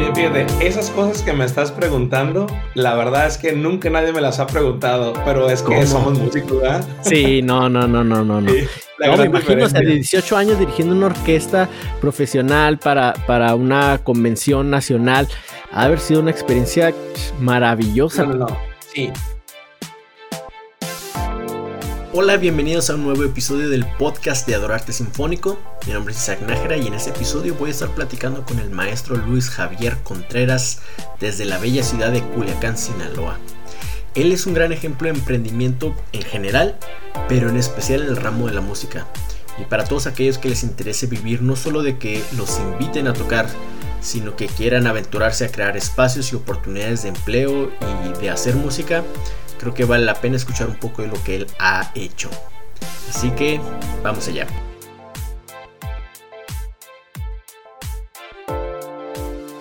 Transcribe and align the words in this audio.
Oye, 0.00 0.14
fíjate, 0.14 0.66
esas 0.66 0.88
cosas 0.88 1.20
que 1.20 1.34
me 1.34 1.44
estás 1.44 1.70
preguntando, 1.70 2.46
la 2.72 2.94
verdad 2.94 3.26
es 3.26 3.36
que 3.36 3.52
nunca 3.52 3.90
nadie 3.90 4.14
me 4.14 4.22
las 4.22 4.40
ha 4.40 4.46
preguntado, 4.46 5.12
pero 5.26 5.50
es 5.50 5.60
que 5.60 5.86
somos 5.86 6.18
músicos, 6.18 6.58
¿verdad? 6.62 6.82
Sí, 7.02 7.42
no, 7.42 7.68
no, 7.68 7.86
no, 7.86 8.02
no, 8.02 8.24
no. 8.24 8.40
no. 8.40 8.50
no 8.50 9.16
me 9.18 9.24
imagino, 9.26 9.66
o 9.66 9.68
sea, 9.68 9.80
de 9.80 9.96
18 9.96 10.36
años 10.38 10.58
dirigiendo 10.58 10.94
una 10.94 11.06
orquesta 11.06 11.68
profesional 12.00 12.78
para, 12.78 13.12
para 13.26 13.54
una 13.54 13.98
convención 14.02 14.70
nacional, 14.70 15.28
ha 15.70 15.82
haber 15.82 16.00
sido 16.00 16.20
una 16.20 16.30
experiencia 16.30 16.94
maravillosa. 17.38 18.24
No, 18.24 18.32
no, 18.32 18.46
no. 18.46 18.58
Sí, 18.94 19.12
Hola, 22.12 22.38
bienvenidos 22.38 22.90
a 22.90 22.96
un 22.96 23.04
nuevo 23.04 23.22
episodio 23.22 23.68
del 23.68 23.86
podcast 23.98 24.44
de 24.48 24.56
Adorarte 24.56 24.92
Sinfónico. 24.92 25.58
Mi 25.86 25.94
nombre 25.94 26.12
es 26.12 26.20
Isaac 26.20 26.40
y 26.82 26.86
en 26.86 26.94
este 26.94 27.10
episodio 27.10 27.54
voy 27.54 27.70
a 27.70 27.72
estar 27.72 27.88
platicando 27.94 28.44
con 28.44 28.58
el 28.58 28.70
maestro 28.70 29.16
Luis 29.16 29.48
Javier 29.48 29.96
Contreras 30.02 30.80
desde 31.20 31.46
la 31.46 31.58
bella 31.58 31.82
ciudad 31.82 32.12
de 32.12 32.22
Culiacán, 32.22 32.76
Sinaloa. 32.76 33.38
Él 34.14 34.30
es 34.30 34.46
un 34.46 34.52
gran 34.52 34.72
ejemplo 34.72 35.08
de 35.08 35.18
emprendimiento 35.18 35.94
en 36.12 36.22
general, 36.22 36.78
pero 37.28 37.48
en 37.48 37.56
especial 37.56 38.02
en 38.02 38.08
el 38.08 38.16
ramo 38.16 38.46
de 38.46 38.54
la 38.54 38.60
música. 38.60 39.06
Y 39.58 39.64
para 39.64 39.84
todos 39.84 40.06
aquellos 40.06 40.36
que 40.36 40.50
les 40.50 40.64
interese 40.64 41.06
vivir 41.06 41.40
no 41.40 41.56
solo 41.56 41.82
de 41.82 41.96
que 41.96 42.22
los 42.36 42.58
inviten 42.58 43.08
a 43.08 43.14
tocar, 43.14 43.48
sino 44.02 44.36
que 44.36 44.48
quieran 44.48 44.86
aventurarse 44.86 45.46
a 45.46 45.50
crear 45.50 45.78
espacios 45.78 46.30
y 46.32 46.36
oportunidades 46.36 47.04
de 47.04 47.08
empleo 47.08 47.70
y 47.80 48.20
de 48.20 48.30
hacer 48.30 48.54
música, 48.54 49.02
creo 49.58 49.72
que 49.72 49.86
vale 49.86 50.04
la 50.04 50.20
pena 50.20 50.36
escuchar 50.36 50.68
un 50.68 50.76
poco 50.76 51.02
de 51.02 51.08
lo 51.08 51.22
que 51.24 51.36
él 51.36 51.46
ha 51.58 51.90
hecho. 51.94 52.28
Así 53.08 53.30
que 53.30 53.60
vamos 54.02 54.28
allá. 54.28 54.46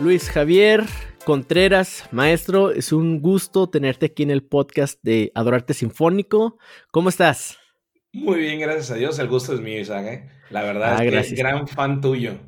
Luis 0.02 0.30
Javier 0.30 0.86
Contreras, 1.26 2.06
maestro, 2.12 2.72
es 2.72 2.94
un 2.94 3.22
gusto 3.22 3.70
tenerte 3.70 4.08
aquí 4.08 4.24
en 4.24 4.32
el 4.32 4.44
podcast 4.44 4.98
de 5.04 5.32
Adorarte 5.36 5.74
Sinfónico. 5.74 6.58
¿Cómo 6.90 7.10
estás? 7.10 7.58
Muy 8.14 8.40
bien, 8.40 8.60
gracias 8.60 8.92
a 8.92 8.96
Dios. 8.96 9.20
El 9.20 9.28
gusto 9.28 9.54
es 9.54 9.60
mío, 9.60 9.80
Isaac. 9.80 10.06
¿eh? 10.06 10.30
La 10.50 10.64
verdad 10.64 10.96
ah, 10.98 11.04
es 11.04 11.30
que 11.30 11.36
gran 11.36 11.68
fan 11.68 12.00
tuyo. 12.00 12.40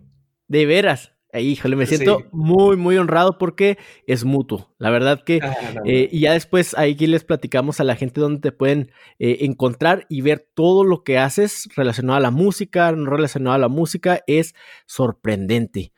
De 0.48 0.66
veras. 0.66 1.12
Híjole, 1.34 1.76
me 1.76 1.86
siento 1.86 2.24
muy, 2.32 2.76
muy 2.78 2.98
honrado 2.98 3.38
porque 3.38 3.78
es 4.08 4.24
mutuo. 4.24 4.74
La 4.78 4.90
verdad 4.90 5.22
que, 5.24 5.40
ah, 5.44 5.56
eh, 5.86 6.08
y 6.10 6.22
ya 6.22 6.34
después 6.34 6.74
ahí 6.78 6.96
les 6.96 7.26
platicamos 7.26 7.82
a 7.82 7.84
la 7.84 7.96
gente 7.96 8.22
donde 8.22 8.40
te 8.40 8.52
pueden 8.52 8.92
eh, 9.20 9.40
encontrar 9.42 10.06
y 10.10 10.22
ver 10.22 10.48
todo 10.54 10.86
lo 10.86 11.04
que 11.04 11.18
haces 11.18 11.68
relacionado 11.76 12.18
a 12.18 12.22
la 12.22 12.32
música, 12.32 12.92
no 12.94 13.10
relacionado 13.10 13.56
a 13.56 13.60
la 13.60 13.70
música, 13.70 14.22
es 14.26 14.56
sorprendente. 14.88 15.92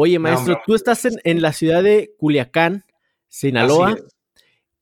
Oye, 0.00 0.20
maestro, 0.20 0.60
tú 0.64 0.76
estás 0.76 1.08
en, 1.24 1.42
la 1.42 1.52
ciudad 1.52 1.82
de 1.82 2.14
Culiacán, 2.18 2.84
Sinaloa. 3.26 3.96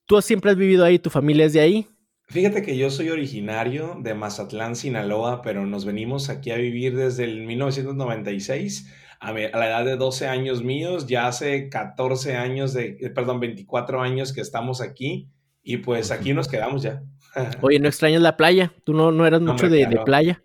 ¿Tú 0.04 0.20
siempre 0.20 0.50
has 0.50 0.58
vivido 0.58 0.84
ahí? 0.84 0.98
¿Tu 0.98 1.08
familia 1.08 1.46
es 1.46 1.54
de 1.54 1.60
ahí? 1.60 1.86
Fíjate 2.26 2.60
que 2.60 2.76
yo 2.76 2.90
soy 2.90 3.08
originario 3.08 3.96
de 3.98 4.12
Mazatlán, 4.12 4.76
Sinaloa, 4.76 5.40
pero 5.40 5.64
nos 5.64 5.86
venimos 5.86 6.28
aquí 6.28 6.50
a 6.50 6.56
vivir 6.56 6.94
desde 6.94 7.24
el 7.24 7.46
1996 7.46 8.92
a, 9.18 9.32
la 9.32 9.66
edad 9.66 9.86
de 9.86 9.96
12 9.96 10.28
años 10.28 10.62
míos, 10.62 11.06
ya 11.06 11.28
hace 11.28 11.70
14 11.70 12.36
años, 12.36 12.74
de, 12.74 12.98
eh, 13.00 13.08
perdón, 13.08 13.40
24 13.40 14.02
años 14.02 14.34
que 14.34 14.42
estamos 14.42 14.82
aquí 14.82 15.30
y 15.62 15.78
pues 15.78 16.10
aquí 16.10 16.34
nos 16.34 16.46
quedamos 16.46 16.82
ya. 16.82 17.02
Oye, 17.62 17.78
¿no 17.78 17.88
extrañas 17.88 18.20
la 18.20 18.36
playa? 18.36 18.74
¿Tú 18.84 18.92
no, 18.92 19.12
no 19.12 19.26
eras 19.26 19.40
mucho 19.40 19.70
de, 19.70 19.98
playa? 20.04 20.42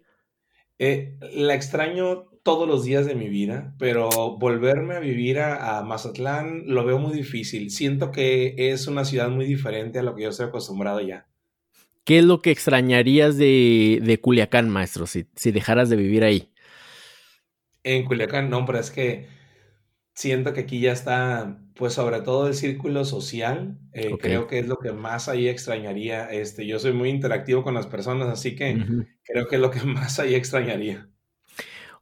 Eh, 0.80 1.18
la 1.34 1.56
extraño 1.56 2.31
todos 2.44 2.67
los 2.67 2.84
días 2.84 3.06
de 3.06 3.16
mi 3.16 3.30
vida, 3.30 3.75
pero 3.78 4.09
volverme 4.38 4.95
a 4.95 5.00
vivir 5.00 5.39
a, 5.39 5.81
Mazatlán 5.84 6.64
lo 6.66 6.86
veo 6.86 6.97
muy 6.97 7.14
difícil. 7.14 7.70
Siento 7.70 8.11
que 8.11 8.56
es 8.58 8.88
una 8.88 9.06
ciudad 9.06 9.30
muy 9.30 9.45
diferente 9.45 10.00
a 10.00 10.03
lo 10.03 10.16
que 10.16 10.23
yo 10.23 10.30
estoy 10.30 10.47
acostumbrado 10.47 11.02
ya. 11.02 11.28
¿Qué 12.03 12.19
es 12.19 12.25
lo 12.25 12.42
que 12.42 12.52
extrañarías 12.52 13.38
de, 13.38 14.00
de 14.01 14.19
Culiacán, 14.19 14.69
maestro, 14.69 15.06
si, 15.06 15.28
si 15.35 15.51
dejaras 15.51 15.90
de 15.90 15.97
vivir 15.97 16.24
ahí? 16.24 16.51
En 17.84 18.06
Culiacán, 18.06 18.50
no, 18.50 18.66
pero 18.66 18.80
es 18.80 18.90
que 18.90 19.28
siento 20.16 20.53
que 20.53 20.62
aquí 20.62 20.80
ya 20.80 20.91
está, 20.91 21.59
pues 21.75 21.94
sobre 21.94 22.22
todo 22.22 22.47
el 22.47 22.56
círculo 22.56 23.06
social, 23.06 23.78
eh, 23.94 24.18
creo 24.19 24.47
que 24.47 24.59
es 24.59 24.68
lo 24.68 24.78
que 24.78 24.91
más 24.91 25.30
ahí 25.30 25.47
extrañaría. 25.47 26.31
Este, 26.31 26.66
yo 26.66 26.80
soy 26.80 26.94
muy 26.94 27.09
interactivo 27.09 27.63
con 27.63 27.75
las 27.75 27.88
personas, 27.88 28.30
así 28.30 28.56
que 28.56 28.84
creo 29.24 29.47
que 29.47 29.56
es 29.56 29.62
lo 29.62 29.69
que 29.69 29.81
más 29.85 30.19
ahí 30.19 30.34
extrañaría. 30.34 31.11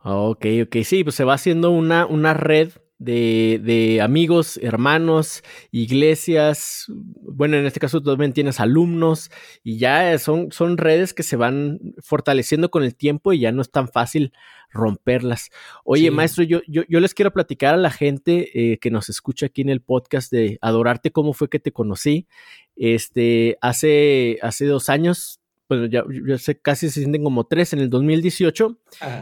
Ok, 0.02 0.46
ok, 0.64 0.78
sí, 0.84 1.04
pues 1.04 1.16
se 1.16 1.26
va 1.26 1.34
haciendo 1.34 1.72
una, 1.72 2.06
una 2.06 2.34
red 2.34 2.72
de, 3.00 3.60
de, 3.64 4.02
amigos, 4.02 4.58
hermanos, 4.62 5.42
iglesias, 5.72 6.86
bueno, 6.88 7.58
en 7.58 7.66
este 7.66 7.80
caso 7.80 8.02
tú 8.02 8.10
también 8.12 8.34
tienes 8.34 8.60
alumnos 8.60 9.32
y 9.64 9.78
ya 9.78 10.18
son, 10.18 10.52
son 10.52 10.78
redes 10.78 11.14
que 11.14 11.24
se 11.24 11.38
van 11.38 11.80
fortaleciendo 12.02 12.70
con 12.72 12.84
el 12.84 12.96
tiempo 12.96 13.32
y 13.32 13.40
ya 13.40 13.54
no 13.54 13.62
es 13.62 13.72
tan 13.72 13.88
fácil 13.88 14.34
romperlas. 14.70 15.50
Oye, 15.84 16.12
maestro, 16.12 16.44
yo, 16.44 16.60
yo, 16.68 16.84
yo, 16.88 17.00
les 17.00 17.14
quiero 17.14 17.32
platicar 17.32 17.74
a 17.74 17.78
la 17.78 17.92
gente 17.92 18.52
eh, 18.54 18.78
que 18.80 18.92
nos 18.92 19.10
escucha 19.10 19.48
aquí 19.48 19.62
en 19.62 19.70
el 19.70 19.82
podcast 19.82 20.32
de 20.32 20.60
Adorarte, 20.62 21.12
cómo 21.12 21.34
fue 21.34 21.50
que 21.50 21.60
te 21.60 21.72
conocí. 21.72 22.28
Este, 22.76 23.58
hace, 23.62 24.40
hace 24.42 24.66
dos 24.66 24.90
años 24.90 25.39
bueno, 25.70 25.86
ya, 25.86 26.04
yo 26.10 26.38
sé, 26.40 26.60
casi 26.60 26.90
se 26.90 27.02
sienten 27.02 27.24
como 27.24 27.46
tres 27.46 27.74
en 27.74 27.80
el 27.80 27.92
2018. 27.92 28.80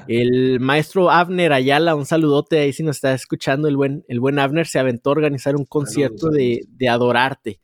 El 0.07 0.61
maestro 0.61 1.11
Abner 1.11 1.51
Ayala, 1.51 1.93
un 1.93 2.05
saludote 2.05 2.59
ahí 2.59 2.71
si 2.71 2.83
nos 2.83 2.95
está 2.97 3.13
escuchando, 3.13 3.67
el 3.67 3.75
buen, 3.75 4.05
el 4.07 4.21
buen 4.21 4.39
Abner 4.39 4.65
se 4.65 4.79
aventó 4.79 5.09
a 5.09 5.13
organizar 5.13 5.57
un 5.57 5.65
concierto 5.65 6.29
de, 6.29 6.63
de, 6.69 6.87
Adorarte. 6.87 7.59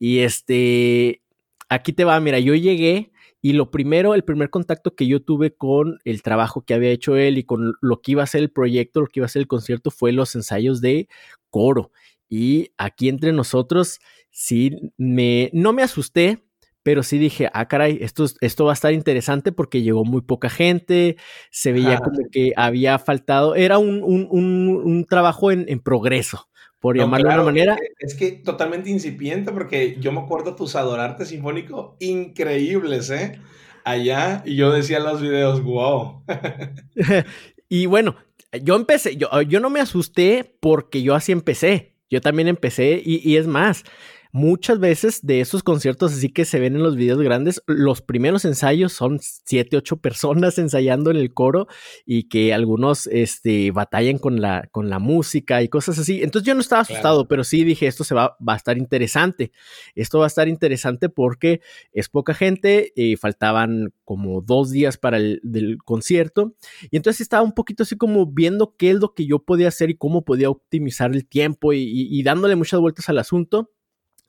Y 0.00 0.18
este, 0.18 1.22
aquí 1.68 1.92
te 1.92 2.04
va, 2.04 2.18
mira, 2.18 2.40
yo 2.40 2.56
llegué 2.56 3.12
y 3.40 3.52
lo 3.52 3.70
primero, 3.70 4.14
el 4.14 4.24
primer 4.24 4.50
contacto 4.50 4.96
que 4.96 5.06
yo 5.06 5.22
tuve 5.22 5.54
con 5.54 6.00
el 6.04 6.22
trabajo 6.22 6.62
que 6.62 6.74
había 6.74 6.90
hecho 6.90 7.16
él 7.16 7.38
y 7.38 7.44
con 7.44 7.74
lo 7.80 8.00
que 8.00 8.12
iba 8.12 8.24
a 8.24 8.26
ser 8.26 8.42
el 8.42 8.50
proyecto, 8.50 9.00
lo 9.00 9.06
que 9.06 9.20
iba 9.20 9.26
a 9.26 9.30
ser 9.30 9.42
el 9.42 9.48
concierto, 9.48 9.92
fue 9.92 10.10
los 10.10 10.34
ensayos 10.34 10.80
de 10.80 11.08
coro. 11.50 11.92
Y 12.28 12.72
aquí 12.78 13.08
entre 13.08 13.32
nosotros, 13.32 14.00
sí, 14.30 14.72
me, 14.96 15.50
no 15.52 15.72
me 15.72 15.84
asusté, 15.84 16.42
pero 16.82 17.02
sí 17.02 17.18
dije, 17.18 17.50
ah, 17.52 17.68
caray, 17.68 17.98
esto, 18.00 18.26
esto 18.40 18.64
va 18.64 18.72
a 18.72 18.74
estar 18.74 18.92
interesante 18.92 19.52
porque 19.52 19.82
llegó 19.82 20.04
muy 20.04 20.22
poca 20.22 20.48
gente, 20.48 21.16
se 21.50 21.72
veía 21.72 21.98
como 21.98 22.20
que 22.30 22.52
había 22.56 22.98
faltado, 22.98 23.54
era 23.54 23.78
un, 23.78 24.02
un, 24.02 24.26
un, 24.30 25.04
trabajo 25.04 25.50
en, 25.50 25.66
en, 25.68 25.80
progreso, 25.80 26.48
por 26.80 26.96
llamarlo 26.96 27.28
de 27.28 27.34
una 27.34 27.44
manera. 27.44 27.76
Es 27.98 28.14
que, 28.14 28.32
totalmente 28.32 28.90
incipiente 28.90 29.52
porque 29.52 29.96
yo 30.00 30.12
me 30.12 30.20
acuerdo 30.20 30.54
tus 30.54 30.76
adorarte 30.76 31.26
sinfónico 31.26 31.96
increíbles, 32.00 33.10
¿eh? 33.10 33.40
Allá, 33.84 34.42
y 34.44 34.56
yo 34.56 34.72
decía 34.72 34.98
en 34.98 35.04
los 35.04 35.20
videos, 35.20 35.62
wow. 35.62 36.22
y 37.68 37.86
bueno, 37.86 38.16
yo 38.62 38.76
empecé, 38.76 39.16
yo, 39.16 39.42
yo 39.42 39.60
no 39.60 39.70
me 39.70 39.80
asusté 39.80 40.56
porque 40.60 41.02
yo 41.02 41.14
así 41.14 41.32
empecé, 41.32 41.94
yo 42.10 42.20
también 42.20 42.48
empecé 42.48 43.02
y, 43.04 43.28
y 43.28 43.36
es 43.36 43.46
más, 43.46 43.84
Muchas 44.32 44.78
veces 44.78 45.24
de 45.24 45.40
esos 45.40 45.62
conciertos 45.62 46.12
así 46.12 46.28
que 46.28 46.44
se 46.44 46.60
ven 46.60 46.76
en 46.76 46.82
los 46.82 46.96
videos 46.96 47.20
grandes, 47.20 47.62
los 47.66 48.02
primeros 48.02 48.44
ensayos 48.44 48.92
son 48.92 49.20
siete, 49.20 49.76
ocho 49.76 49.96
personas 49.96 50.58
ensayando 50.58 51.10
en 51.10 51.16
el 51.16 51.32
coro 51.32 51.66
y 52.04 52.24
que 52.24 52.52
algunos 52.52 53.06
este, 53.06 53.70
batallan 53.70 54.18
con 54.18 54.40
la, 54.40 54.68
con 54.70 54.90
la 54.90 54.98
música 54.98 55.62
y 55.62 55.68
cosas 55.68 55.98
así. 55.98 56.22
Entonces 56.22 56.46
yo 56.46 56.54
no 56.54 56.60
estaba 56.60 56.82
asustado, 56.82 57.26
pero 57.26 57.42
sí 57.42 57.64
dije, 57.64 57.86
esto 57.86 58.04
se 58.04 58.14
va, 58.14 58.36
va, 58.46 58.54
a 58.54 58.56
estar 58.56 58.76
interesante. 58.76 59.50
Esto 59.94 60.18
va 60.18 60.26
a 60.26 60.28
estar 60.28 60.46
interesante 60.46 61.08
porque 61.08 61.60
es 61.92 62.08
poca 62.08 62.34
gente, 62.34 62.92
y 62.94 63.16
faltaban 63.16 63.92
como 64.04 64.42
dos 64.42 64.70
días 64.70 64.98
para 64.98 65.16
el 65.16 65.40
del 65.42 65.78
concierto. 65.78 66.54
Y 66.90 66.96
entonces 66.96 67.22
estaba 67.22 67.42
un 67.42 67.52
poquito 67.52 67.82
así 67.82 67.96
como 67.96 68.26
viendo 68.26 68.74
qué 68.76 68.90
es 68.90 68.96
lo 68.96 69.14
que 69.14 69.26
yo 69.26 69.38
podía 69.38 69.68
hacer 69.68 69.90
y 69.90 69.96
cómo 69.96 70.24
podía 70.24 70.50
optimizar 70.50 71.12
el 71.14 71.26
tiempo 71.26 71.72
y 71.72 72.22
dándole 72.22 72.56
muchas 72.56 72.80
vueltas 72.80 73.08
al 73.08 73.18
asunto 73.18 73.70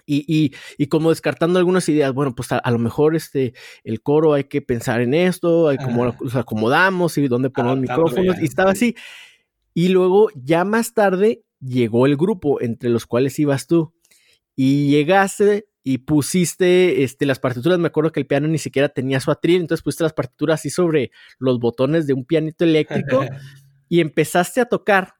y, 0.10 0.88
como 0.88 1.10
descartando 1.12 1.60
algunas 1.60 1.88
ideas, 1.88 2.14
bueno, 2.14 2.34
pues 2.34 2.52
a, 2.52 2.72
lo 2.72 2.80
mejor 2.80 3.16
este, 3.16 3.54
el 3.84 4.02
coro 4.02 4.34
hay 4.34 4.46
que 4.46 4.62
pensar 4.62 5.02
en 5.02 5.14
esto, 5.14 5.68
hay 5.68 5.78
cómo 5.78 6.16
los 6.20 6.36
acomodamos 6.36 7.18
y 7.18 7.28
dónde 7.28 7.50
ponemos 7.50 7.80
micrófonos, 7.80 8.42
y 8.42 8.46
estaba 8.46 8.72
así. 8.72 8.96
Y 9.74 9.90
luego 9.90 10.30
ya 10.36 10.64
más 10.66 10.94
tarde 10.94 11.44
llegó 11.60 12.06
el 12.06 12.18
grupo 12.18 12.62
entre 12.62 12.90
los 12.90 13.06
cuales 13.06 13.38
ibas 13.38 13.68
tú 13.68 13.94
y 14.56 14.90
llegaste 14.90 15.68
y 15.84 16.00
pusiste 16.00 17.04
este, 17.04 17.26
las 17.26 17.40
partituras, 17.40 17.80
me 17.80 17.88
acuerdo 17.88 18.12
que 18.12 18.20
el 18.20 18.28
piano 18.28 18.48
ni 18.48 18.58
siquiera 18.58 18.90
tenía 18.90 19.20
su 19.20 19.32
atril, 19.32 19.62
entonces 19.62 19.84
pusiste 19.84 20.04
las 20.04 20.14
partituras 20.14 20.60
así 20.60 20.70
sobre 20.70 21.12
los 21.38 21.60
botones 21.60 22.08
de 22.08 22.14
un 22.14 22.26
pianito 22.26 22.64
eléctrico 22.64 23.26
y 23.90 24.02
empezaste 24.02 24.60
a 24.60 24.66
tocar 24.66 25.14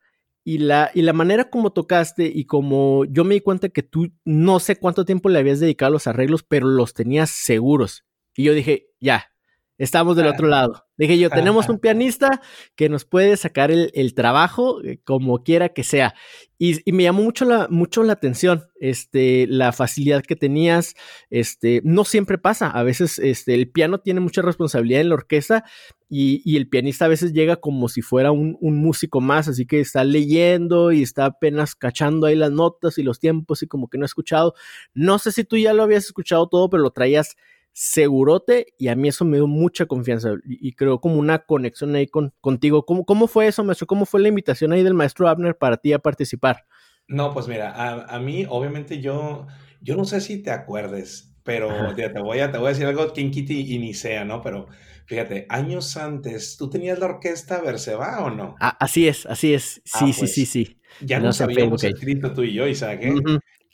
y 0.44 0.60
la, 0.60 0.92
y 0.94 1.02
la 1.02 1.14
manera 1.14 1.50
como 1.50 1.72
tocaste 1.72 2.32
y 2.34 2.46
como 2.46 3.06
yo 3.06 3.24
me 3.24 3.36
di 3.36 3.42
cuenta 3.42 3.70
que 3.70 3.84
tú 3.84 4.12
no 4.26 4.60
sé 4.60 4.78
cuánto 4.78 5.06
tiempo 5.06 5.30
le 5.30 5.40
habías 5.40 5.60
dedicado 5.60 5.90
a 5.90 5.94
los 5.94 6.08
arreglos, 6.08 6.44
pero 6.44 6.68
los 6.68 6.94
tenías 6.94 7.30
seguros. 7.30 8.06
Y 8.36 8.44
yo 8.44 8.54
dije, 8.54 8.88
ya, 9.00 9.32
estamos 9.80 10.16
del 10.16 10.28
otro 10.28 10.48
lado. 10.48 10.86
Dije 10.98 11.18
yo, 11.18 11.30
tenemos 11.30 11.70
un 11.70 11.80
pianista 11.80 12.42
que 12.76 12.90
nos 12.90 13.06
puede 13.06 13.38
sacar 13.38 13.72
el, 13.72 14.14
trabajo 14.14 14.84
eh, 14.84 15.00
como 15.06 15.42
quiera 15.44 15.70
que 15.70 15.84
sea. 15.84 16.14
Y, 16.58 16.82
me 16.92 17.04
llamó 17.04 17.24
mucho 17.24 17.46
la, 17.46 17.68
mucho 17.70 18.04
la 18.04 18.12
atención, 18.12 18.66
este, 18.82 19.48
la 19.48 19.72
facilidad 19.72 20.22
que 20.22 20.36
tenías, 20.36 20.96
este, 21.30 21.82
no 21.86 22.04
siempre 22.04 22.38
pasa, 22.38 22.70
a 22.70 22.84
veces 22.84 23.18
este, 23.18 23.56
el 23.56 23.72
piano 23.72 24.02
tiene 24.02 24.20
mucha 24.20 24.42
responsabilidad 24.42 25.00
en 25.00 25.10
la 25.10 25.16
orquesta 25.16 25.64
y, 26.10 26.58
el 26.58 26.68
pianista 26.68 27.06
a 27.06 27.08
veces 27.08 27.32
llega 27.32 27.56
como 27.56 27.88
si 27.88 28.02
fuera 28.02 28.32
un, 28.32 28.58
un, 28.60 28.76
músico 28.76 29.22
más, 29.22 29.48
así 29.48 29.66
que 29.66 29.80
está 29.80 30.04
leyendo 30.04 30.92
y 30.92 31.02
está 31.02 31.26
apenas 31.26 31.76
cachando 31.76 32.28
ahí 32.28 32.36
las 32.36 32.52
notas 32.52 32.98
y 32.98 33.04
los 33.04 33.20
tiempos 33.20 33.64
y 33.64 33.68
como 33.68 33.88
que 33.88 33.98
no 33.98 34.04
ha 34.04 34.08
escuchado. 34.08 34.54
No 34.94 35.18
sé 35.18 35.32
si 35.32 35.46
tú 35.46 35.56
ya 35.56 35.72
lo 35.72 35.84
habías 35.84 36.06
escuchado 36.06 36.50
todo, 36.50 36.70
pero 36.70 36.84
lo 36.84 36.92
traías 36.92 37.38
segurote 37.82 38.74
y 38.78 38.90
a 38.90 38.96
mí 38.98 39.08
eso 39.08 39.24
me 39.24 39.38
dio 39.38 39.48
mucha 39.48 39.86
confianza 39.86 40.34
y, 40.44 40.74
creo 40.74 41.00
como 41.00 41.16
una 41.16 41.40
conexión 41.46 41.96
ahí 41.96 42.08
con, 42.08 42.34
contigo. 42.42 42.86
¿Cómo, 42.86 43.06
¿Cómo 43.06 43.26
fue 43.26 43.48
eso, 43.48 43.64
maestro? 43.64 43.88
¿Cómo 43.88 44.06
fue 44.06 44.20
la 44.20 44.28
invitación 44.28 44.74
ahí 44.74 44.84
del 44.84 44.94
maestro 44.94 45.30
Abner 45.30 45.58
para 45.58 45.78
ti 45.78 45.94
a 45.94 46.00
participar? 46.00 46.66
No, 47.08 47.34
pues 47.34 47.48
mira, 47.48 47.72
a, 48.04 48.20
mí 48.20 48.46
obviamente 48.50 49.00
yo, 49.00 49.48
yo 49.80 49.96
no 49.96 50.04
sé 50.04 50.20
si 50.20 50.44
te 50.44 50.52
acuerdes, 50.52 51.34
pero 51.44 51.96
te, 51.96 52.10
voy 52.20 52.42
a, 52.42 52.52
te 52.52 52.58
voy 52.58 52.68
a 52.68 52.70
decir 52.72 52.86
algo 52.86 53.14
que 53.14 53.32
Kitty 53.32 53.74
y 53.74 53.80
ni 53.80 53.94
sea, 53.94 54.26
¿no? 54.26 54.42
Pero 54.42 54.68
fíjate, 55.06 55.46
años 55.48 55.96
antes, 55.96 56.58
¿tú 56.58 56.70
tenías 56.70 57.00
la 57.00 57.06
orquesta 57.06 57.62
Verseba 57.62 58.26
o 58.26 58.30
no? 58.30 58.56
Ah, 58.60 58.76
así 58.78 59.08
es, 59.08 59.26
así 59.26 59.54
es. 59.54 59.82
Sí, 59.86 60.12
sí, 60.12 60.28
sí, 60.28 60.42
pues, 60.42 60.50
sí. 60.50 60.80
Ya 61.00 61.22
nos 61.22 61.40
habíamos 61.40 61.82
escrito 61.86 62.34
tú 62.34 62.44
y 62.44 62.52
yo, 62.52 62.68
Isaac, 62.68 63.00
¿eh? 63.04 63.14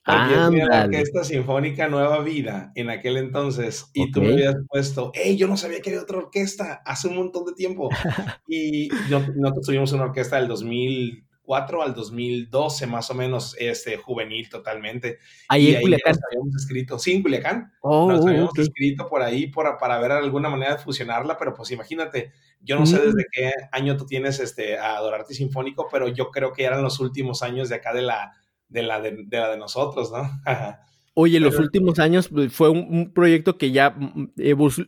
Porque 0.06 0.58
la 0.58 0.84
Orquesta 0.84 1.24
Sinfónica 1.24 1.88
Nueva 1.88 2.20
Vida 2.20 2.72
en 2.76 2.92
aquel 2.92 3.18
entonces 3.18 3.90
y 3.92 4.12
tú 4.12 4.22
me 4.22 4.34
habías 4.34 4.56
puesto, 4.70 5.12
hey, 5.16 5.36
yo 5.36 5.48
no 5.48 5.58
sabía 5.58 5.82
que 5.82 5.90
había 5.90 6.04
otra 6.04 6.20
orquesta 6.20 6.84
hace 6.86 7.08
un 7.08 7.16
montón 7.16 7.46
de 7.46 7.54
tiempo. 7.54 7.90
y 8.48 8.90
nosotros 9.10 9.66
tuvimos 9.66 9.92
una 9.94 10.04
orquesta 10.04 10.36
del 10.36 10.48
2004 10.48 11.82
al 11.82 11.96
2012 11.96 12.86
más 12.86 13.10
o 13.10 13.16
menos, 13.16 13.56
este, 13.58 13.98
juvenil 13.98 14.48
totalmente. 14.48 15.18
Ahí 15.48 15.74
en 15.74 15.82
Culiacán. 15.82 16.14
Nos 16.14 16.24
habíamos 16.32 16.56
escrito, 16.56 17.00
sí, 17.00 17.14
en 17.14 17.24
Culiacán. 17.24 17.74
Oh, 17.82 18.12
nos 18.12 18.28
habíamos 18.28 18.60
escrito 18.60 19.08
por 19.08 19.24
ahí 19.24 19.48
por, 19.48 19.76
para 19.80 19.98
ver 20.00 20.12
alguna 20.12 20.50
manera 20.50 20.76
de 20.76 20.84
fusionarla, 20.84 21.36
pero 21.36 21.56
pues 21.56 21.72
imagínate, 21.72 22.32
yo 22.62 22.78
no 22.78 22.86
sé 22.86 23.00
desde 23.00 23.24
mm. 23.24 23.32
qué 23.32 23.52
año 23.72 23.98
tú 23.98 24.06
tienes 24.06 24.40
este, 24.40 24.78
a 24.78 24.98
Adorarte 24.98 25.34
Sinfónico, 25.34 25.88
pero 25.92 26.10
yo 26.10 26.30
creo 26.30 26.54
que 26.54 26.64
eran 26.64 26.84
los 26.84 27.00
últimos 27.00 27.42
años 27.42 27.70
de 27.70 27.76
acá 27.78 27.92
de 27.92 28.04
la 28.04 28.34
de 28.70 28.84
la 28.84 29.02
de, 29.02 29.26
la 29.30 29.52
de 29.52 29.58
nosotros, 29.58 30.12
¿no? 30.12 30.30
Oye, 31.18 31.40
los 31.40 31.58
últimos 31.60 31.98
años 32.00 32.28
pues, 32.28 32.52
fue 32.52 32.70
un, 32.70 33.14
proyecto 33.14 33.58
que 33.58 33.72
ya 33.72 33.92
mm, 33.92 34.34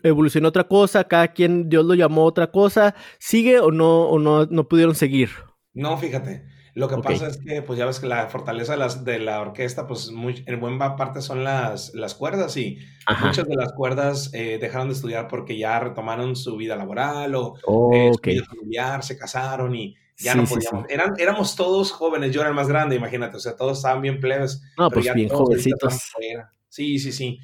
evolucionó 0.03 0.49
otra 0.49 0.65
cosa, 0.65 1.05
cada 1.05 1.29
quien 1.29 1.69
Dios 1.69 1.85
lo 1.85 1.93
llamó 1.93 2.25
otra 2.25 2.51
cosa, 2.51 2.95
¿sigue 3.17 3.59
o 3.59 3.71
no, 3.71 4.01
o 4.09 4.19
no, 4.19 4.45
no 4.45 4.67
pudieron 4.67 4.93
seguir? 4.93 5.29
No, 5.73 5.97
fíjate, 5.97 6.43
lo 6.77 6.87
que 6.87 6.97
pasa 6.97 7.27
es 7.27 7.37
que, 7.37 7.63
pues 7.63 7.79
ya 7.79 7.87
ves 7.87 7.99
que 7.99 8.05
la 8.05 8.27
fortaleza 8.27 8.73
de, 8.73 8.77
las, 8.77 9.03
de 9.03 9.17
la 9.17 9.41
orquesta, 9.41 9.87
pues 9.87 10.11
muy, 10.11 10.43
en 10.45 10.59
buena 10.59 10.95
parte 10.95 11.21
son 11.21 11.43
las, 11.43 11.95
las 11.95 12.13
cuerdas 12.13 12.55
y 12.55 12.77
muchas 13.23 13.47
de 13.47 13.55
las 13.55 13.73
cuerdas 13.73 14.29
eh, 14.33 14.59
dejaron 14.61 14.89
de 14.89 14.93
estudiar 14.93 15.27
porque 15.27 15.57
ya 15.57 15.79
retomaron 15.79 16.35
su 16.35 16.55
vida 16.55 16.75
laboral 16.75 17.33
o 17.33 17.55
eh, 17.93 18.11
su 18.13 18.21
vida 18.21 18.43
familiar, 18.43 19.01
se 19.03 19.17
casaron 19.17 19.73
y 19.75 19.95
ya 20.17 20.35
no 20.35 20.45
podíamos. 20.45 20.85
Eran, 20.89 21.13
éramos 21.17 21.55
todos 21.55 21.91
jóvenes, 21.91 22.31
yo 22.31 22.41
era 22.41 22.49
el 22.49 22.55
más 22.55 22.67
grande, 22.67 22.95
imagínate, 22.95 23.37
o 23.37 23.39
sea, 23.39 23.55
todos 23.55 23.77
estaban 23.77 24.01
bien 24.01 24.19
plebes. 24.19 24.61
No, 24.77 24.89
pues 24.89 25.13
bien 25.13 25.29
jovencitos. 25.29 26.11
Sí, 26.69 26.99
sí, 26.99 27.11
sí. 27.11 27.39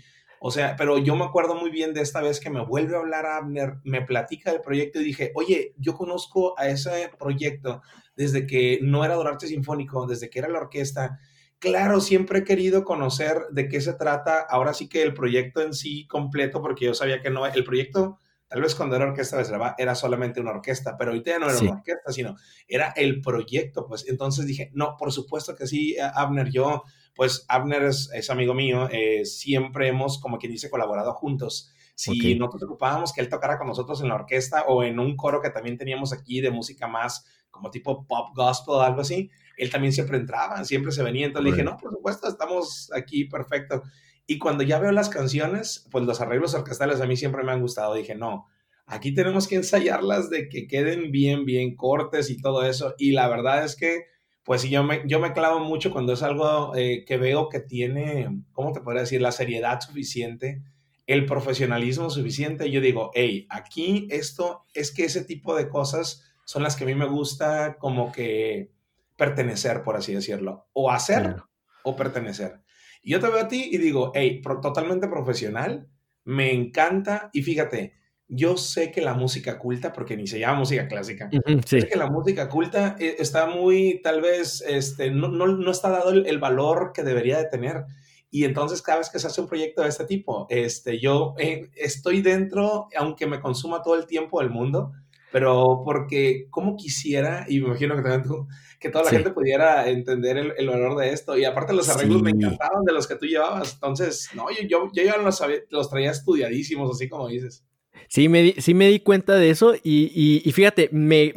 O 0.46 0.52
sea, 0.52 0.75
pero 0.75 0.98
yo 0.98 1.16
me 1.16 1.24
acuerdo 1.24 1.56
muy 1.56 1.70
bien 1.70 1.94
de 1.94 2.02
esta 2.02 2.22
vez 2.22 2.42
que 2.42 2.50
me 2.50 2.66
vuelve 2.66 2.98
a 2.98 3.00
hablar 3.00 3.25
Abner, 3.25 3.75
me 3.86 4.02
platica 4.02 4.52
del 4.52 4.60
proyecto 4.60 5.00
y 5.00 5.06
dije, 5.06 5.31
oye, 5.36 5.74
yo 5.78 5.96
conozco 5.96 6.60
a 6.60 6.68
ese 6.68 7.10
proyecto 7.18 7.81
desde 8.18 8.46
que 8.46 8.80
no 8.81 9.06
era 9.06 9.16
Dorarte 9.16 9.48
Sinfónico, 9.48 10.06
desde 10.06 10.30
que 10.30 10.40
era 10.40 10.50
la 10.50 10.60
orquesta. 10.60 11.18
Claro, 11.60 12.02
siempre 12.02 12.40
he 12.40 12.44
querido 12.44 12.84
conocer 12.84 13.38
de 13.52 13.70
qué 13.70 13.80
se 13.80 13.94
trata. 13.94 14.42
Ahora 14.42 14.74
sí 14.74 14.90
que 14.90 15.02
el 15.02 15.14
proyecto 15.14 15.62
en 15.62 15.74
sí 15.74 16.06
completo, 16.08 16.62
porque 16.62 16.86
yo 16.86 16.94
sabía 16.94 17.22
que 17.22 17.30
no, 17.30 17.46
el 17.46 17.64
proyecto 17.64 18.18
Tal 18.54 18.62
vez 18.62 18.76
cuando 18.76 18.96
era 18.96 19.06
Orquesta 19.06 19.38
Becerra 19.38 19.74
era 19.80 19.96
solamente 19.96 20.40
una 20.40 20.52
orquesta, 20.52 20.96
pero 20.96 21.10
ahorita 21.10 21.32
ya 21.32 21.40
no 21.40 21.50
era 21.50 21.58
una 21.58 21.72
orquesta, 21.72 22.12
sino 22.12 22.36
era 22.68 22.94
el 22.96 23.20
proyecto, 23.20 23.88
pues. 23.88 24.08
Entonces 24.08 24.46
dije, 24.46 24.70
no, 24.76 24.96
por 24.96 25.12
supuesto 25.12 25.56
que 25.56 25.66
sí, 25.66 25.96
Abner, 26.14 26.52
yo, 26.52 26.84
pues 27.16 27.46
Abner 27.48 27.82
es, 27.82 28.30
amigo 28.30 28.54
mío, 28.54 28.88
eh, 28.92 29.26
siempre 29.26 29.88
hemos, 29.88 30.20
como 30.20 30.38
quien 30.38 30.52
dice, 30.52 30.70
colaborado 30.70 31.16
juntos. 31.16 31.74
Si 31.96 32.36
no 32.36 32.46
nos 32.46 32.56
preocupábamos 32.56 33.12
que 33.12 33.22
él 33.22 33.30
tocara 33.30 33.58
con 33.58 33.66
nosotros 33.66 34.00
en 34.02 34.10
la 34.10 34.16
orquesta 34.16 34.66
o 34.68 34.84
en 34.84 35.00
un 35.00 35.18
coro 35.18 35.42
que 35.42 35.50
también 35.50 35.76
teníamos 35.76 36.14
aquí 36.14 36.40
de 36.40 36.52
música 36.52 36.88
más 36.88 37.26
como 37.50 37.72
tipo 37.72 38.06
pop 38.06 38.36
gospel 38.36 38.76
o 38.76 38.82
algo 38.82 39.02
así, 39.02 39.32
él 39.58 39.72
también 39.72 39.94
siempre 39.94 40.18
entraba, 40.18 40.64
siempre 40.64 40.92
se 40.92 41.02
venía. 41.02 41.26
Entonces 41.26 41.46
le 41.46 41.58
dije, 41.58 41.64
no, 41.64 41.76
por 41.76 41.92
supuesto, 41.92 42.28
estamos 42.28 42.92
aquí, 42.96 43.26
perfecto. 43.26 43.82
Y 44.25 44.40
cuando 44.40 44.64
ya 44.64 44.80
veo 44.80 44.92
las 44.92 45.10
canciones, 45.10 45.88
pues 45.92 46.06
los 46.06 46.22
arreglos 46.22 46.54
orquestales 46.54 47.02
a 47.02 47.08
mí 47.08 47.18
siempre 47.18 47.44
me 47.44 47.52
han 47.52 47.62
gustado. 47.62 47.94
Dije, 47.94 48.16
no, 48.16 48.48
aquí 48.86 49.14
tenemos 49.14 49.48
que 49.48 49.56
ensayarlas 49.56 50.30
de 50.30 50.50
que 50.50 50.68
queden 50.68 51.12
bien, 51.12 51.46
bien 51.46 51.75
cortes 51.75 52.30
y 52.30 52.42
todo 52.42 52.64
eso. 52.64 52.96
Y 52.98 53.12
la 53.12 53.28
verdad 53.28 53.66
es 53.66 53.75
que, 53.75 54.06
pues 54.44 54.64
yo 54.64 54.84
me, 54.84 55.04
yo 55.06 55.20
me 55.20 55.34
clavo 55.34 55.60
mucho 55.60 55.92
cuando 55.92 56.14
es 56.14 56.24
algo 56.24 56.75
eh, 56.75 57.04
que 57.06 57.18
veo 57.18 57.50
que 57.50 57.60
tiene, 57.60 58.44
¿cómo 58.52 58.72
te 58.72 58.81
podría 58.81 59.02
decir? 59.02 59.22
La 59.22 59.31
seriedad 59.31 59.81
suficiente, 59.81 60.62
el 61.08 61.25
profesionalismo 61.25 62.10
suficiente. 62.10 62.72
Yo 62.72 62.81
digo, 62.81 63.12
hey, 63.14 63.48
aquí 63.50 64.08
esto 64.10 64.66
es 64.74 64.92
que 64.94 65.06
ese 65.06 65.24
tipo 65.24 65.56
de 65.56 65.70
cosas 65.70 66.24
son 66.46 66.64
las 66.64 66.75
que 66.75 66.84
a 66.84 66.88
mí 66.88 66.96
me 66.96 67.08
gusta 67.08 67.78
como 67.78 68.12
que 68.12 68.72
pertenecer, 69.18 69.84
por 69.84 69.96
así 69.96 70.14
decirlo, 70.14 70.68
o 70.74 70.92
hacer 70.92 71.38
o 71.84 71.96
pertenecer. 71.96 72.62
Y 73.04 73.12
yo 73.12 73.20
te 73.20 73.28
veo 73.28 73.40
a 73.40 73.48
ti 73.50 73.70
y 73.72 73.78
digo, 73.78 74.12
hey, 74.16 74.42
totalmente 74.42 75.08
profesional, 75.10 75.88
me 76.24 76.54
encanta. 76.54 77.30
Y 77.34 77.44
fíjate, 77.44 77.94
yo 78.30 78.56
sé 78.56 78.92
que 78.92 79.02
la 79.02 79.14
música 79.14 79.60
culta, 79.60 79.92
porque 79.92 80.16
ni 80.16 80.26
se 80.26 80.40
llama 80.40 80.60
música 80.60 80.88
clásica, 80.88 81.30
sé 81.66 81.88
que 81.88 81.98
la 81.98 82.10
música 82.10 82.48
culta 82.48 82.96
eh, 82.98 83.18
está 83.20 83.46
muy, 83.46 84.02
tal 84.02 84.22
vez, 84.22 84.64
este, 84.66 85.12
no, 85.12 85.28
no, 85.28 85.48
no 85.48 85.72
está 85.72 85.90
dado 85.90 86.12
el, 86.12 86.40
valor 86.40 86.92
que 86.94 87.04
debería 87.04 87.38
de 87.38 87.50
tener. 87.50 87.84
Y 88.32 88.46
entonces 88.46 88.82
cada 88.82 89.00
vez 89.00 89.10
que 89.10 89.20
se 89.20 89.28
hace 89.28 89.42
un 89.42 89.48
proyecto 89.48 89.84
de 89.84 89.90
este 89.90 90.06
tipo, 90.06 90.48
este, 90.50 91.00
yo 91.00 91.36
eh, 91.38 91.70
estoy 91.76 92.22
dentro, 92.22 92.88
aunque 92.98 93.28
me 93.28 93.42
consuma 93.42 93.84
todo 93.84 93.96
el 93.96 94.08
tiempo 94.08 94.40
del 94.40 94.50
mundo, 94.50 94.94
pero 95.34 95.82
porque 95.84 96.46
como 96.52 96.78
quisiera, 96.78 97.48
y 97.50 97.60
me 97.60 97.70
imagino 97.70 97.96
que 97.96 98.04
también 98.04 98.22
tú, 98.22 98.48
que 98.80 98.90
toda 98.90 99.06
la 99.06 99.10
gente 99.10 99.32
pudiera 99.32 99.90
entender 99.90 100.38
el, 100.38 100.68
valor 100.68 100.96
de 100.96 101.10
esto. 101.10 101.36
Y 101.36 101.44
aparte 101.44 101.74
los 101.74 101.90
arreglos 101.90 102.22
me 102.22 102.30
encantaban 102.30 102.84
de 102.86 102.94
los 102.94 103.08
que 103.08 103.16
tú 103.16 103.25
llevabas. 103.25 103.74
Entonces, 103.74 104.30
no, 104.36 104.52
yo, 104.52 104.68
yo, 104.68 104.92
yo 104.94 105.04
ya 105.04 105.18
los, 105.18 105.42
los 105.72 105.90
traía 105.90 106.12
estudiadísimos, 106.12 106.92
así 106.92 107.10
como 107.10 107.30
dices. 107.30 107.66
Sí, 108.08 108.30
me 108.30 108.44
di, 108.44 108.54
sí 108.60 108.75
me 108.75 108.88
di 108.90 109.00
cuenta 109.00 109.34
de 109.34 109.50
eso 109.50 109.74
y, 109.74 110.12
y, 110.13 110.44
y 110.46 110.52
fíjate, 110.52 110.90
me, 110.92 111.34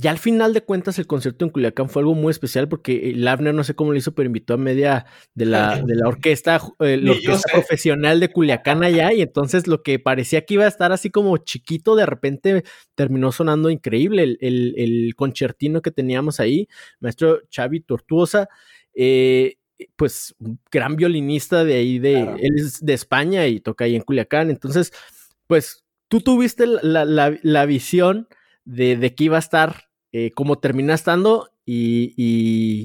ya 0.00 0.12
al 0.12 0.18
final 0.18 0.54
de 0.54 0.62
cuentas, 0.62 0.96
el 1.00 1.08
concierto 1.08 1.44
en 1.44 1.50
Culiacán 1.50 1.88
fue 1.88 2.02
algo 2.02 2.14
muy 2.14 2.30
especial 2.30 2.68
porque 2.68 3.12
Lavner, 3.16 3.52
no 3.52 3.64
sé 3.64 3.74
cómo 3.74 3.90
lo 3.90 3.98
hizo, 3.98 4.14
pero 4.14 4.28
invitó 4.28 4.54
a 4.54 4.56
media 4.56 5.06
de 5.34 5.44
la, 5.44 5.82
de 5.84 5.96
la 5.96 6.06
orquesta, 6.06 6.60
eh, 6.78 6.96
la 6.98 7.10
orquesta 7.10 7.52
profesional 7.52 8.20
de 8.20 8.30
Culiacán 8.30 8.84
allá. 8.84 9.12
Y 9.12 9.22
entonces 9.22 9.66
lo 9.66 9.82
que 9.82 9.98
parecía 9.98 10.46
que 10.46 10.54
iba 10.54 10.66
a 10.66 10.68
estar 10.68 10.92
así 10.92 11.10
como 11.10 11.36
chiquito, 11.38 11.96
de 11.96 12.06
repente 12.06 12.62
terminó 12.94 13.32
sonando 13.32 13.70
increíble 13.70 14.22
el, 14.22 14.38
el, 14.76 15.14
concertino 15.16 15.82
que 15.82 15.90
teníamos 15.90 16.38
ahí. 16.38 16.68
Maestro 17.00 17.40
Xavi 17.52 17.80
Tortuosa. 17.80 18.48
Eh, 18.94 19.56
pues 19.96 20.36
gran 20.70 20.94
violinista 20.94 21.64
de 21.64 21.74
ahí, 21.74 21.98
de, 21.98 22.20
él 22.40 22.54
es 22.56 22.84
de 22.84 22.94
España 22.94 23.48
y 23.48 23.58
toca 23.58 23.84
ahí 23.84 23.96
en 23.96 24.02
Culiacán. 24.02 24.50
Entonces, 24.50 24.92
pues 25.48 25.84
tú 26.06 26.20
tuviste 26.20 26.68
la, 26.68 27.04
la, 27.04 27.36
la 27.42 27.66
visión 27.66 28.28
de, 28.64 28.96
de, 28.96 29.14
que 29.16 29.24
iba 29.24 29.36
a 29.36 29.40
estar 29.40 29.87
eh, 30.12 30.30
como 30.32 30.58
termina 30.58 30.94
estando 30.94 31.50
y, 31.64 32.14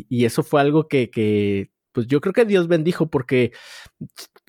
y, 0.09 0.25
eso 0.25 0.43
fue 0.43 0.59
algo 0.59 0.89
que, 0.89 1.09
que, 1.09 1.71
pues 1.93 2.07
yo 2.07 2.19
creo 2.19 2.33
que 2.33 2.43
Dios 2.43 2.67
bendijo 2.67 3.09
porque 3.09 3.53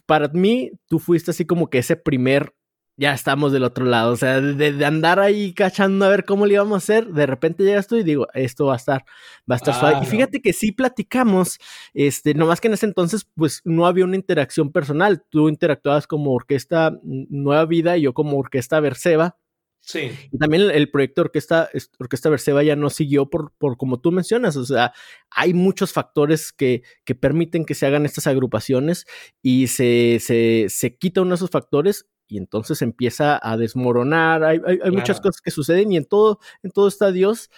para 0.06 0.26
mí 0.28 0.72
tú 0.88 0.98
fuiste 0.98 1.30
así 1.30 1.46
como 1.46 1.70
que 1.70 1.78
ese 1.78 1.94
primer, 1.96 2.52
ya 2.96 3.12
estamos 3.12 3.52
del 3.52 3.62
otro 3.62 3.84
lado, 3.84 4.12
o 4.12 4.16
sea, 4.16 4.40
de, 4.40 4.84
andar 4.84 5.20
ahí 5.20 5.52
cachando 5.54 6.04
a 6.04 6.08
ver 6.08 6.24
cómo 6.24 6.46
le 6.46 6.54
íbamos 6.54 6.74
a 6.74 6.78
hacer, 6.78 7.06
de 7.12 7.26
repente 7.26 7.62
llegas 7.62 7.86
tú 7.86 7.94
y 7.94 8.02
digo, 8.02 8.26
esto 8.34 8.66
va 8.66 8.74
a 8.74 8.76
estar, 8.76 9.04
va 9.48 9.54
a 9.54 9.58
estar 9.58 9.74
suave. 9.74 9.98
Y 10.02 10.06
fíjate 10.06 10.42
que 10.42 10.52
sí 10.52 10.72
platicamos, 10.72 11.58
este, 11.92 12.34
nomás 12.34 12.60
que 12.60 12.66
en 12.68 12.74
ese 12.74 12.86
entonces 12.86 13.24
pues 13.34 13.60
no 13.64 13.86
había 13.86 14.04
una 14.04 14.16
interacción 14.16 14.72
personal, 14.72 15.24
tú 15.30 15.48
interactuabas 15.48 16.08
como 16.08 16.32
orquesta 16.32 16.98
Nueva 17.04 17.66
Vida 17.66 17.96
y 17.96 18.02
yo 18.02 18.14
como 18.14 18.36
orquesta 18.36 18.80
Verseba 18.80 19.38
Sí. 19.86 20.10
Y 20.32 20.38
también 20.38 20.70
el, 20.70 20.90
proyecto 20.90 21.20
Orquesta, 21.20 21.68
Orquesta 21.98 22.30
Verseva 22.30 22.62
ya 22.62 22.74
no 22.74 22.88
siguió 22.88 23.28
por, 23.28 23.52
por 23.58 23.76
como 23.76 24.00
tú 24.00 24.12
mencionas, 24.12 24.56
o 24.56 24.64
sea, 24.64 24.94
hay 25.30 25.52
muchos 25.52 25.92
factores 25.92 26.52
que, 26.52 26.82
que 27.04 27.14
permiten 27.14 27.66
que 27.66 27.74
se 27.74 27.84
hagan 27.84 28.06
estas 28.06 28.26
agrupaciones 28.26 29.04
y 29.42 29.66
se, 29.66 30.20
se, 30.20 30.66
se 30.70 30.96
quita 30.96 31.20
uno 31.20 31.30
de 31.30 31.34
esos 31.36 31.50
factores 31.50 32.06
y 32.26 32.38
entonces 32.38 32.80
empieza 32.80 33.38
a 33.42 33.58
desmoronar, 33.58 34.42
hay, 34.42 34.58
hay, 34.66 34.90
muchas 34.90 35.20
cosas 35.20 35.42
que 35.42 35.50
suceden 35.50 35.92
y 35.92 35.98
en 35.98 36.06
todo, 36.06 36.38
en 36.62 36.70
todo 36.70 36.88
está 36.88 37.12
Dios, 37.12 37.50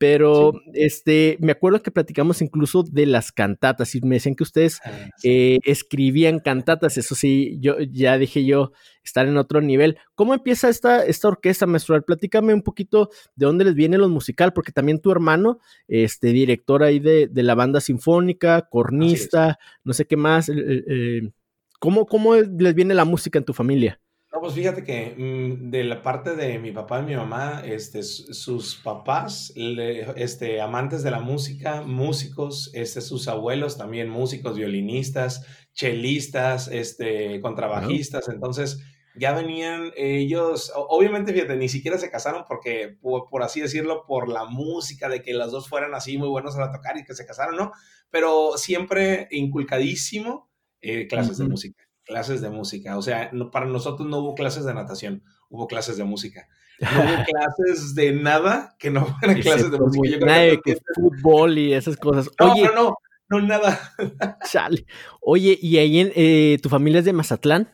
pero 0.00 0.54
este, 0.72 1.36
me 1.40 1.52
acuerdo 1.52 1.82
que 1.82 1.90
platicamos 1.90 2.40
incluso 2.40 2.82
de 2.82 3.04
las 3.04 3.32
cantatas 3.32 3.94
y 3.94 4.00
me 4.00 4.14
decían 4.14 4.34
que 4.34 4.44
ustedes 4.44 4.80
ah, 4.82 5.10
eh, 5.22 5.58
escribían 5.64 6.38
cantatas. 6.38 6.96
Eso 6.96 7.14
sí, 7.14 7.58
yo 7.60 7.78
ya 7.80 8.16
dije 8.16 8.46
yo 8.46 8.72
estar 9.04 9.28
en 9.28 9.36
otro 9.36 9.60
nivel. 9.60 9.98
¿Cómo 10.14 10.32
empieza 10.32 10.70
esta, 10.70 11.04
esta 11.04 11.28
orquesta, 11.28 11.66
maestro? 11.66 12.00
Platícame 12.00 12.54
un 12.54 12.62
poquito 12.62 13.10
de 13.36 13.44
dónde 13.44 13.66
les 13.66 13.74
viene 13.74 13.98
lo 13.98 14.08
musical, 14.08 14.54
porque 14.54 14.72
también 14.72 15.02
tu 15.02 15.12
hermano, 15.12 15.58
este, 15.86 16.28
director 16.28 16.82
ahí 16.82 16.98
de, 16.98 17.28
la 17.34 17.54
banda 17.54 17.82
sinfónica, 17.82 18.68
cornista, 18.70 19.58
no 19.84 19.92
sé 19.92 20.06
qué 20.06 20.16
más. 20.16 20.48
Eh, 20.48 20.54
eh, 20.56 21.30
¿cómo, 21.78 22.06
¿Cómo 22.06 22.36
les 22.36 22.74
viene 22.74 22.94
la 22.94 23.04
música 23.04 23.38
en 23.38 23.44
tu 23.44 23.52
familia? 23.52 24.00
No, 24.32 24.40
pues 24.40 24.54
fíjate 24.54 24.84
que 24.84 25.14
mm, 25.18 25.70
de 25.70 25.82
la 25.82 26.02
parte 26.02 26.36
de 26.36 26.60
mi 26.60 26.70
papá 26.70 27.00
y 27.00 27.02
mi 27.04 27.16
mamá, 27.16 27.62
este, 27.64 28.04
sus 28.04 28.76
papás, 28.76 29.52
este, 29.56 30.60
amantes 30.60 31.02
de 31.02 31.10
la 31.10 31.18
música, 31.18 31.82
músicos, 31.82 32.70
este, 32.72 33.00
sus 33.00 33.26
abuelos 33.26 33.76
también 33.76 34.08
músicos, 34.08 34.56
violinistas, 34.56 35.44
chelistas, 35.72 36.68
este, 36.68 37.40
contrabajistas, 37.40 38.28
entonces 38.28 38.80
ya 39.16 39.32
venían 39.32 39.90
ellos, 39.96 40.72
obviamente 40.76 41.32
fíjate, 41.32 41.56
ni 41.56 41.68
siquiera 41.68 41.98
se 41.98 42.10
casaron 42.10 42.44
porque, 42.46 42.98
por, 43.00 43.42
así 43.42 43.60
decirlo, 43.60 44.04
por 44.06 44.28
la 44.28 44.44
música, 44.44 45.08
de 45.08 45.22
que 45.22 45.34
los 45.34 45.50
dos 45.50 45.68
fueran 45.68 45.92
así 45.94 46.18
muy 46.18 46.28
buenos 46.28 46.56
a 46.56 46.70
tocar 46.70 46.96
y 46.96 47.04
que 47.04 47.14
se 47.14 47.26
casaron, 47.26 47.56
¿no? 47.56 47.72
Pero 48.10 48.56
siempre 48.56 49.26
inculcadísimo 49.32 50.48
eh, 50.80 51.08
clases 51.08 51.38
de 51.38 51.48
música 51.48 51.89
clases 52.10 52.40
de 52.40 52.50
música. 52.50 52.98
O 52.98 53.02
sea, 53.02 53.30
para 53.52 53.66
nosotros 53.66 54.08
no 54.08 54.18
hubo 54.18 54.34
clases 54.34 54.64
de 54.64 54.74
natación, 54.74 55.22
hubo 55.48 55.66
clases 55.66 55.96
de 55.96 56.04
música. 56.04 56.48
No 56.80 57.02
hubo 57.02 57.24
clases 57.24 57.94
de 57.94 58.12
nada 58.12 58.74
que 58.78 58.90
no 58.90 59.04
fueran 59.04 59.42
clases 59.42 59.70
de 59.70 59.78
música. 59.78 60.24
nada 60.24 60.38
de 60.38 60.60
que 60.62 60.78
fútbol 60.94 61.58
y 61.58 61.74
esas 61.74 61.94
cosas. 61.98 62.30
No, 62.40 62.54
Oye, 62.54 62.64
no, 62.64 62.72
no, 62.72 62.94
no, 63.28 63.40
nada. 63.42 63.78
Chale. 64.50 64.86
Oye, 65.20 65.58
¿y 65.60 65.76
ahí 65.76 66.00
en, 66.00 66.10
eh, 66.16 66.56
tu 66.62 66.70
familia 66.70 67.00
es 67.00 67.04
de 67.04 67.12
Mazatlán? 67.12 67.68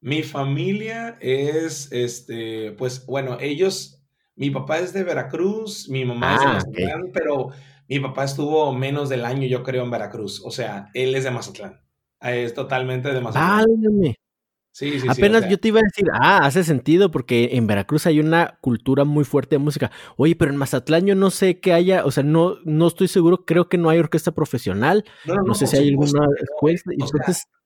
Mi 0.00 0.24
familia 0.24 1.16
es, 1.20 1.92
este, 1.92 2.72
pues, 2.72 3.06
bueno, 3.06 3.38
ellos, 3.40 4.02
mi 4.34 4.50
papá 4.50 4.80
es 4.80 4.92
de 4.92 5.04
Veracruz, 5.04 5.88
mi 5.88 6.04
mamá 6.04 6.34
es 6.34 6.40
de 6.40 6.46
ah, 6.46 6.52
Mazatlán, 6.54 7.10
pero 7.12 7.50
mi 7.88 8.00
papá 8.00 8.24
estuvo 8.24 8.72
menos 8.72 9.10
del 9.10 9.24
año, 9.24 9.46
yo 9.46 9.62
creo, 9.62 9.84
en 9.84 9.92
Veracruz. 9.92 10.42
O 10.44 10.50
sea, 10.50 10.90
él 10.92 11.14
es 11.14 11.22
de 11.22 11.30
Mazatlán. 11.30 11.81
Es 12.22 12.54
totalmente 12.54 13.12
demasiado. 13.12 13.66
Sí, 14.74 14.98
sí, 14.98 15.06
Apenas 15.06 15.50
yo 15.50 15.58
te 15.58 15.68
iba 15.68 15.80
a 15.80 15.82
decir, 15.82 16.06
ah, 16.14 16.46
hace 16.46 16.64
sentido 16.64 17.10
porque 17.10 17.50
en 17.52 17.66
Veracruz 17.66 18.06
hay 18.06 18.20
una 18.20 18.58
cultura 18.62 19.04
muy 19.04 19.24
fuerte 19.24 19.56
de 19.56 19.58
música. 19.58 19.90
Oye, 20.16 20.34
pero 20.34 20.50
en 20.50 20.56
Mazatlán 20.56 21.04
yo 21.04 21.14
no 21.14 21.28
sé 21.30 21.60
qué 21.60 21.74
haya, 21.74 22.06
o 22.06 22.10
sea, 22.10 22.22
no, 22.22 22.56
no 22.64 22.86
estoy 22.86 23.08
seguro, 23.08 23.44
creo 23.44 23.68
que 23.68 23.76
no 23.76 23.90
hay 23.90 23.98
orquesta 23.98 24.32
profesional. 24.32 25.04
No, 25.26 25.54
sé 25.54 25.66
si 25.66 25.76
hay 25.76 25.90
alguna 25.90 26.26
escuela. 26.40 26.80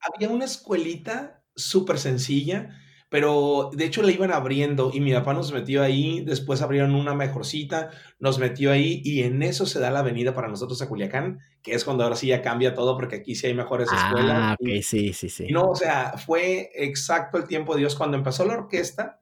había 0.01 0.29
una 0.29 0.43
escuelita 0.43 1.45
súper 1.55 1.97
sencilla 1.97 2.77
pero 3.09 3.69
de 3.73 3.85
hecho 3.85 4.01
la 4.01 4.11
iban 4.11 4.31
abriendo 4.31 4.91
y 4.93 4.99
mi 4.99 5.13
papá 5.13 5.33
nos 5.33 5.53
metió 5.53 5.81
ahí, 5.81 6.21
después 6.25 6.61
abrieron 6.61 6.93
una 6.93 7.13
mejorcita, 7.13 7.91
nos 8.19 8.37
metió 8.37 8.71
ahí 8.71 9.01
y 9.03 9.23
en 9.23 9.41
eso 9.43 9.65
se 9.65 9.79
da 9.79 9.91
la 9.91 9.99
avenida 9.99 10.33
para 10.33 10.49
nosotros 10.49 10.81
a 10.81 10.89
Culiacán, 10.89 11.39
que 11.61 11.73
es 11.73 11.85
cuando 11.85 12.03
ahora 12.03 12.17
sí 12.17 12.27
ya 12.27 12.41
cambia 12.41 12.73
todo 12.73 12.97
porque 12.97 13.17
aquí 13.17 13.35
sí 13.35 13.47
hay 13.47 13.53
mejores 13.53 13.89
escuelas. 13.91 14.37
Ah, 14.37 14.57
ok, 14.59 14.81
sí, 14.81 15.13
sí, 15.13 15.29
sí. 15.29 15.47
no, 15.49 15.69
o 15.69 15.75
sea, 15.75 16.13
fue 16.17 16.69
exacto 16.73 17.37
el 17.37 17.47
tiempo 17.47 17.73
de 17.73 17.79
Dios. 17.79 17.95
Cuando 17.95 18.17
empezó 18.17 18.43
la 18.43 18.55
orquesta, 18.55 19.21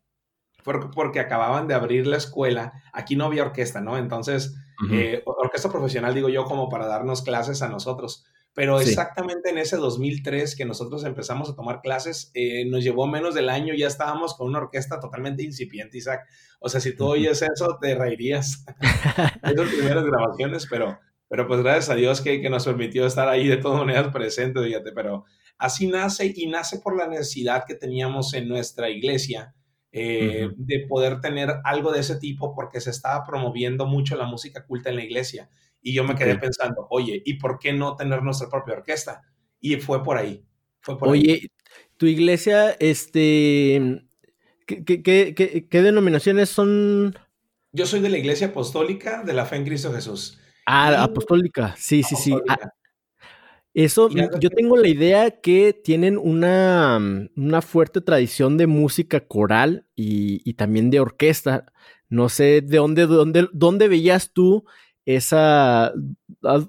fue 0.64 0.90
porque 0.92 1.20
acababan 1.20 1.68
de 1.68 1.76
abrir 1.76 2.08
la 2.08 2.18
escuela, 2.18 2.82
aquí 2.92 3.16
no 3.16 3.26
había 3.26 3.44
orquesta, 3.44 3.82
¿no? 3.82 4.00
Entonces, 4.00 4.56
eh, 4.92 5.22
orquesta 5.26 5.70
profesional, 5.70 6.16
digo 6.16 6.28
yo, 6.28 6.46
como 6.46 6.70
para 6.70 6.88
darnos 6.88 7.22
clases 7.22 7.62
a 7.62 7.70
nosotros. 7.70 8.26
Pero 8.56 8.80
exactamente 8.80 9.50
en 9.50 9.58
ese 9.58 9.76
2003 9.76 10.56
que 10.56 10.64
nosotros 10.64 11.04
empezamos 11.04 11.50
a 11.50 11.56
tomar 11.56 11.82
clases, 11.82 12.32
eh, 12.34 12.66
nos 12.66 12.86
llevó 12.86 13.06
menos 13.06 13.36
del 13.36 13.50
año, 13.50 13.74
ya 13.74 13.88
estábamos 13.88 14.34
con 14.34 14.48
una 14.48 14.60
orquesta 14.60 15.02
totalmente 15.02 15.44
incipiente, 15.44 15.98
Isaac. 15.98 16.22
O 16.62 16.70
sea, 16.70 16.80
si 16.80 16.96
tú 16.96 17.06
oyes 17.06 17.42
eso, 17.42 17.78
te 17.82 17.96
reirías. 17.96 18.66
Esas 19.44 19.70
primeras 19.70 20.06
grabaciones, 20.06 20.68
pero, 20.70 20.98
pero 21.28 21.48
pues 21.48 21.62
gracias 21.62 21.90
a 21.90 21.96
Dios 21.96 22.22
que, 22.22 22.42
que 22.42 22.50
nos 22.50 22.64
permitió 22.66 23.06
estar 23.06 23.28
ahí 23.28 23.46
de 23.46 23.58
todas 23.58 23.80
maneras 23.80 24.08
presentes, 24.14 24.64
fíjate. 24.64 24.94
Pero 24.94 25.26
así 25.58 25.88
nace 25.88 26.32
y 26.34 26.48
nace 26.48 26.80
por 26.80 26.96
la 26.96 27.08
necesidad 27.08 27.66
que 27.68 27.76
teníamos 27.76 28.34
en 28.34 28.48
nuestra 28.48 28.90
iglesia 28.90 29.54
eh, 29.98 30.50
de 30.58 30.86
poder 30.90 31.22
tener 31.22 31.50
algo 31.64 31.94
de 31.94 32.02
ese 32.02 32.18
tipo 32.18 32.54
porque 32.54 32.82
se 32.82 32.90
estaba 32.90 33.26
promoviendo 33.26 33.86
mucho 33.86 34.18
la 34.18 34.26
música 34.26 34.66
culta 34.66 34.90
en 34.90 34.98
la 34.98 35.04
iglesia. 35.04 35.50
Y 35.88 35.94
yo 35.94 36.04
me 36.04 36.16
quedé 36.16 36.36
pensando, 36.40 36.88
oye, 36.90 37.22
¿y 37.24 37.36
por 37.36 37.60
qué 37.60 37.72
no 37.72 37.96
tener 37.96 38.24
nuestra 38.24 38.50
propia 38.50 38.74
orquesta? 38.74 39.22
Y 39.60 39.76
fue 39.76 40.04
por 40.04 40.18
ahí. 40.18 40.44
Fue 40.82 40.98
por 40.98 41.10
oye, 41.10 41.52
tu 41.98 42.08
iglesia, 42.08 42.72
este, 42.72 44.04
¿qué, 44.66 45.68
denominaciones 45.70 46.50
son? 46.50 47.16
Yo 47.72 47.86
soy 47.86 48.00
de 48.00 48.10
la 48.10 48.18
iglesia 48.18 48.48
apostólica 48.48 49.22
de 49.22 49.34
la 49.34 49.46
fe 49.46 49.58
en 49.58 49.66
Cristo 49.66 49.94
Jesús. 49.94 50.40
Ah, 50.66 51.04
apostólica, 51.04 51.76
sí, 51.78 52.02
sí, 52.02 52.16
sí. 52.16 52.36
Ah, 52.50 52.58
eso, 53.76 54.10
yo 54.10 54.50
tengo 54.50 54.78
la 54.78 54.88
idea 54.88 55.40
que 55.40 55.72
tienen 55.72 56.18
una, 56.18 57.00
una 57.36 57.62
fuerte 57.62 58.02
tradición 58.02 58.58
de 58.58 58.66
música 58.66 59.28
coral 59.28 59.86
y, 59.96 60.42
y, 60.50 60.56
también 60.56 60.90
de 60.90 61.00
orquesta. 61.00 61.72
No 62.10 62.30
sé 62.30 62.62
de 62.62 62.78
dónde, 62.78 63.06
dónde, 63.06 63.50
dónde 63.54 63.88
veías 63.88 64.34
tú 64.34 64.66
esa, 65.06 65.94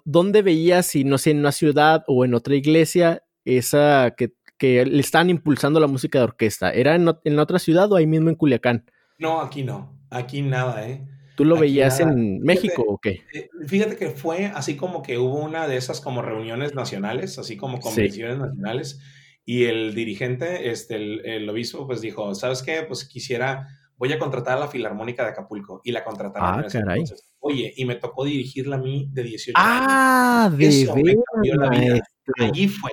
¿dónde 0.04 0.42
veías, 0.42 0.86
si 0.86 1.04
no 1.04 1.18
sé, 1.18 1.30
en 1.30 1.38
una 1.38 1.52
ciudad 1.52 2.04
o 2.06 2.24
en 2.24 2.34
otra 2.34 2.54
iglesia, 2.54 3.24
esa 3.44 4.14
que, 4.16 4.32
le 4.58 5.00
están 5.00 5.28
impulsando 5.30 5.80
la 5.80 5.86
música 5.86 6.18
de 6.18 6.24
orquesta? 6.24 6.70
¿Era 6.70 6.94
en, 6.94 7.10
en, 7.24 7.38
otra 7.38 7.58
ciudad 7.58 7.90
o 7.92 7.96
ahí 7.96 8.06
mismo 8.06 8.28
en 8.28 8.36
Culiacán? 8.36 8.90
No, 9.18 9.40
aquí 9.40 9.64
no, 9.64 9.98
aquí 10.10 10.42
nada, 10.42 10.88
¿eh? 10.88 11.06
¿Tú 11.36 11.44
lo 11.44 11.58
veías 11.58 12.00
en 12.00 12.40
México 12.40 12.82
o 12.86 12.98
qué? 12.98 13.22
Eh, 13.34 13.50
fíjate 13.66 13.96
que 13.96 14.08
fue 14.08 14.46
así 14.46 14.74
como 14.74 15.02
que 15.02 15.18
hubo 15.18 15.38
una 15.38 15.68
de 15.68 15.76
esas 15.76 16.00
como 16.00 16.22
reuniones 16.22 16.74
nacionales, 16.74 17.38
así 17.38 17.58
como 17.58 17.78
convenciones 17.78 18.38
nacionales, 18.38 19.00
y 19.44 19.64
el 19.64 19.94
dirigente, 19.94 20.70
este, 20.70 20.96
el, 20.96 21.26
el 21.26 21.48
obispo, 21.50 21.86
pues 21.86 22.00
dijo, 22.00 22.34
¿sabes 22.34 22.62
qué? 22.62 22.82
Pues 22.88 23.04
quisiera 23.06 23.68
voy 23.98 24.12
a 24.12 24.18
contratar 24.18 24.56
a 24.56 24.60
la 24.60 24.68
Filarmónica 24.68 25.24
de 25.24 25.30
Acapulco. 25.30 25.80
Y 25.84 25.92
la 25.92 26.04
contrataron. 26.04 26.64
Ah, 26.64 26.68
caray. 26.70 27.04
Oye, 27.46 27.72
y 27.76 27.84
me 27.84 27.96
tocó 27.96 28.24
dirigirla 28.24 28.76
a 28.76 28.78
mí 28.78 29.08
de 29.12 29.22
18 29.22 29.54
ah, 29.56 29.76
años. 29.76 29.88
Ah, 29.90 30.50
de 30.56 32.02
Allí 32.38 32.68
fue. 32.68 32.92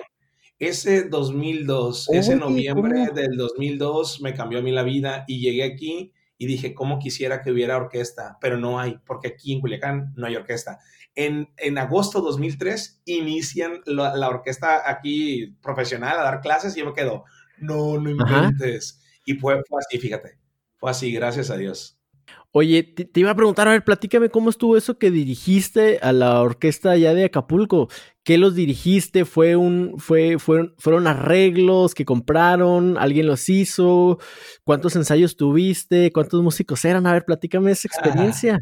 Ese 0.59 1.09
2002, 1.09 2.09
ese 2.11 2.35
noviembre 2.35 3.09
del 3.13 3.35
2002 3.35 4.21
me 4.21 4.33
cambió 4.33 4.59
a 4.59 4.61
mí 4.61 4.71
la 4.71 4.83
vida 4.83 5.25
y 5.27 5.41
llegué 5.41 5.63
aquí 5.63 6.13
y 6.37 6.45
dije, 6.45 6.73
¿cómo 6.73 6.99
quisiera 6.99 7.41
que 7.41 7.51
hubiera 7.51 7.75
orquesta? 7.75 8.37
Pero 8.39 8.57
no 8.57 8.79
hay, 8.79 8.97
porque 9.05 9.29
aquí 9.29 9.53
en 9.53 9.59
Culiacán 9.59 10.13
no 10.15 10.27
hay 10.27 10.35
orquesta. 10.35 10.79
En, 11.15 11.49
en 11.57 11.77
agosto 11.77 12.21
2003 12.21 13.01
inician 13.05 13.81
la, 13.85 14.29
orquesta 14.29 14.89
aquí 14.89 15.57
profesional 15.61 16.17
a 16.17 16.23
dar 16.23 16.41
clases 16.41 16.77
y 16.77 16.79
yo 16.79 16.85
me 16.85 16.93
quedo, 16.93 17.25
no, 17.57 17.99
no 17.99 18.09
inventes. 18.09 19.01
Y 19.25 19.33
fue 19.33 19.55
así, 19.55 19.99
fíjate 19.99 20.43
así, 20.89 21.11
gracias 21.11 21.49
a 21.49 21.57
Dios. 21.57 21.97
Oye, 22.55 22.83
te, 22.83 23.19
iba 23.19 23.31
a 23.31 23.35
preguntar, 23.35 23.67
a 23.67 23.71
ver, 23.71 23.83
platícame 23.83 24.29
cómo 24.29 24.51
estuvo 24.51 24.77
eso 24.77 24.99
que 24.99 25.09
dirigiste 25.09 25.97
a 26.03 26.11
la 26.13 26.39
orquesta 26.39 26.91
allá 26.91 27.15
de 27.15 27.25
Acapulco. 27.25 27.89
¿Qué 28.23 28.37
los 28.37 28.53
dirigiste? 28.53 29.25
¿Fue 29.25 29.55
un, 29.55 29.95
fue, 29.97 30.37
fueron, 30.37 30.75
fueron 30.77 31.07
arreglos 31.07 31.95
que 31.95 32.05
compraron? 32.05 32.99
¿Alguien 32.99 33.25
los 33.25 33.49
hizo? 33.49 34.19
¿Cuántos 34.63 34.95
ensayos 34.95 35.35
tuviste? 35.35 36.11
¿Cuántos 36.11 36.43
músicos 36.43 36.85
eran? 36.85 37.07
A 37.07 37.13
ver, 37.13 37.25
platícame 37.25 37.71
esa 37.71 37.87
experiencia. 37.87 38.59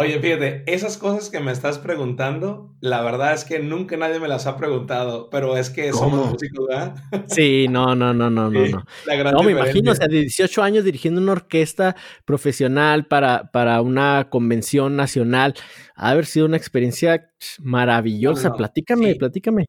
Oye, 0.00 0.18
fíjate, 0.18 0.62
esas 0.66 0.96
cosas 0.96 1.28
que 1.28 1.40
me 1.40 1.52
estás 1.52 1.78
preguntando, 1.78 2.74
la 2.80 3.02
verdad 3.02 3.34
es 3.34 3.44
que 3.44 3.58
nunca 3.58 3.98
nadie 3.98 4.18
me 4.18 4.28
las 4.28 4.46
ha 4.46 4.56
preguntado, 4.56 5.28
pero 5.28 5.58
es 5.58 5.68
que 5.68 5.92
somos 5.92 6.30
músicos, 6.30 6.66
¿verdad? 6.66 6.94
Sí, 7.28 7.66
no, 7.68 7.94
no, 7.94 8.14
no, 8.14 8.30
no, 8.30 8.48
no. 8.48 8.84
no, 9.32 9.42
me 9.42 9.52
imagino, 9.52 9.92
o 9.92 9.94
sea, 9.94 10.08
de 10.08 10.20
18 10.20 10.62
años 10.62 10.84
dirigiendo 10.84 11.20
una 11.20 11.32
orquesta 11.32 11.96
profesional 12.24 13.08
para, 13.08 13.50
para 13.50 13.82
una 13.82 14.28
convención 14.30 14.96
nacional, 14.96 15.52
ha 15.94 16.10
haber 16.12 16.24
sido 16.24 16.46
una 16.46 16.56
experiencia 16.56 17.30
maravillosa. 17.58 18.54
platícame, 18.54 19.16
platícame. 19.16 19.66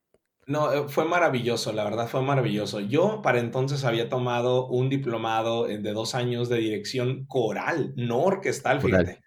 No, 0.48 0.72
eh, 0.72 0.84
fue 0.88 1.04
maravilloso, 1.04 1.74
la 1.74 1.84
verdad 1.84 2.08
fue 2.08 2.22
maravilloso. 2.22 2.80
Yo 2.80 3.22
para 3.22 3.40
entonces 3.40 3.84
había 3.84 4.08
tomado 4.08 4.68
un 4.68 4.88
diplomado 4.88 5.68
de 5.68 5.92
dos 5.92 6.16
años 6.16 6.48
de 6.48 6.58
dirección 6.58 7.26
coral, 7.26 7.92
no 7.98 8.20
orquestal, 8.20 8.80
fíjate. 8.80 9.20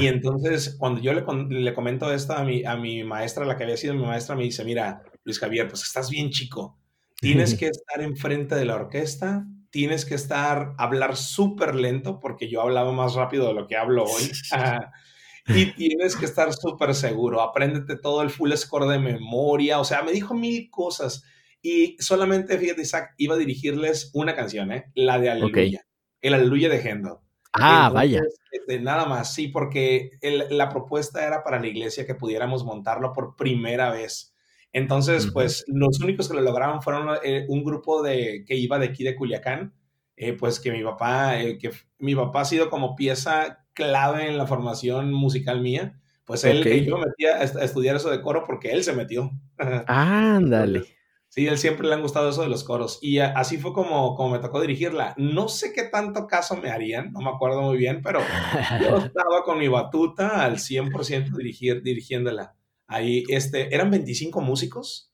Y 0.00 0.06
entonces, 0.06 0.76
cuando 0.78 1.00
yo 1.00 1.12
le, 1.12 1.24
le, 1.48 1.74
comento 1.74 2.12
esto 2.12 2.34
a 2.34 2.44
mi, 2.44 2.64
a 2.64 2.76
mi 2.76 3.02
maestra, 3.04 3.44
la 3.44 3.56
que 3.56 3.64
había 3.64 3.76
sido 3.76 3.94
mi 3.94 4.04
maestra, 4.04 4.36
me 4.36 4.44
dice, 4.44 4.64
mira, 4.64 5.02
Luis 5.24 5.38
Javier, 5.38 5.68
pues 5.68 5.82
estás 5.82 6.10
bien 6.10 6.30
chico. 6.30 6.78
Tienes 7.16 7.54
que 7.58 7.66
estar 7.66 8.00
enfrente 8.00 8.54
de 8.54 8.64
la 8.64 8.76
orquesta, 8.76 9.46
tienes 9.70 10.04
que 10.04 10.14
estar, 10.14 10.74
hablar 10.78 11.16
súper 11.16 11.74
lento, 11.74 12.20
porque 12.20 12.48
yo 12.48 12.62
hablaba 12.62 12.92
más 12.92 13.14
rápido 13.14 13.48
de 13.48 13.54
lo 13.54 13.66
que 13.66 13.76
hablo 13.76 14.04
hoy. 14.04 14.30
y 15.48 15.72
tienes 15.72 16.16
que 16.16 16.26
estar 16.26 16.52
súper 16.52 16.94
seguro. 16.94 17.42
Apréndete 17.42 17.96
todo 17.96 18.22
el 18.22 18.30
full 18.30 18.52
score 18.52 18.86
de 18.86 18.98
memoria. 18.98 19.80
O 19.80 19.84
sea, 19.84 20.02
me 20.02 20.12
dijo 20.12 20.34
mil 20.34 20.70
cosas. 20.70 21.24
Y 21.60 21.96
solamente, 21.98 22.58
fíjate, 22.58 22.82
Isaac, 22.82 23.14
iba 23.16 23.34
a 23.34 23.38
dirigirles 23.38 24.10
una 24.14 24.36
canción, 24.36 24.70
¿eh? 24.70 24.92
La 24.94 25.18
de 25.18 25.30
Aleluya. 25.30 25.84
El 26.20 26.34
Aleluya 26.34 26.68
de 26.68 26.78
Hendel. 26.78 27.14
Ah, 27.54 27.90
vaya. 27.92 28.22
Este, 28.50 28.80
nada 28.80 29.06
más, 29.06 29.34
sí, 29.34 29.48
porque 29.48 30.12
la 30.50 30.68
propuesta 30.68 31.26
era 31.26 31.42
para 31.42 31.60
la 31.60 31.66
iglesia 31.66 32.06
que 32.06 32.14
pudiéramos 32.14 32.64
montarlo 32.64 33.12
por 33.12 33.36
primera 33.36 33.90
vez. 33.90 34.34
Entonces, 34.72 35.28
pues 35.32 35.64
los 35.68 36.00
únicos 36.00 36.28
que 36.28 36.34
lo 36.34 36.40
lograron 36.40 36.82
fueron 36.82 37.16
eh, 37.22 37.46
un 37.48 37.62
grupo 37.62 38.02
de, 38.02 38.44
que 38.44 38.56
iba 38.56 38.78
de 38.78 38.86
aquí 38.86 39.04
de 39.04 39.14
Culiacán, 39.14 39.72
eh, 40.16 40.32
pues 40.32 40.58
que 40.58 40.72
mi 40.72 40.82
papá, 40.82 41.40
eh, 41.40 41.58
que 41.58 41.70
mi 41.98 42.16
papá 42.16 42.40
ha 42.40 42.44
sido 42.44 42.70
como 42.70 42.96
pieza 42.96 43.64
clave 43.72 44.28
en 44.28 44.36
la 44.36 44.48
formación 44.48 45.12
musical 45.12 45.60
mía. 45.60 46.00
Pues 46.24 46.42
él, 46.42 46.64
yo 46.84 46.98
me 46.98 47.06
metía 47.06 47.36
a, 47.36 47.42
estudiar 47.42 47.96
eso 47.96 48.10
de 48.10 48.20
coro 48.20 48.44
porque 48.44 48.72
él 48.72 48.82
se 48.82 48.94
metió. 48.94 49.30
Ándale. 49.86 50.93
Sí, 51.34 51.48
él 51.48 51.58
siempre 51.58 51.88
le 51.88 51.94
han 51.94 52.00
gustado 52.00 52.30
eso 52.30 52.42
de 52.42 52.48
los 52.48 52.62
coros. 52.62 53.00
Y 53.02 53.18
así 53.18 53.58
fue 53.58 53.72
como, 53.72 54.14
como 54.14 54.30
me 54.30 54.38
tocó 54.38 54.60
dirigirla. 54.60 55.14
No 55.16 55.48
sé 55.48 55.72
qué 55.72 55.82
tanto 55.82 56.28
caso 56.28 56.56
me 56.56 56.70
harían, 56.70 57.10
no 57.10 57.18
me 57.18 57.30
acuerdo 57.30 57.60
muy 57.60 57.76
bien, 57.76 58.02
pero 58.04 58.20
yo 58.80 58.98
estaba 58.98 59.42
con 59.42 59.58
mi 59.58 59.66
batuta 59.66 60.44
al 60.44 60.58
100% 60.58 61.36
dirigir, 61.36 61.82
dirigiéndola. 61.82 62.54
Ahí, 62.86 63.24
este, 63.28 63.74
eran 63.74 63.90
25 63.90 64.40
músicos. 64.42 65.12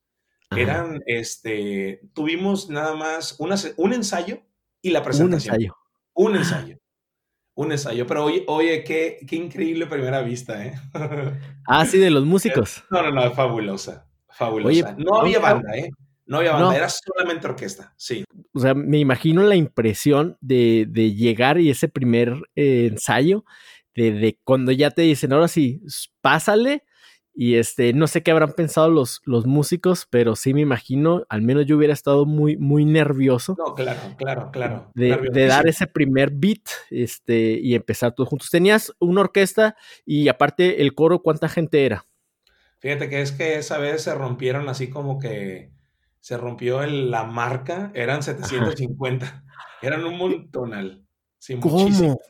Eran, 0.55 1.01
este, 1.07 2.03
tuvimos 2.13 2.69
nada 2.69 2.95
más 2.95 3.37
una, 3.39 3.55
un 3.79 3.95
ensayo 3.95 4.43
y 4.83 4.91
la 4.91 5.03
presentación. 5.03 5.55
Un 5.55 5.57
ensayo. 5.57 5.77
Un 6.13 6.37
ensayo. 6.37 6.79
Un 7.55 7.73
ensayo. 7.73 8.07
Pero 8.07 8.27
oye, 8.27 8.45
oye 8.47 8.85
qué, 8.85 9.21
qué 9.27 9.37
increíble 9.37 9.87
primera 9.87 10.21
vista, 10.21 10.67
¿eh? 10.67 10.75
Ah, 11.67 11.87
sí, 11.87 11.97
de 11.97 12.11
los 12.11 12.27
músicos. 12.27 12.85
No, 12.91 13.01
no, 13.01 13.11
no, 13.11 13.31
fabulosa. 13.31 14.07
Fabulosa. 14.29 14.95
no 14.99 15.19
había 15.19 15.39
banda, 15.39 15.75
¿eh? 15.79 15.91
No 16.31 16.37
había 16.37 16.53
banda, 16.53 16.77
era 16.77 16.89
solamente 16.89 17.49
orquesta, 17.49 17.93
sí. 17.97 18.23
O 18.53 18.61
sea, 18.61 18.73
me 18.73 18.99
imagino 18.99 19.43
la 19.43 19.57
impresión 19.57 20.39
de, 20.41 20.87
llegar 21.13 21.59
y 21.59 21.71
ese 21.71 21.89
primer 21.89 22.35
eh, 22.55 22.87
ensayo, 22.89 23.45
de, 23.97 24.39
cuando 24.45 24.71
ya 24.71 24.93
te 24.93 25.03
dicen, 25.03 25.33
ahora 25.33 25.49
sí, 25.49 25.83
pásale, 26.21 26.85
y 27.35 27.57
este, 27.57 27.93
no 27.95 28.07
sé 28.07 28.23
qué 28.23 28.31
habrán 28.31 28.53
pensado 28.53 28.89
los, 28.91 29.23
los 29.25 29.45
músicos, 29.45 30.07
pero 30.09 30.37
sí 30.37 30.55
me 30.55 30.61
imagino, 30.61 31.25
al 31.29 31.43
menos 31.43 31.67
yo 31.67 31.77
hubiera 31.77 31.95
estado 31.95 32.27
muy, 32.27 32.57
muy 32.57 32.85
nervioso. 32.85 33.57
No, 33.59 33.75
claro, 33.75 34.01
claro, 34.17 34.51
claro. 34.53 34.93
De, 34.95 35.19
de 35.33 35.47
dar 35.47 35.67
ese 35.67 35.89
primer 35.89 36.31
beat 36.31 36.63
este, 36.91 37.59
y 37.61 37.75
empezar 37.75 38.15
todos 38.15 38.29
juntos. 38.29 38.51
Tenías 38.51 38.93
una 39.01 39.23
orquesta 39.23 39.75
y 40.07 40.29
aparte 40.29 40.81
el 40.81 40.95
coro, 40.95 41.23
¿cuánta 41.23 41.49
gente 41.49 41.85
era? 41.85 42.07
Fíjate 42.79 43.09
que 43.09 43.21
es 43.21 43.33
que 43.33 43.59
esa 43.59 43.79
vez 43.79 44.03
se 44.03 44.15
rompieron 44.15 44.69
así 44.69 44.91
como 44.91 45.19
que 45.19 45.73
se 46.31 46.37
rompió 46.37 46.81
la 46.87 47.25
marca, 47.25 47.91
eran 47.93 48.23
750. 48.23 49.43
Eran 49.83 50.05
un 50.05 50.17
montonal. 50.17 51.05
Sí, 51.39 51.57
¿Cómo? 51.59 51.81
Muchísimo. 51.81 52.21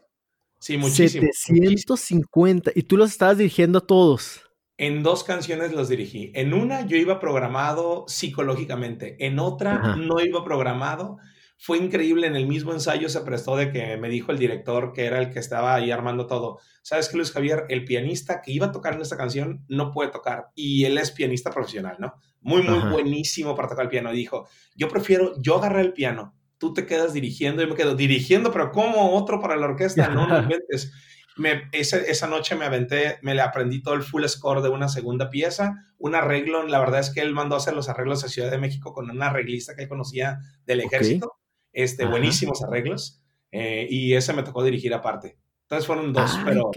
Sí, 0.59 0.79
muchísimo. 0.79 1.29
750. 1.31 2.71
Y 2.75 2.85
tú 2.85 2.97
los 2.97 3.11
estabas 3.11 3.37
dirigiendo 3.37 3.81
a 3.81 3.87
todos. 3.87 4.41
En 4.79 5.03
dos 5.03 5.23
canciones 5.23 5.73
los 5.73 5.91
dirigí. 5.91 6.33
En 6.35 6.55
una 6.55 6.87
yo 6.87 6.97
iba 6.97 7.21
programado 7.21 8.07
psicológicamente, 8.09 9.17
en 9.27 9.39
otra 9.39 9.97
no 9.97 10.19
iba 10.21 10.43
programado. 10.47 11.19
Fue 11.63 11.77
increíble, 11.79 12.27
en 12.27 12.37
el 12.37 12.47
mismo 12.47 12.73
ensayo 12.73 13.09
se 13.09 13.21
prestó 13.21 13.55
de 13.55 13.71
que 13.71 13.97
me 13.99 14.09
dijo 14.09 14.33
el 14.33 14.39
director, 14.39 14.93
que 14.93 15.05
era 15.05 15.19
el 15.19 15.31
que 15.31 15.39
estaba 15.39 15.75
ahí 15.75 15.91
armando 15.91 16.27
todo, 16.27 16.59
sabes 16.83 17.09
que 17.09 17.19
Luis 17.19 17.33
Javier, 17.33 17.67
el 17.69 17.85
pianista 17.85 18.41
que 18.41 18.53
iba 18.53 18.67
a 18.67 18.73
tocar 18.73 18.95
en 18.95 19.03
esta 19.03 19.17
canción 19.17 19.65
no 19.69 19.93
puede 19.93 20.11
tocar 20.11 20.49
y 20.55 20.85
él 20.87 20.97
es 20.97 21.11
pianista 21.11 21.51
profesional, 21.51 21.97
¿no? 21.99 22.15
muy, 22.41 22.63
muy 22.63 22.91
buenísimo 22.91 23.55
para 23.55 23.69
tocar 23.69 23.85
el 23.85 23.91
piano. 23.91 24.13
dijo, 24.13 24.49
yo 24.75 24.89
prefiero, 24.89 25.35
yo 25.41 25.59
agarré 25.59 25.83
el 25.83 25.93
piano, 25.93 26.35
tú 26.59 26.73
te 26.73 26.87
quedas 26.87 27.13
dirigiendo, 27.13 27.63
y 27.63 27.67
me 27.67 27.75
quedo 27.75 27.95
dirigiendo, 27.95 28.53
pero 28.53 28.73
como 28.73 29.17
otro 29.17 29.41
para 29.41 29.57
la 29.57 29.67
orquesta? 29.67 30.09
No 30.09 30.27
no 30.27 30.39
inventes. 30.43 30.93
Me, 31.37 31.69
esa, 31.73 31.97
esa, 31.99 32.27
noche 32.27 32.55
me 32.55 32.67
aventé, 32.67 33.19
me 33.23 33.35
le 33.35 33.41
aprendí 33.41 33.83
todo 33.83 33.95
el 33.95 34.03
full 34.03 34.25
score 34.27 34.61
de 34.61 34.69
una 34.69 34.89
segunda 34.89 35.31
pieza, 35.31 35.75
un 35.97 36.15
arreglo, 36.15 36.67
la 36.67 36.81
verdad 36.81 37.01
es 37.01 37.11
que 37.11 37.21
él 37.21 37.33
mandó 37.33 37.55
a 37.55 37.59
hacer 37.59 37.73
los 37.73 37.89
arreglos 37.89 38.25
a 38.25 38.29
Ciudad 38.29 38.51
de 38.51 38.59
México 38.59 38.93
con 38.93 39.09
una 39.11 39.29
arreglista 39.29 39.75
que 39.75 39.85
él 39.85 39.89
conocía 39.89 40.41
del 40.67 40.81
ejército, 40.81 41.40
este, 41.73 42.07
buenísimos 42.07 42.63
arreglos, 42.63 43.23
eh, 43.53 43.87
y 43.89 44.15
ese 44.15 44.33
me 44.33 44.43
tocó 44.43 44.63
dirigir 44.63 44.95
aparte. 44.95 45.39
Entonces 45.63 45.87
fueron 45.87 46.13
dos, 46.13 46.37
pero, 46.45 46.71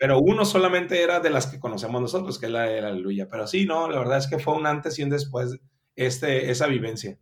pero 0.00 0.18
uno 0.18 0.44
solamente 0.44 1.00
era 1.00 1.20
de 1.20 1.30
las 1.30 1.46
que 1.46 1.60
conocemos 1.60 2.02
nosotros, 2.02 2.40
que 2.40 2.46
es 2.46 2.52
la 2.52 2.62
de 2.62 2.80
la 2.80 2.88
Aleluya. 2.88 3.28
Pero 3.30 3.46
sí, 3.46 3.66
no, 3.66 3.88
la 3.88 4.00
verdad 4.00 4.18
es 4.18 4.26
que 4.26 4.40
fue 4.40 4.54
un 4.54 4.66
antes 4.66 4.98
y 4.98 5.04
un 5.04 5.10
después 5.10 5.60
este, 5.94 6.50
esa 6.50 6.66
vivencia. 6.66 7.18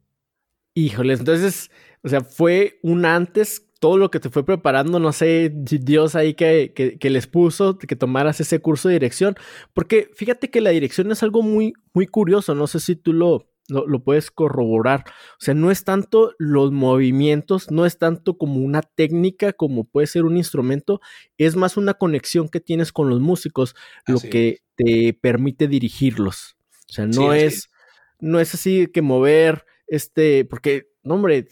Híjoles, 0.75 1.19
entonces, 1.19 1.71
o 2.03 2.09
sea, 2.09 2.23
fue 2.23 2.79
un 2.83 3.05
antes, 3.05 3.71
todo 3.81 3.99
lo 3.99 4.11
que 4.11 4.19
te 4.19 4.31
fue 4.31 4.47
preparando, 4.47 4.99
no 4.99 5.13
sé, 5.13 5.53
Dios 5.53 6.15
ahí 6.15 6.33
que, 6.33 6.73
que, 6.75 6.99
que, 6.99 7.11
les 7.11 7.27
puso, 7.27 7.77
que 7.77 7.97
tomaras 7.97 8.41
ese 8.41 8.61
curso 8.61 8.89
de 8.89 8.95
dirección, 8.95 9.35
porque 9.75 10.09
fíjate 10.15 10.49
que 10.49 10.63
la 10.63 10.71
dirección 10.71 11.13
es 11.13 11.23
algo 11.23 11.43
muy, 11.43 11.75
muy 11.93 12.07
curioso, 12.07 12.55
no 12.55 12.67
sé 12.67 12.81
si 12.81 12.97
tú 12.97 13.13
lo, 13.13 13.50
lo, 13.71 14.03
puedes 14.03 14.31
corroborar. 14.31 15.05
O 15.07 15.41
sea, 15.41 15.55
no 15.55 15.71
es 15.71 15.85
tanto 15.85 16.35
los 16.39 16.73
movimientos, 16.73 17.71
no 17.71 17.87
es 17.87 17.99
tanto 17.99 18.37
como 18.37 18.61
una 18.61 18.83
técnica, 18.83 19.53
como 19.53 19.85
puede 19.85 20.07
ser 20.07 20.25
un 20.25 20.37
instrumento, 20.37 21.01
es 21.39 21.57
más 21.57 21.77
una 21.77 21.95
conexión 21.95 22.49
que 22.49 22.61
tienes 22.61 22.93
con 22.93 23.09
los 23.09 23.21
músicos, 23.21 23.75
lo 24.07 24.21
que 24.21 24.59
te 24.77 25.15
permite 25.15 25.69
dirigirlos. 25.69 26.57
O 26.89 26.93
sea, 26.93 27.07
no 27.07 27.33
es, 27.33 27.71
no 28.19 28.41
es 28.41 28.55
así 28.55 28.89
que 28.89 29.03
mover, 29.03 29.65
este, 29.87 30.45
porque 30.45 30.90
no, 31.03 31.15
hombre, 31.15 31.49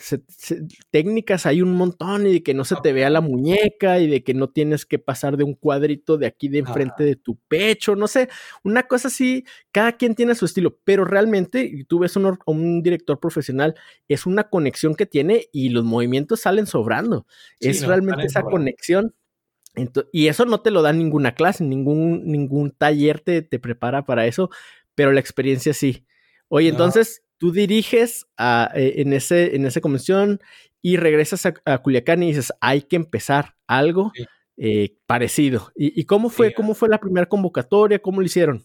técnicas 0.91 1.47
hay 1.47 1.63
un 1.63 1.75
montón 1.75 2.27
y 2.27 2.35
de 2.35 2.43
que 2.43 2.53
no 2.53 2.67
se 2.67 2.77
te 2.83 2.93
vea 2.93 3.09
la 3.09 3.23
muñeca 3.23 3.99
y 3.99 4.07
de 4.07 4.23
que 4.23 4.35
no 4.35 4.51
tienes 4.51 4.85
que 4.85 4.99
pasar 4.99 5.39
de 5.39 5.45
un 5.45 5.55
cuadrito 5.55 6.19
de 6.19 6.27
aquí 6.27 6.49
de 6.49 6.59
enfrente 6.59 7.03
de 7.03 7.17
tu 7.17 7.37
pecho, 7.49 7.97
no 7.97 8.09
sé, 8.09 8.29
una 8.63 8.83
cosa 8.83 9.09
así, 9.09 9.45
cada 9.73 9.93
quien 9.93 10.15
tiene 10.15 10.35
su 10.35 10.45
estilo, 10.45 10.79
pero 10.85 11.07
realmente, 11.07 11.63
y 11.65 11.85
tú 11.85 12.01
ves 12.01 12.15
un, 12.17 12.39
un 12.45 12.83
director 12.83 13.19
profesional, 13.21 13.75
es 14.07 14.27
una 14.27 14.51
conexión 14.51 14.95
que 14.95 15.07
tiene 15.07 15.47
y 15.51 15.71
los 15.71 15.85
movimientos 15.85 16.41
salen 16.41 16.67
sobrando, 16.67 17.27
es 17.59 17.87
realmente 17.87 18.27
esa 18.27 18.43
conexión. 18.43 19.15
y 20.13 20.27
eso 20.27 20.45
no 20.45 20.61
te 20.61 20.71
lo 20.71 20.83
da 20.83 20.93
ninguna 20.93 21.35
clase, 21.35 21.65
ningún, 21.65 22.27
ningún 22.27 22.71
taller 22.73 23.21
te, 23.21 23.41
te 23.41 23.59
prepara 23.59 24.05
para 24.05 24.27
eso, 24.27 24.51
pero 24.95 25.11
la 25.13 25.21
experiencia 25.21 25.73
sí. 25.73 26.05
Oye, 26.49 26.69
entonces 26.69 27.23
tú 27.39 27.53
diriges 27.53 28.27
a, 28.37 28.71
eh, 28.75 28.95
en, 28.99 29.13
ese, 29.13 29.57
en 29.57 29.65
esa 29.65 29.81
convención 29.81 30.41
y 30.83 30.97
regresas 30.97 31.47
a, 31.47 31.79
Culiacán 31.79 32.23
y 32.23 32.29
dices, 32.29 32.53
hay 32.61 32.83
que 32.83 32.97
empezar 32.97 33.55
algo 33.67 34.13
eh, 34.57 34.97
parecido. 35.07 35.73
¿Y, 35.75 36.05
cómo 36.05 36.29
fue? 36.29 36.55
¿Cómo 36.55 36.75
fue 36.75 36.89
la 36.89 37.01
primera 37.01 37.27
convocatoria? 37.27 37.99
¿Cómo 38.01 38.21
lo 38.21 38.27
hicieron? 38.27 38.65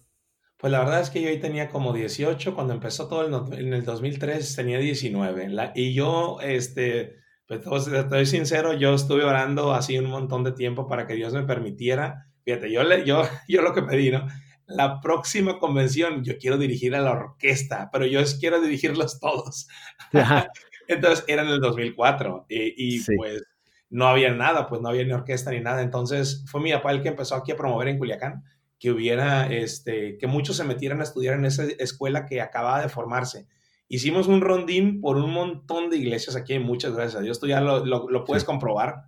Pues 0.57 0.71
la 0.71 0.79
verdad 0.79 1.01
es 1.01 1.09
que 1.09 1.21
yo 1.21 1.29
ahí 1.29 1.39
tenía 1.39 1.69
como 1.69 1.91
18, 1.91 2.55
cuando 2.55 2.73
empezó 2.73 3.07
todo 3.07 3.25
el, 3.25 3.59
en 3.59 3.73
el 3.73 3.83
2003 3.83 4.55
tenía 4.55 4.79
19. 4.79 5.51
y 5.75 5.93
yo, 5.93 6.39
este, 6.41 7.17
pues 7.47 7.87
estoy 7.87 8.25
sincero, 8.25 8.73
yo 8.73 8.93
estuve 8.93 9.23
orando 9.25 9.73
así 9.73 9.97
un 9.97 10.09
montón 10.09 10.43
de 10.43 10.53
tiempo 10.53 10.87
para 10.87 11.05
que 11.05 11.15
Dios 11.15 11.33
me 11.33 11.43
permitiera. 11.43 12.27
Fíjate, 12.45 12.71
yo, 12.71 12.83
le, 12.83 13.05
yo, 13.05 13.23
yo 13.47 13.61
lo 13.61 13.73
que 13.73 13.81
pedí, 13.81 14.11
¿no? 14.11 14.27
La 14.67 15.01
próxima 15.01 15.59
convención 15.59 16.23
yo 16.23 16.37
quiero 16.37 16.57
dirigir 16.57 16.95
a 16.95 17.01
la 17.01 17.11
orquesta, 17.11 17.89
pero 17.91 18.05
yo 18.05 18.21
quiero 18.39 18.61
dirigirlos 18.61 19.19
todos. 19.19 19.67
Entonces 20.87 21.23
era 21.27 21.43
en 21.43 21.49
el 21.49 21.59
2004 21.59 22.45
y, 22.49 23.01
pues 23.15 23.43
no 23.89 24.07
había 24.07 24.33
nada, 24.33 24.67
pues 24.67 24.81
no 24.81 24.89
había 24.89 25.03
ni 25.03 25.11
orquesta 25.11 25.51
ni 25.51 25.59
nada. 25.59 25.81
Entonces 25.81 26.43
fue 26.47 26.61
mi 26.61 26.71
papá 26.71 26.91
el 26.91 27.01
que 27.01 27.09
empezó 27.09 27.35
aquí 27.35 27.51
a 27.51 27.57
promover 27.57 27.87
en 27.87 27.97
Culiacán 27.97 28.43
que 28.79 28.91
hubiera, 28.91 29.47
este, 29.47 30.17
que 30.17 30.27
muchos 30.27 30.57
se 30.57 30.65
metieran 30.65 30.99
a 30.99 31.03
estudiar 31.03 31.35
en 31.35 31.45
esa 31.45 31.63
escuela 31.79 32.25
que 32.25 32.41
acababa 32.41 32.81
de 32.81 32.89
formarse. 32.89 33.47
Hicimos 33.87 34.27
un 34.27 34.41
rondín 34.41 34.99
por 34.99 35.15
un 35.15 35.31
montón 35.31 35.89
de 35.89 35.97
iglesias, 35.97 36.35
aquí 36.35 36.53
hay 36.53 36.59
muchas, 36.59 36.93
gracias 36.93 37.21
a 37.21 37.23
Dios, 37.23 37.39
tú 37.39 37.47
ya 37.47 37.61
lo, 37.61 37.85
lo, 37.85 38.25
puedes 38.25 38.43
comprobar. 38.43 39.03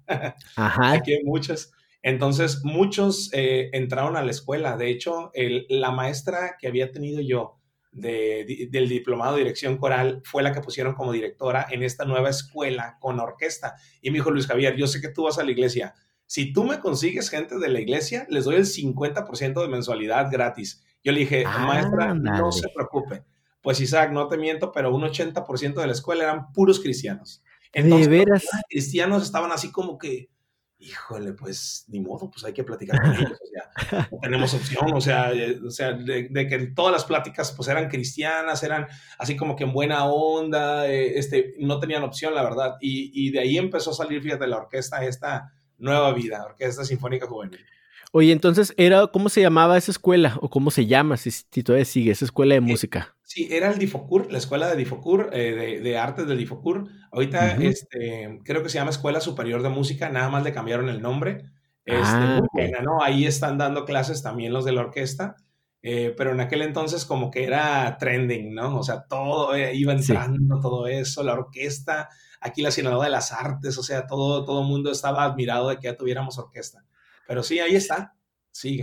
Ajá. 0.55 0.91
aquí 0.93 1.13
hay 1.13 1.23
muchas. 1.25 1.73
Entonces, 2.05 2.63
muchos 2.63 3.31
eh, 3.33 3.71
entraron 3.73 4.15
a 4.15 4.21
la 4.21 4.29
escuela. 4.29 4.77
De 4.77 4.91
hecho, 4.91 5.31
la 5.69 5.89
maestra 5.89 6.55
que 6.59 6.67
había 6.67 6.91
tenido 6.91 7.19
yo 7.19 7.57
del 7.91 8.89
diplomado 8.89 9.33
de 9.33 9.39
dirección 9.39 9.77
coral 9.77 10.21
fue 10.23 10.43
la 10.43 10.53
que 10.53 10.61
pusieron 10.61 10.93
como 10.93 11.13
directora 11.13 11.65
en 11.67 11.81
esta 11.81 12.05
nueva 12.05 12.29
escuela 12.29 12.97
con 12.99 13.19
orquesta. 13.19 13.73
Y 14.03 14.11
me 14.11 14.19
dijo, 14.19 14.29
Luis 14.29 14.45
Javier, 14.45 14.75
yo 14.75 14.85
sé 14.85 15.01
que 15.01 15.09
tú 15.09 15.23
vas 15.23 15.39
a 15.39 15.43
la 15.43 15.49
iglesia. 15.49 15.95
Si 16.27 16.53
tú 16.53 16.63
me 16.63 16.79
consigues 16.79 17.31
gente 17.31 17.57
de 17.57 17.69
la 17.69 17.79
iglesia, 17.79 18.27
les 18.29 18.45
doy 18.45 18.57
el 18.57 18.65
50% 18.65 19.59
de 19.59 19.67
mensualidad 19.67 20.29
gratis. 20.31 20.85
Yo 21.03 21.11
le 21.11 21.21
dije, 21.21 21.43
maestra, 21.43 22.13
no 22.13 22.51
se 22.51 22.69
preocupe. 22.69 23.23
Pues 23.63 23.81
Isaac, 23.81 24.11
no 24.11 24.27
te 24.27 24.37
miento, 24.37 24.71
pero 24.71 24.93
un 24.93 25.01
80% 25.01 25.73
de 25.73 25.87
la 25.87 25.93
escuela 25.93 26.25
eran 26.25 26.51
puros 26.53 26.79
cristianos. 26.79 27.43
Entonces, 27.73 28.07
de 28.07 28.17
veras. 28.19 28.43
Los 28.43 28.61
cristianos 28.69 29.23
estaban 29.23 29.51
así 29.51 29.71
como 29.71 29.97
que, 29.97 30.29
híjole, 30.77 31.33
pues 31.33 31.85
ni 31.87 31.99
modo, 31.99 32.29
pues 32.29 32.43
hay 32.43 32.53
que 32.53 32.63
platicar 32.63 33.01
con 33.01 33.15
ellos, 33.15 33.39
o 33.41 33.47
sea, 33.47 34.07
no 34.11 34.19
tenemos 34.21 34.53
opción, 34.53 34.93
o 34.93 35.01
sea, 35.01 35.31
eh, 35.31 35.59
o 35.65 35.71
sea 35.71 35.93
de, 35.93 36.29
que 36.29 36.67
todas 36.75 36.91
las 36.91 37.05
pláticas 37.05 37.51
pues 37.53 37.67
eran 37.69 37.89
cristianas, 37.89 38.61
eran 38.63 38.87
así 39.17 39.35
como 39.35 39.55
que 39.55 39.63
en 39.63 39.73
buena 39.73 40.05
onda, 40.05 40.87
eh, 40.87 41.17
este, 41.17 41.55
no 41.59 41.79
tenían 41.79 42.03
opción, 42.03 42.35
la 42.35 42.43
verdad, 42.43 42.75
y, 42.81 43.11
y, 43.13 43.31
de 43.31 43.39
ahí 43.39 43.57
empezó 43.57 43.91
a 43.91 43.95
salir, 43.95 44.21
fíjate, 44.21 44.47
la 44.47 44.57
orquesta, 44.57 45.03
esta 45.03 45.53
nueva 45.77 46.13
vida, 46.13 46.45
Orquesta 46.45 46.83
Sinfónica 46.83 47.27
Juvenil. 47.27 47.65
Oye, 48.11 48.31
entonces, 48.31 48.73
era 48.77 49.07
¿cómo 49.07 49.29
se 49.29 49.41
llamaba 49.41 49.77
esa 49.77 49.91
escuela? 49.91 50.37
¿O 50.41 50.49
cómo 50.49 50.71
se 50.71 50.85
llama, 50.85 51.17
si, 51.17 51.31
si 51.31 51.63
todavía 51.63 51.85
sigue, 51.85 52.11
esa 52.11 52.25
escuela 52.25 52.55
de 52.55 52.61
música? 52.61 53.15
Sí, 53.23 53.47
era 53.51 53.71
el 53.71 53.79
Difocur, 53.79 54.31
la 54.31 54.37
escuela 54.37 54.69
de 54.69 54.77
Difocur, 54.77 55.29
eh, 55.33 55.53
de, 55.53 55.81
de, 55.81 55.97
artes 55.97 56.27
del 56.27 56.37
Difocur. 56.37 56.87
Ahorita 57.11 57.55
este, 57.57 58.39
creo 58.43 58.63
que 58.63 58.69
se 58.69 58.77
llama 58.77 58.91
Escuela 58.91 59.19
Superior 59.19 59.61
de 59.63 59.69
Música, 59.69 60.09
nada 60.09 60.29
más 60.29 60.43
le 60.43 60.53
cambiaron 60.53 60.89
el 60.89 61.01
nombre. 61.01 61.45
Este, 61.85 62.01
ah, 62.03 62.41
¿no? 62.81 63.03
Ahí 63.03 63.25
están 63.25 63.57
dando 63.57 63.85
clases 63.85 64.23
también 64.23 64.53
los 64.53 64.65
de 64.65 64.71
la 64.71 64.81
orquesta, 64.81 65.35
eh, 65.83 66.15
pero 66.17 66.31
en 66.31 66.39
aquel 66.39 66.63
entonces 66.63 67.05
como 67.05 67.29
que 67.29 67.43
era 67.43 67.97
trending, 67.99 68.55
¿no? 68.55 68.79
O 68.79 68.83
sea, 68.83 69.05
todo 69.07 69.53
eh, 69.53 69.75
iba 69.75 69.93
entrando, 69.93 70.59
todo 70.59 70.87
eso, 70.87 71.21
la 71.21 71.33
orquesta, 71.33 72.09
aquí 72.41 72.63
la 72.63 72.71
Sinaloa 72.71 73.05
de 73.05 73.11
las 73.11 73.31
Artes, 73.31 73.77
o 73.77 73.83
sea, 73.83 74.07
todo, 74.07 74.45
todo 74.45 74.61
el 74.61 74.67
mundo 74.67 74.91
estaba 74.91 75.23
admirado 75.23 75.69
de 75.69 75.77
que 75.77 75.83
ya 75.83 75.95
tuviéramos 75.95 76.39
orquesta. 76.39 76.83
Pero 77.27 77.43
sí, 77.43 77.59
ahí 77.59 77.75
está. 77.75 78.15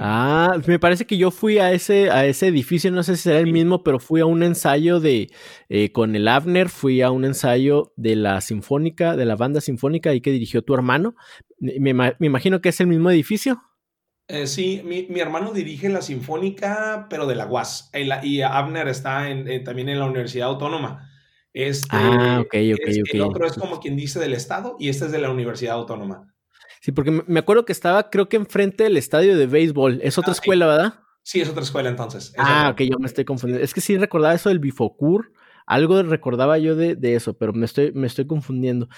Ah, 0.00 0.58
me 0.66 0.78
parece 0.78 1.06
que 1.06 1.16
yo 1.16 1.30
fui 1.30 1.58
a 1.58 1.72
ese, 1.72 2.10
a 2.10 2.26
ese 2.26 2.48
edificio, 2.48 2.90
no 2.90 3.02
sé 3.02 3.16
si 3.16 3.22
será 3.22 3.38
el 3.38 3.50
mismo, 3.50 3.82
pero 3.82 3.98
fui 3.98 4.20
a 4.20 4.26
un 4.26 4.42
ensayo 4.42 5.00
de 5.00 5.30
eh, 5.70 5.92
con 5.92 6.14
el 6.14 6.28
Avner, 6.28 6.68
fui 6.68 7.00
a 7.00 7.10
un 7.10 7.24
ensayo 7.24 7.92
de 7.96 8.16
la 8.16 8.40
sinfónica, 8.42 9.16
de 9.16 9.24
la 9.24 9.34
banda 9.34 9.62
sinfónica 9.62 10.10
ahí 10.10 10.20
que 10.20 10.30
dirigió 10.30 10.62
tu 10.62 10.74
hermano. 10.74 11.14
Me, 11.58 12.14
imagino 12.20 12.60
que 12.60 12.68
es 12.68 12.80
el 12.80 12.86
mismo 12.86 13.10
edificio. 13.10 13.62
Eh, 14.28 14.46
sí, 14.46 14.82
mi, 14.84 15.20
hermano 15.20 15.52
dirige 15.52 15.88
la 15.88 16.02
sinfónica, 16.02 17.06
pero 17.08 17.26
de 17.26 17.34
la 17.34 17.46
UAS. 17.46 17.90
Y, 18.22 18.42
Avner 18.42 18.88
está 18.88 19.30
en, 19.30 19.64
también 19.64 19.88
en 19.88 19.98
la 19.98 20.06
Universidad 20.06 20.48
Autónoma. 20.48 21.08
Este, 21.54 21.88
ah, 21.92 22.40
ok, 22.40 22.54
ok, 22.74 22.88
ok. 22.88 23.14
El 23.14 23.20
otro 23.22 23.46
es 23.46 23.54
como 23.54 23.80
quien 23.80 23.96
dice 23.96 24.20
del 24.20 24.34
Estado 24.34 24.76
y 24.78 24.90
este 24.90 25.06
es 25.06 25.12
de 25.12 25.18
la 25.18 25.30
Universidad 25.30 25.74
Autónoma. 25.74 26.31
Sí, 26.82 26.90
porque 26.90 27.12
me 27.12 27.38
acuerdo 27.38 27.64
que 27.64 27.70
estaba, 27.70 28.10
creo 28.10 28.28
que 28.28 28.36
enfrente 28.36 28.82
del 28.82 28.96
estadio 28.96 29.36
de 29.36 29.46
béisbol. 29.46 30.00
Es 30.02 30.18
otra 30.18 30.32
ah, 30.32 30.34
escuela, 30.34 30.66
¿verdad? 30.66 30.94
Sí, 31.22 31.40
es 31.40 31.48
otra 31.48 31.62
escuela 31.62 31.88
entonces. 31.88 32.34
ah, 32.36 32.70
ok, 32.72 32.82
yo 32.82 32.98
me 32.98 33.06
estoy 33.06 33.24
confundiendo. 33.24 33.64
Es 33.64 33.72
que 33.72 33.80
sí 33.80 33.96
recordaba 33.96 34.34
eso 34.34 34.48
del 34.48 34.58
Bifocur. 34.58 35.32
Algo 35.64 36.02
recordaba 36.02 36.58
yo 36.58 36.74
de, 36.74 36.98
eso, 37.14 37.38
pero 37.38 37.52
me 37.52 37.66
estoy, 37.66 37.92
me 37.92 38.08
estoy 38.08 38.26
confundiendo. 38.26 38.88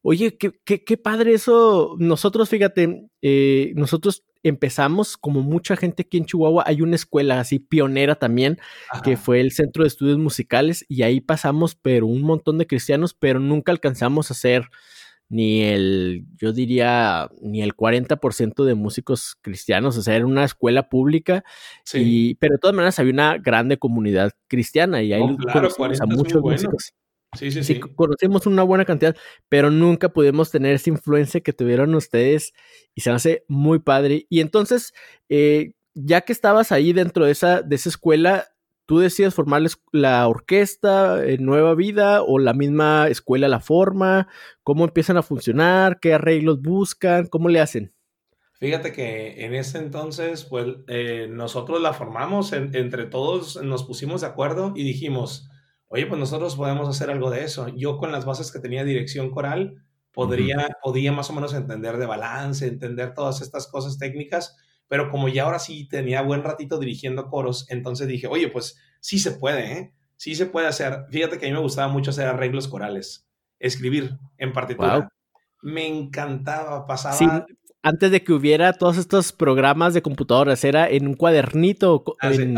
Oye, 0.00 0.38
qué, 0.38 0.54
qué, 0.64 0.96
padre 0.96 1.34
eso. 1.34 1.96
Nosotros, 1.98 2.48
fíjate, 2.48 3.10
eh, 3.20 3.74
nosotros 3.76 4.24
empezamos, 4.42 5.18
como 5.18 5.42
mucha 5.42 5.76
gente 5.76 6.04
aquí 6.06 6.16
en 6.16 6.24
Chihuahua, 6.24 6.64
hay 6.66 6.80
una 6.80 6.96
escuela 6.96 7.40
así 7.40 7.58
pionera 7.58 8.14
también, 8.14 8.58
que 9.02 9.18
fue 9.18 9.40
el 9.40 9.52
Centro 9.52 9.84
de 9.84 9.88
Estudios 9.88 10.16
Musicales, 10.16 10.86
y 10.88 11.02
ahí 11.02 11.20
pasamos, 11.20 11.74
pero 11.74 12.06
un 12.06 12.22
montón 12.22 12.56
de 12.56 12.66
cristianos, 12.66 13.12
pero 13.12 13.38
nunca 13.38 13.70
alcanzamos 13.70 14.30
a 14.30 14.34
hacer 14.34 14.70
ni 15.34 15.62
el, 15.62 16.26
yo 16.36 16.52
diría, 16.52 17.28
ni 17.42 17.60
el 17.60 17.74
40% 17.74 18.64
de 18.64 18.74
músicos 18.76 19.36
cristianos, 19.42 19.96
o 19.96 20.02
sea, 20.02 20.14
era 20.14 20.26
una 20.26 20.44
escuela 20.44 20.88
pública, 20.88 21.42
y, 21.92 22.36
pero 22.36 22.52
de 22.52 22.58
todas 22.60 22.76
maneras 22.76 23.00
había 23.00 23.12
una 23.12 23.38
grande 23.38 23.76
comunidad 23.76 24.30
cristiana 24.46 25.02
y 25.02 25.12
ahí 25.12 25.36
conocimos 25.52 26.00
a 26.00 26.06
muchos 26.06 26.40
músicos. 26.40 26.94
Sí, 27.36 27.50
sí, 27.50 27.64
sí, 27.64 27.80
Conocimos 27.80 28.46
una 28.46 28.62
buena 28.62 28.84
cantidad, 28.84 29.16
pero 29.48 29.72
nunca 29.72 30.10
pudimos 30.10 30.52
tener 30.52 30.76
esa 30.76 30.90
influencia 30.90 31.40
que 31.40 31.52
tuvieron 31.52 31.92
ustedes 31.96 32.52
y 32.94 33.00
se 33.00 33.10
hace 33.10 33.44
muy 33.48 33.80
padre. 33.80 34.26
Y 34.30 34.38
entonces, 34.38 34.94
eh, 35.28 35.72
ya 35.94 36.20
que 36.20 36.32
estabas 36.32 36.70
ahí 36.70 36.92
dentro 36.92 37.24
de 37.24 37.32
esa, 37.32 37.60
de 37.60 37.74
esa 37.74 37.88
escuela, 37.88 38.53
tú 38.86 38.98
decides 38.98 39.34
formarles 39.34 39.78
la 39.92 40.26
orquesta 40.28 41.24
en 41.24 41.44
Nueva 41.44 41.74
Vida 41.74 42.22
o 42.22 42.38
la 42.38 42.54
misma 42.54 43.08
escuela 43.08 43.48
la 43.48 43.60
forma, 43.60 44.28
cómo 44.62 44.84
empiezan 44.84 45.16
a 45.16 45.22
funcionar, 45.22 46.00
qué 46.00 46.14
arreglos 46.14 46.60
buscan, 46.60 47.26
cómo 47.26 47.48
le 47.48 47.60
hacen. 47.60 47.92
Fíjate 48.60 48.92
que 48.92 49.44
en 49.44 49.54
ese 49.54 49.78
entonces, 49.78 50.44
pues 50.44 50.66
eh, 50.88 51.26
nosotros 51.28 51.82
la 51.82 51.92
formamos, 51.92 52.52
entre 52.52 53.06
todos 53.06 53.62
nos 53.62 53.84
pusimos 53.84 54.22
de 54.22 54.28
acuerdo 54.28 54.72
y 54.76 54.84
dijimos, 54.84 55.50
oye, 55.88 56.06
pues 56.06 56.18
nosotros 56.18 56.56
podemos 56.56 56.88
hacer 56.88 57.10
algo 57.10 57.30
de 57.30 57.44
eso. 57.44 57.68
Yo 57.68 57.98
con 57.98 58.12
las 58.12 58.24
bases 58.24 58.52
que 58.52 58.60
tenía 58.60 58.84
dirección 58.84 59.30
coral, 59.30 59.84
podría, 60.12 60.78
podía 60.82 61.12
más 61.12 61.28
o 61.30 61.32
menos 61.34 61.52
entender 61.52 61.98
de 61.98 62.06
balance, 62.06 62.66
entender 62.66 63.12
todas 63.12 63.42
estas 63.42 63.66
cosas 63.66 63.98
técnicas, 63.98 64.56
pero 64.94 65.10
como 65.10 65.28
ya 65.28 65.42
ahora 65.42 65.58
sí 65.58 65.88
tenía 65.88 66.22
buen 66.22 66.44
ratito 66.44 66.78
dirigiendo 66.78 67.26
coros, 67.26 67.66
entonces 67.68 68.06
dije, 68.06 68.28
oye, 68.28 68.46
pues 68.46 68.78
sí 69.00 69.18
se 69.18 69.32
puede, 69.32 69.72
¿eh? 69.72 69.92
Sí 70.14 70.36
se 70.36 70.46
puede 70.46 70.68
hacer. 70.68 71.06
Fíjate 71.10 71.36
que 71.36 71.46
a 71.46 71.48
mí 71.48 71.52
me 71.52 71.60
gustaba 71.60 71.92
mucho 71.92 72.12
hacer 72.12 72.28
arreglos 72.28 72.68
corales, 72.68 73.28
escribir 73.58 74.16
en 74.38 74.52
particular. 74.52 75.08
Me 75.62 75.88
encantaba, 75.88 76.86
pasaba... 76.86 77.44
antes 77.82 78.10
de 78.12 78.22
que 78.22 78.32
hubiera 78.32 78.72
todos 78.72 78.96
estos 78.96 79.32
programas 79.32 79.94
de 79.94 80.02
computadoras, 80.02 80.62
era 80.62 80.88
en 80.88 81.08
un 81.08 81.14
cuadernito. 81.14 82.04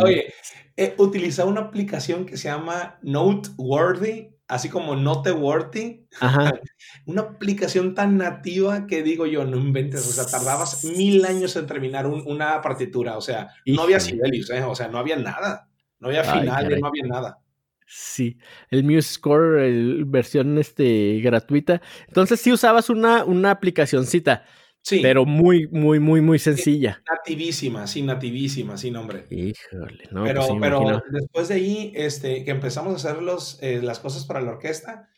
Oye, 0.04 0.34
he 0.76 0.94
utilizado 0.98 1.48
una 1.48 1.62
aplicación 1.62 2.26
que 2.26 2.36
se 2.36 2.50
llama 2.50 2.98
Noteworthy 3.00 4.35
así 4.48 4.68
como 4.68 4.96
Noteworthy, 4.96 6.06
una 7.06 7.22
aplicación 7.22 7.94
tan 7.94 8.16
nativa 8.16 8.86
que 8.86 9.02
digo 9.02 9.26
yo, 9.26 9.44
no 9.44 9.56
inventes, 9.56 10.06
o 10.06 10.12
sea, 10.12 10.26
tardabas 10.26 10.84
mil 10.84 11.24
años 11.24 11.56
en 11.56 11.66
terminar 11.66 12.06
una 12.06 12.60
partitura, 12.60 13.16
o 13.16 13.20
sea, 13.20 13.50
no 13.66 13.82
había 13.82 14.00
Sibelius, 14.00 14.50
¿eh? 14.50 14.62
o 14.62 14.74
sea, 14.74 14.88
no 14.88 14.98
había 14.98 15.16
nada, 15.16 15.68
no 15.98 16.08
había 16.08 16.24
finales, 16.24 16.80
no 16.80 16.88
había 16.88 17.04
nada. 17.04 17.40
Sí, 17.88 18.36
el 18.70 18.82
Muse 18.82 19.14
Score, 19.14 19.60
el 19.60 20.04
versión 20.06 20.58
este, 20.58 21.20
gratuita. 21.20 21.80
Entonces 22.08 22.40
sí 22.40 22.52
usabas 22.52 22.90
una, 22.90 23.24
una 23.24 23.52
aplicacioncita. 23.52 24.44
Sí. 24.86 25.00
Pero 25.02 25.26
muy, 25.26 25.66
muy, 25.66 25.98
muy, 25.98 26.20
muy 26.20 26.38
sencilla. 26.38 27.02
Nativísima, 27.10 27.88
sí, 27.88 28.02
nativísima, 28.02 28.76
sí, 28.76 28.92
nombre. 28.92 29.24
Híjole, 29.30 30.04
no. 30.12 30.22
Pero, 30.22 30.46
pues 30.46 30.58
pero 30.60 31.02
después 31.10 31.48
de 31.48 31.54
ahí, 31.54 31.92
este, 31.96 32.44
que 32.44 32.52
empezamos 32.52 32.92
a 32.92 32.96
hacer 32.96 33.20
los, 33.20 33.60
eh, 33.64 33.80
las 33.82 33.98
cosas 33.98 34.26
para 34.26 34.40
la 34.40 34.52
orquesta, 34.52 35.08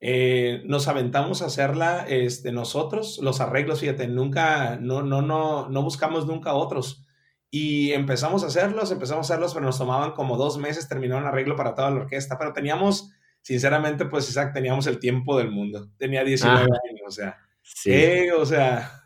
eh, 0.00 0.62
nos 0.64 0.88
aventamos 0.88 1.42
a 1.42 1.46
hacerla 1.46 2.06
este, 2.08 2.52
nosotros, 2.52 3.18
los 3.22 3.42
arreglos, 3.42 3.80
fíjate, 3.80 4.08
nunca, 4.08 4.78
no, 4.80 5.02
no, 5.02 5.20
no, 5.20 5.68
no 5.68 5.82
buscamos 5.82 6.26
nunca 6.26 6.54
otros. 6.54 7.04
Y 7.50 7.92
empezamos 7.92 8.44
a 8.44 8.46
hacerlos, 8.46 8.90
empezamos 8.92 9.30
a 9.30 9.34
hacerlos, 9.34 9.52
pero 9.52 9.66
nos 9.66 9.76
tomaban 9.76 10.12
como 10.12 10.38
dos 10.38 10.56
meses 10.56 10.88
terminar 10.88 11.20
un 11.20 11.28
arreglo 11.28 11.54
para 11.54 11.74
toda 11.74 11.90
la 11.90 12.00
orquesta, 12.00 12.38
pero 12.38 12.54
teníamos, 12.54 13.10
sinceramente, 13.42 14.06
pues 14.06 14.26
Isaac, 14.30 14.54
teníamos 14.54 14.86
el 14.86 14.98
tiempo 14.98 15.36
del 15.36 15.50
mundo. 15.50 15.90
Tenía 15.98 16.24
19 16.24 16.60
años, 16.60 17.02
o 17.06 17.10
sea. 17.10 17.36
Sí. 17.62 18.30
o 18.30 18.46
sea, 18.46 18.97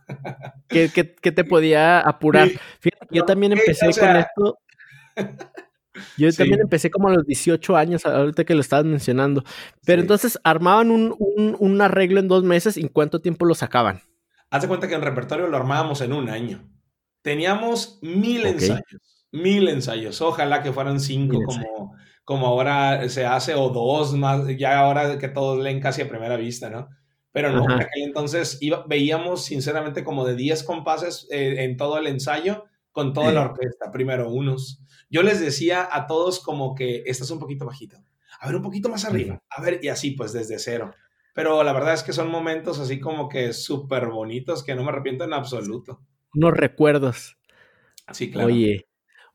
¿Qué, 0.68 0.88
te 0.88 1.44
podía 1.44 2.00
apurar? 2.00 2.48
Fíjate, 2.80 3.06
yo 3.10 3.24
también 3.24 3.52
empecé 3.52 3.90
con 3.98 4.16
esto. 4.16 4.58
Yo 6.16 6.32
también 6.32 6.60
empecé 6.60 6.90
como 6.90 7.08
a 7.08 7.12
los 7.12 7.26
18 7.26 7.76
años, 7.76 8.06
ahorita 8.06 8.44
que 8.44 8.54
lo 8.54 8.60
estabas 8.60 8.86
mencionando. 8.86 9.44
Pero 9.84 10.00
entonces 10.00 10.38
armaban 10.42 10.90
un, 10.90 11.80
arreglo 11.80 12.20
en 12.20 12.28
dos 12.28 12.44
meses 12.44 12.76
y 12.76 12.80
¿en 12.80 12.88
cuánto 12.88 13.20
tiempo 13.20 13.44
lo 13.44 13.54
sacaban? 13.54 14.00
Haz 14.50 14.62
de 14.62 14.68
cuenta 14.68 14.88
que 14.88 14.94
el 14.94 15.02
repertorio 15.02 15.48
lo 15.48 15.56
armábamos 15.56 16.00
en 16.00 16.12
un 16.12 16.28
año. 16.30 16.66
Teníamos 17.22 17.98
mil 18.02 18.46
ensayos, 18.46 19.26
mil 19.32 19.68
ensayos. 19.68 20.20
Ojalá 20.20 20.62
que 20.62 20.72
fueran 20.72 20.98
cinco 20.98 21.38
como, 21.44 21.94
como 22.24 22.46
ahora 22.46 23.08
se 23.08 23.26
hace 23.26 23.54
o 23.54 23.68
dos 23.68 24.14
más, 24.14 24.46
ya 24.56 24.78
ahora 24.78 25.18
que 25.18 25.28
todos 25.28 25.62
leen 25.62 25.80
casi 25.80 26.02
a 26.02 26.08
primera 26.08 26.36
vista, 26.36 26.70
¿no? 26.70 26.88
Pero 27.32 27.50
no, 27.50 27.64
en 27.64 27.72
aquel 27.72 28.02
entonces 28.02 28.58
iba, 28.60 28.84
veíamos 28.86 29.44
sinceramente 29.44 30.04
como 30.04 30.26
de 30.26 30.36
10 30.36 30.64
compases 30.64 31.26
eh, 31.30 31.64
en 31.64 31.76
todo 31.76 31.98
el 31.98 32.06
ensayo 32.06 32.66
con 32.90 33.14
toda 33.14 33.32
la 33.32 33.42
orquesta, 33.42 33.90
primero 33.90 34.30
unos. 34.30 34.82
Yo 35.08 35.22
les 35.22 35.40
decía 35.40 35.88
a 35.90 36.06
todos 36.06 36.40
como 36.40 36.74
que 36.74 37.02
estás 37.06 37.30
un 37.30 37.38
poquito 37.38 37.64
bajito, 37.64 37.96
a 38.38 38.46
ver 38.46 38.56
un 38.56 38.62
poquito 38.62 38.90
más 38.90 39.06
arriba, 39.06 39.42
a 39.48 39.62
ver, 39.62 39.80
y 39.82 39.88
así 39.88 40.10
pues 40.10 40.32
desde 40.32 40.58
cero. 40.58 40.92
Pero 41.34 41.62
la 41.62 41.72
verdad 41.72 41.94
es 41.94 42.02
que 42.02 42.12
son 42.12 42.30
momentos 42.30 42.78
así 42.78 43.00
como 43.00 43.30
que 43.30 43.54
súper 43.54 44.08
bonitos 44.08 44.62
que 44.62 44.74
no 44.74 44.84
me 44.84 44.90
arrepiento 44.90 45.24
en 45.24 45.32
absoluto. 45.32 46.02
Unos 46.34 46.52
recuerdos. 46.52 47.38
Sí, 48.12 48.30
claro. 48.30 48.48
Oye, 48.48 48.86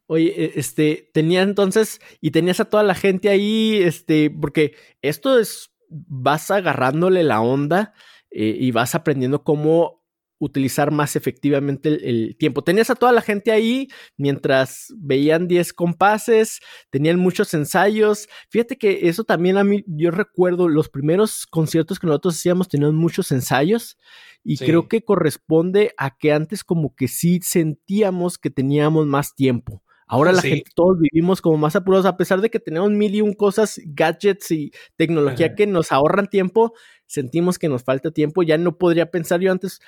Oye, 0.08 0.34
e, 0.38 0.52
este, 0.56 1.10
tenía 1.14 1.42
entonces, 1.42 2.00
y 2.22 2.32
tenías 2.32 2.60
a 2.60 2.66
toda 2.66 2.84
la 2.84 2.96
gente 2.96 3.30
ahí, 3.30 3.76
este, 3.82 4.30
porque 4.30 4.74
esto 5.02 5.38
es 5.38 5.72
vas 5.90 6.52
agarrándole 6.52 7.24
la 7.24 7.42
onda 7.42 7.94
eh, 8.32 8.56
y 8.60 8.72
vas 8.72 8.96
aprendiendo 8.96 9.44
cómo 9.44 9.98
utilizar 10.40 10.92
más 10.92 11.16
efectivamente 11.16 11.90
el, 12.10 12.36
tiempo. 12.38 12.64
Tenías 12.64 12.90
a 12.90 12.96
toda 12.96 13.12
la 13.12 13.22
gente 13.22 13.52
ahí 13.52 13.88
mientras 14.18 14.94
veían 14.98 15.48
10 15.48 15.74
compases, 15.74 16.60
tenían 16.90 17.20
muchos 17.20 17.54
ensayos. 17.54 18.28
Fíjate 18.50 18.78
que 18.78 19.08
eso 19.08 19.24
también 19.24 19.58
a 19.58 19.64
mí, 19.64 19.84
yo 19.88 20.12
recuerdo 20.12 20.68
los 20.68 20.90
primeros 20.90 21.48
conciertos 21.48 22.00
que 22.00 22.08
nosotros 22.08 22.36
hacíamos 22.36 22.68
tenían 22.68 22.96
muchos 22.96 23.32
ensayos 23.32 23.98
y 24.44 24.58
creo 24.58 24.88
que 24.88 25.04
corresponde 25.04 25.94
a 25.98 26.16
que 26.18 26.32
antes 26.32 26.64
como 26.64 26.96
que 26.96 27.08
sí 27.08 27.40
sentíamos 27.42 28.38
que 28.38 28.50
teníamos 28.50 29.08
más 29.08 29.36
tiempo. 29.36 29.84
Ahora 30.08 30.32
la 30.32 30.42
gente, 30.42 30.72
todos 30.74 30.98
vivimos 31.00 31.42
como 31.42 31.58
más 31.58 31.76
apurados, 31.76 32.06
a 32.06 32.16
pesar 32.16 32.40
de 32.40 32.50
que 32.50 32.60
tenemos 32.60 32.90
mil 32.92 33.14
y 33.14 33.22
un 33.22 33.34
cosas, 33.34 33.80
gadgets 33.86 34.52
y 34.52 34.72
tecnología 34.96 35.54
que 35.54 35.68
nos 35.68 35.92
ahorran 35.92 36.28
tiempo, 36.28 36.74
sentimos 37.06 37.60
que 37.60 37.68
nos 37.68 37.84
falta 37.84 38.12
tiempo. 38.12 38.42
Ya 38.42 38.58
no 38.58 38.78
podría 38.78 39.12
pensar 39.12 39.42
yo 39.42 39.52
antes, 39.52 39.82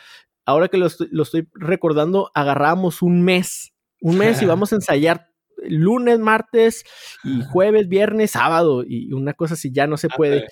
ahora 0.45 0.67
que 0.67 0.77
lo 0.77 0.87
estoy, 0.87 1.47
recordando, 1.53 2.31
agarrábamos 2.33 3.01
un 3.01 3.21
mes, 3.23 3.73
un 4.01 4.17
mes 4.17 4.41
y 4.41 4.45
vamos 4.45 4.73
a 4.73 4.75
ensayar 4.77 5.29
lunes, 5.63 6.19
martes 6.19 6.83
y 7.23 7.41
jueves, 7.43 7.87
viernes, 7.87 8.31
sábado 8.31 8.83
y 8.85 9.13
una 9.13 9.33
cosa 9.33 9.53
así 9.53 9.71
ya 9.71 9.87
no 9.87 9.95
se 9.95 10.09
puede. 10.09 10.47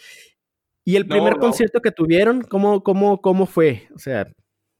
¿Y 0.85 0.95
el 0.95 1.05
primer 1.05 1.37
concierto 1.39 1.81
que 1.81 1.91
tuvieron, 1.91 2.41
cómo, 2.41 2.81
cómo, 2.83 3.19
cómo 3.19 3.45
fue? 3.45 3.89
O 3.93 3.99
sea... 3.99 4.31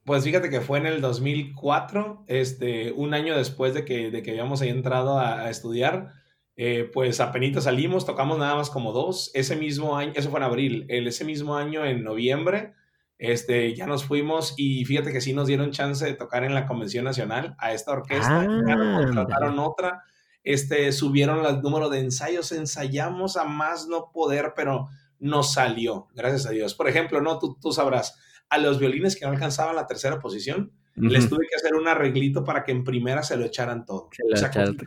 Pues 0.08 0.24
fíjate 0.24 0.50
que 0.50 0.62
fue 0.62 0.78
en 0.78 0.86
el 0.86 1.02
2004, 1.02 2.24
este, 2.28 2.94
un 2.94 3.14
año 3.14 3.36
después 3.36 3.74
de 3.74 3.84
que, 3.84 4.10
de 4.10 4.24
que 4.24 4.32
habíamos 4.32 4.62
ahí 4.62 4.70
entrado 4.70 5.20
a, 5.20 5.50
estudiar, 5.50 6.14
eh, 6.56 6.90
pues 6.94 7.20
apenas 7.20 7.66
salimos, 7.66 8.06
tocamos 8.06 8.38
nada 8.38 8.56
más 8.56 8.70
como 8.70 8.94
dos. 8.94 9.32
Ese 9.34 9.58
mismo 9.58 9.98
año, 9.98 10.14
eso 10.16 10.30
fue 10.30 10.40
en 10.40 10.46
abril, 10.46 10.86
el, 10.88 11.08
ese 11.08 11.26
mismo 11.26 11.58
año 11.58 11.84
en 11.84 12.06
noviembre, 12.06 12.74
este, 13.18 13.76
ya 13.76 13.86
nos 13.86 14.06
fuimos 14.06 14.54
y 14.56 14.86
fíjate 14.86 15.12
que 15.12 15.20
sí 15.20 15.34
nos 15.34 15.50
dieron 15.50 15.72
chance 15.72 16.06
de 16.06 16.14
tocar 16.14 16.46
en 16.46 16.54
la 16.54 16.68
Convención 16.68 17.04
Nacional 17.04 17.58
a 17.60 17.74
esta 17.74 17.92
orquesta, 17.92 18.48
ya 18.66 18.76
nos 18.78 19.08
contrataron 19.08 19.60
otra, 19.60 20.04
este, 20.42 20.94
subieron 20.94 21.46
el 21.46 21.62
número 21.62 21.90
de 21.90 22.00
ensayos, 22.00 22.54
ensayamos 22.54 23.36
a 23.36 23.44
más 23.44 23.88
no 23.88 24.10
poder, 24.14 24.54
pero 24.56 24.88
nos 25.20 25.52
salió, 25.52 26.08
gracias 26.16 26.46
a 26.46 26.52
Dios. 26.52 26.76
Por 26.76 26.88
ejemplo, 26.88 27.20
no, 27.20 27.40
tú, 27.40 27.58
tú 27.60 27.74
sabrás, 27.74 28.18
a 28.50 28.58
los 28.58 28.80
violines 28.80 29.16
que 29.16 29.26
no 29.26 29.32
alcanzaban 29.32 29.76
la 29.76 29.88
tercera 29.88 30.20
posición, 30.20 30.72
les 30.96 31.30
tuve 31.30 31.46
que 31.48 31.56
hacer 31.56 31.76
un 31.76 31.88
arreglito 31.88 32.44
para 32.44 32.64
que 32.64 32.72
en 32.72 32.84
primera 32.84 33.22
se 33.22 33.38
lo 33.38 33.46
echaran 33.46 33.86
todo. 33.86 34.10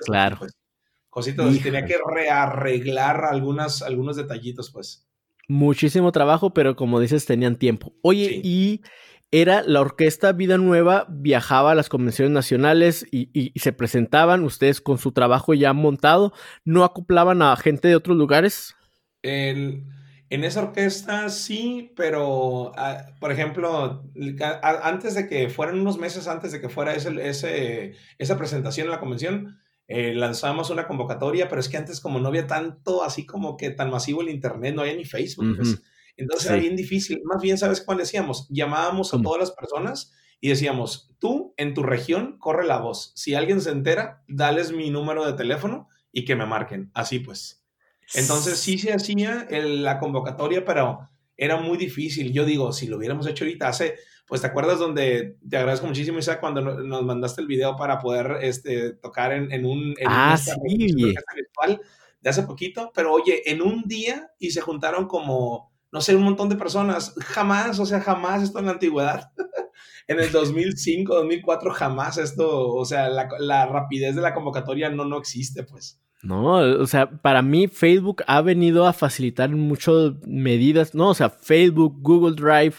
claro. 0.05 0.39
Pues, 0.39 0.53
cositas, 1.09 1.63
tenía 1.63 1.85
que 1.85 1.97
rearreglar 2.05 3.25
algunas, 3.25 3.83
algunos 3.83 4.17
detallitos, 4.17 4.71
pues. 4.71 5.07
Muchísimo 5.49 6.13
trabajo, 6.13 6.55
pero 6.55 6.77
como 6.77 7.01
dices, 7.01 7.27
tenían 7.27 7.57
tiempo. 7.57 7.93
Oye, 8.03 8.41
y 8.43 8.83
era 9.33 9.63
la 9.63 9.81
orquesta 9.81 10.33
Vida 10.33 10.59
Nueva, 10.59 11.07
viajaba 11.09 11.73
a 11.73 11.75
las 11.75 11.89
convenciones 11.89 12.33
nacionales 12.33 13.07
y, 13.11 13.53
se 13.57 13.73
presentaban 13.73 14.43
ustedes 14.43 14.81
con 14.81 14.99
su 14.99 15.13
trabajo 15.13 15.55
ya 15.55 15.73
montado, 15.73 16.33
¿no 16.65 16.85
acoplaban 16.85 17.43
a 17.43 17.55
gente 17.57 17.89
de 17.89 17.97
otros 17.97 18.17
lugares? 18.17 18.75
En 20.31 20.45
esa 20.45 20.63
orquesta 20.63 21.29
sí, 21.29 21.93
pero 21.97 22.73
ah, 22.77 23.07
por 23.19 23.33
ejemplo, 23.33 24.05
antes 24.53 25.15
de 25.15 25.29
que 25.29 25.51
fueran 25.51 25.81
unos 25.81 25.99
meses 25.99 26.29
antes 26.29 26.53
de 26.53 26.61
que 26.61 26.69
fuera 26.69 26.95
ese, 26.95 27.97
esa 28.17 28.39
presentación 28.39 28.87
en 28.87 28.93
la 28.93 29.01
convención, 29.01 29.59
eh, 29.89 30.15
lanzamos 30.15 30.71
una 30.71 30.87
convocatoria, 30.87 31.49
pero 31.49 31.61
es 31.61 31.69
que 31.69 31.77
antes 31.77 32.01
como 32.01 32.21
no 32.21 32.29
había 32.29 32.47
tanto, 32.47 33.03
así 33.03 33.27
como 33.27 33.57
que 33.57 33.71
tan 33.71 33.91
masivo 33.91 34.23
el 34.23 34.29
Internet, 34.29 34.73
no 34.77 34.83
había 34.83 34.95
ni 34.95 35.05
Facebook, 35.05 35.57
pues. 35.57 35.83
entonces 36.17 36.49
era 36.49 36.61
bien 36.61 36.77
difícil. 36.77 37.21
Más 37.25 37.43
bien, 37.43 37.59
¿sabes 37.59 37.81
cuál 37.81 37.99
decíamos? 37.99 38.47
Llamábamos 38.51 39.13
a 39.13 39.21
todas 39.21 39.41
las 39.41 39.51
personas 39.51 40.13
y 40.41 40.49
decíamos, 40.49 41.13
tú 41.19 41.55
en 41.57 41.75
tu 41.75 41.83
región 41.83 42.39
corre 42.39 42.69
la 42.69 42.79
voz. 42.79 43.13
Si 43.17 43.35
alguien 43.35 43.61
se 43.61 43.71
entera, 43.71 44.23
dales 44.29 44.71
mi 44.71 44.91
número 44.91 45.27
de 45.27 45.33
teléfono 45.33 45.89
y 46.13 46.25
que 46.25 46.37
me 46.37 46.47
marquen. 46.47 46.93
Así 46.95 47.19
pues. 47.19 47.60
Entonces 48.15 48.59
sí 48.59 48.79
se 48.79 48.93
hacía 48.93 49.47
la 49.51 49.99
convocatoria, 49.99 50.65
pero 50.65 51.09
era 51.37 51.57
muy 51.57 51.79
difícil. 51.79 52.33
Yo 52.33 52.45
digo, 52.45 52.73
si 52.73 52.87
lo 52.87 52.97
hubiéramos 52.97 53.27
hecho 53.27 53.45
ahorita 53.45 53.69
hace 53.69 53.97
pues 54.31 54.43
te 54.43 54.47
acuerdas 54.47 54.79
donde 54.79 55.39
te 55.51 55.57
agradezco 55.57 55.89
muchísimo, 55.89 56.21
Isaac, 56.21 56.39
cuando 56.39 56.61
nos 56.61 57.03
mandaste 57.03 57.41
el 57.41 57.49
video 57.49 57.77
para 57.77 57.99
poder 57.99 58.39
este, 58.43 58.93
tocar 58.93 59.33
en, 59.33 59.51
en 59.51 59.67
un 59.67 59.97
en 59.99 60.07
ah, 60.07 60.37
sí. 60.37 60.55
virtual 60.79 61.81
de 62.21 62.31
hace 62.31 62.45
poquito, 62.45 62.93
pero 62.95 63.13
oye, 63.13 63.51
en 63.51 63.61
un 63.61 63.83
día 63.89 64.31
y 64.39 64.53
se 64.53 64.61
juntaron 64.61 65.09
como, 65.09 65.73
no 65.91 66.01
sé, 66.01 66.15
un 66.15 66.23
montón 66.23 66.49
de 66.49 66.55
personas, 66.55 67.13
jamás, 67.19 67.81
o 67.81 67.87
sea, 67.87 68.01
jamás 68.01 68.45
esto 68.45 68.61
en 68.61 68.67
la 68.67 68.73
antigüedad, 68.73 69.33
en 70.07 70.21
el 70.21 70.31
2005, 70.33 71.13
2004, 71.13 71.73
jamás 71.73 72.17
esto, 72.17 72.73
o 72.73 72.85
sea, 72.85 73.09
la, 73.09 73.29
la 73.41 73.67
rapidez 73.67 74.15
de 74.15 74.23
la 74.23 74.33
convocatoria 74.33 74.91
no, 74.91 75.05
no 75.07 75.19
existe, 75.19 75.65
pues. 75.65 76.01
No, 76.23 76.57
o 76.57 76.87
sea, 76.87 77.11
para 77.11 77.41
mí 77.41 77.67
Facebook 77.67 78.23
ha 78.27 78.43
venido 78.43 78.87
a 78.87 78.93
facilitar 78.93 79.49
muchas 79.51 80.13
medidas, 80.27 80.95
¿no? 80.95 81.09
O 81.09 81.15
sea, 81.15 81.31
Facebook, 81.31 81.97
Google 82.03 82.37
Drive, 82.37 82.75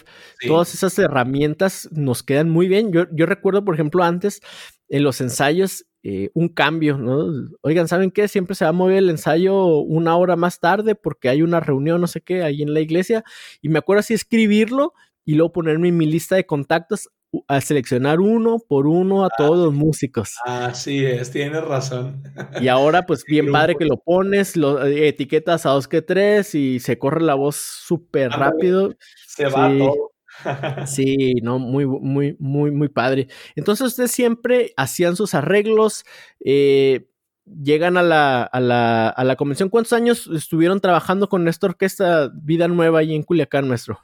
todas 0.46 0.74
esas 0.74 0.96
herramientas 0.98 1.88
nos 1.90 2.22
quedan 2.22 2.50
muy 2.50 2.68
bien. 2.68 2.92
Yo, 2.92 3.06
yo 3.10 3.26
recuerdo, 3.26 3.64
por 3.64 3.74
ejemplo, 3.74 4.04
antes 4.04 4.40
en 4.88 5.02
los 5.02 5.20
ensayos, 5.20 5.86
eh, 6.04 6.30
un 6.34 6.48
cambio, 6.48 6.98
¿no? 6.98 7.48
Oigan, 7.62 7.88
¿saben 7.88 8.12
qué? 8.12 8.28
Siempre 8.28 8.54
se 8.54 8.64
va 8.64 8.70
a 8.70 8.72
mover 8.72 8.98
el 8.98 9.10
ensayo 9.10 9.66
una 9.78 10.16
hora 10.16 10.36
más 10.36 10.60
tarde 10.60 10.94
porque 10.94 11.28
hay 11.28 11.42
una 11.42 11.58
reunión, 11.58 12.00
no 12.00 12.06
sé 12.06 12.20
qué, 12.20 12.42
ahí 12.44 12.62
en 12.62 12.74
la 12.74 12.80
iglesia. 12.80 13.24
Y 13.60 13.68
me 13.68 13.78
acuerdo 13.78 14.00
así 14.00 14.14
escribirlo 14.14 14.94
y 15.24 15.34
luego 15.34 15.52
ponerme 15.52 15.88
en 15.88 15.96
mi 15.96 16.06
lista 16.06 16.36
de 16.36 16.46
contactos 16.46 17.10
a 17.48 17.60
seleccionar 17.60 18.20
uno 18.20 18.58
por 18.58 18.86
uno 18.86 19.24
a 19.24 19.30
todos 19.30 19.58
los 19.58 19.74
músicos. 19.74 20.34
Así 20.44 21.04
es, 21.04 21.30
tienes 21.30 21.64
razón. 21.64 22.22
Y 22.60 22.68
ahora, 22.68 23.06
pues 23.06 23.24
bien 23.26 23.50
padre 23.50 23.76
que 23.76 23.84
lo 23.84 23.96
pones, 23.96 24.56
lo 24.56 24.84
eh, 24.84 25.08
etiquetas 25.08 25.66
a 25.66 25.70
dos 25.70 25.88
que 25.88 26.02
tres 26.02 26.54
y 26.54 26.80
se 26.80 26.98
corre 26.98 27.22
la 27.22 27.34
voz 27.34 27.56
súper 27.56 28.30
rápido. 28.30 28.94
Se 29.26 29.46
va 29.46 29.68
todo. 29.76 30.12
sí, 30.86 31.34
no, 31.42 31.58
muy, 31.58 31.86
muy, 31.86 32.36
muy, 32.38 32.70
muy 32.70 32.88
padre. 32.88 33.28
Entonces, 33.56 33.88
ustedes 33.88 34.10
siempre 34.10 34.72
hacían 34.76 35.16
sus 35.16 35.34
arreglos, 35.34 36.04
eh, 36.44 37.06
llegan 37.44 37.96
a 37.96 38.02
la, 38.02 38.42
a, 38.42 38.60
la, 38.60 39.08
a 39.08 39.24
la 39.24 39.36
convención. 39.36 39.68
¿Cuántos 39.68 39.92
años 39.92 40.28
estuvieron 40.34 40.80
trabajando 40.80 41.28
con 41.28 41.48
esta 41.48 41.66
orquesta 41.66 42.30
Vida 42.34 42.68
Nueva 42.68 43.00
ahí 43.00 43.14
en 43.14 43.22
Culiacán, 43.22 43.68
maestro? 43.68 44.00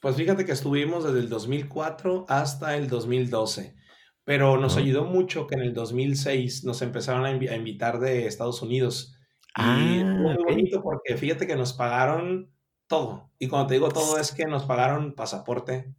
Pues 0.00 0.14
fíjate 0.14 0.44
que 0.44 0.52
estuvimos 0.52 1.04
desde 1.04 1.18
el 1.18 1.28
2004 1.28 2.26
hasta 2.28 2.76
el 2.76 2.88
2012, 2.88 3.74
pero 4.22 4.56
nos 4.56 4.76
ayudó 4.76 5.04
mucho 5.04 5.48
que 5.48 5.56
en 5.56 5.62
el 5.62 5.74
2006 5.74 6.62
nos 6.64 6.82
empezaron 6.82 7.24
a, 7.24 7.32
invitar 7.32 7.98
de 7.98 8.26
Estados 8.26 8.62
Unidos. 8.62 9.16
Y 9.56 9.60
ah, 9.62 10.04
muy 10.04 10.36
bonito 10.36 10.82
porque 10.82 11.16
fíjate 11.16 11.48
que 11.48 11.56
nos 11.56 11.72
pagaron 11.72 12.52
todo. 12.86 13.32
Y 13.40 13.48
cuando 13.48 13.68
te 13.68 13.74
digo 13.74 13.88
todo 13.88 14.18
es 14.18 14.30
que 14.30 14.44
nos 14.44 14.64
pagaron 14.64 15.14
pasaporte, 15.16 15.92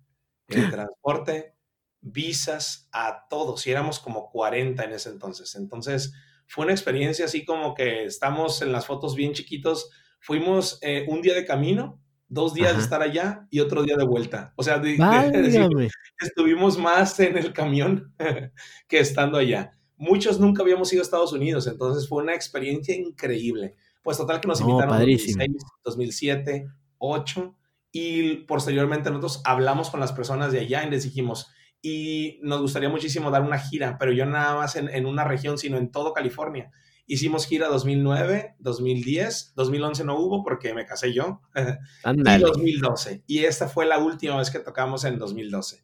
el 0.48 0.70
transporte, 0.72 1.56
visas, 2.00 2.88
a 2.94 3.28
todos. 3.30 3.68
Y 3.68 3.72
éramos 3.72 4.00
como 4.00 4.30
40 4.32 4.82
en 4.82 4.94
ese 4.94 5.10
entonces. 5.10 5.56
Entonces 5.56 6.14
fue 6.48 6.64
una 6.64 6.74
experiencia 6.74 7.26
así 7.26 7.44
como 7.44 7.74
que 7.74 8.06
estamos 8.06 8.62
en 8.62 8.72
las 8.72 8.86
fotos 8.86 9.16
bien 9.16 9.34
chiquitos. 9.34 9.90
Fuimos 10.22 10.80
eh, 10.84 11.06
un 11.10 11.22
día 11.22 11.34
de 11.34 11.46
camino 11.46 12.02
dos 12.30 12.54
días 12.54 12.78
de 12.78 12.84
estar 12.84 13.02
allá 13.02 13.48
y 13.50 13.60
otro 13.60 13.84
día 13.84 13.98
de 13.98 14.06
vuelta. 14.06 14.54
O 14.56 14.64
sea, 14.64 14.82
estuvimos 16.22 16.78
más 16.78 17.20
en 17.20 17.38
el 17.38 17.52
camión 17.52 18.14
que 18.88 19.00
estando 19.00 19.38
allá. 19.38 19.78
Muchos 19.98 20.40
nunca 20.40 20.62
habíamos 20.62 20.94
ido 20.94 21.02
a 21.02 21.04
Estados 21.04 21.34
Unidos, 21.34 21.68
entonces 21.68 22.08
fue 22.08 22.24
una 22.24 22.34
experiencia 22.34 22.96
increíble. 22.96 23.76
Pues 24.02 24.18
total 24.18 24.40
que 24.40 24.48
nos 24.48 24.62
invitaron 24.62 24.96
en 24.96 25.12
2006, 25.12 25.50
2007, 25.84 26.68
2008 27.00 27.56
y 27.92 28.36
posteriormente 28.46 29.10
nosotros 29.10 29.42
hablamos 29.44 29.90
con 29.90 30.00
las 30.00 30.14
personas 30.14 30.52
de 30.52 30.60
allá 30.60 30.86
y 30.86 30.90
les 30.90 31.04
dijimos, 31.04 31.52
y 31.82 32.40
nos 32.44 32.62
gustaría 32.62 32.90
muchísimo 32.90 33.32
dar 33.32 33.42
una 33.42 33.58
gira, 33.58 33.98
pero 33.98 34.12
yo 34.12 34.26
nada 34.26 34.56
más 34.56 34.76
en, 34.76 34.90
en 34.90 35.06
una 35.06 35.24
región, 35.24 35.58
sino 35.58 35.78
en 35.78 35.92
todo 35.92 36.14
California. 36.14 36.72
Hicimos 37.12 37.48
gira 37.48 37.70
2009, 37.70 38.58
2010, 38.60 39.54
2011 39.56 40.04
no 40.04 40.20
hubo 40.20 40.44
porque 40.44 40.76
me 40.76 40.86
casé 40.86 41.12
yo. 41.12 41.42
y 42.06 42.40
2012. 42.40 43.24
Y 43.26 43.40
esta 43.46 43.68
fue 43.68 43.88
la 43.88 43.98
última 43.98 44.38
vez 44.38 44.52
que 44.52 44.60
tocamos 44.60 45.04
en 45.06 45.18
2012. 45.18 45.84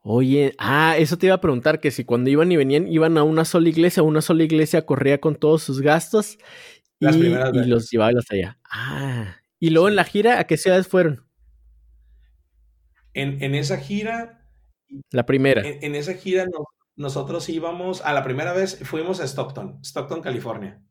Oye, 0.00 0.52
ah, 0.58 0.96
eso 0.98 1.16
te 1.16 1.26
iba 1.26 1.36
a 1.36 1.40
preguntar, 1.40 1.78
que 1.78 1.92
si 1.92 2.04
cuando 2.04 2.30
iban 2.30 2.50
y 2.50 2.56
venían, 2.56 2.88
iban 2.88 3.16
a 3.16 3.22
una 3.22 3.44
sola 3.44 3.68
iglesia, 3.68 4.02
una 4.02 4.22
sola 4.22 4.42
iglesia 4.42 4.84
corría 4.84 5.20
con 5.20 5.36
todos 5.36 5.62
sus 5.62 5.80
gastos 5.80 6.36
y, 6.98 7.06
los 7.68 7.88
llevaba 7.92 8.18
hasta 8.18 8.34
allá. 8.34 8.58
Ah, 8.68 9.36
y 9.60 9.70
luego 9.70 9.88
en 9.88 9.94
la 9.94 10.02
gira, 10.02 10.40
¿a 10.40 10.48
qué 10.48 10.56
ciudades 10.56 10.88
fueron? 10.88 11.24
En, 13.12 13.40
en 13.40 13.54
esa 13.54 13.78
gira... 13.78 14.44
La 15.12 15.26
primera. 15.26 15.62
En, 15.62 15.78
en 15.80 15.94
esa 15.94 16.14
gira 16.14 16.44
nos, 16.46 16.66
nosotros 16.96 17.48
íbamos, 17.48 18.02
a 18.02 18.12
la 18.12 18.22
primera 18.22 18.52
vez 18.52 18.78
fuimos 18.84 19.20
a 19.20 19.24
Stockton, 19.24 19.80
Stockton, 19.82 20.20
California. 20.20 20.82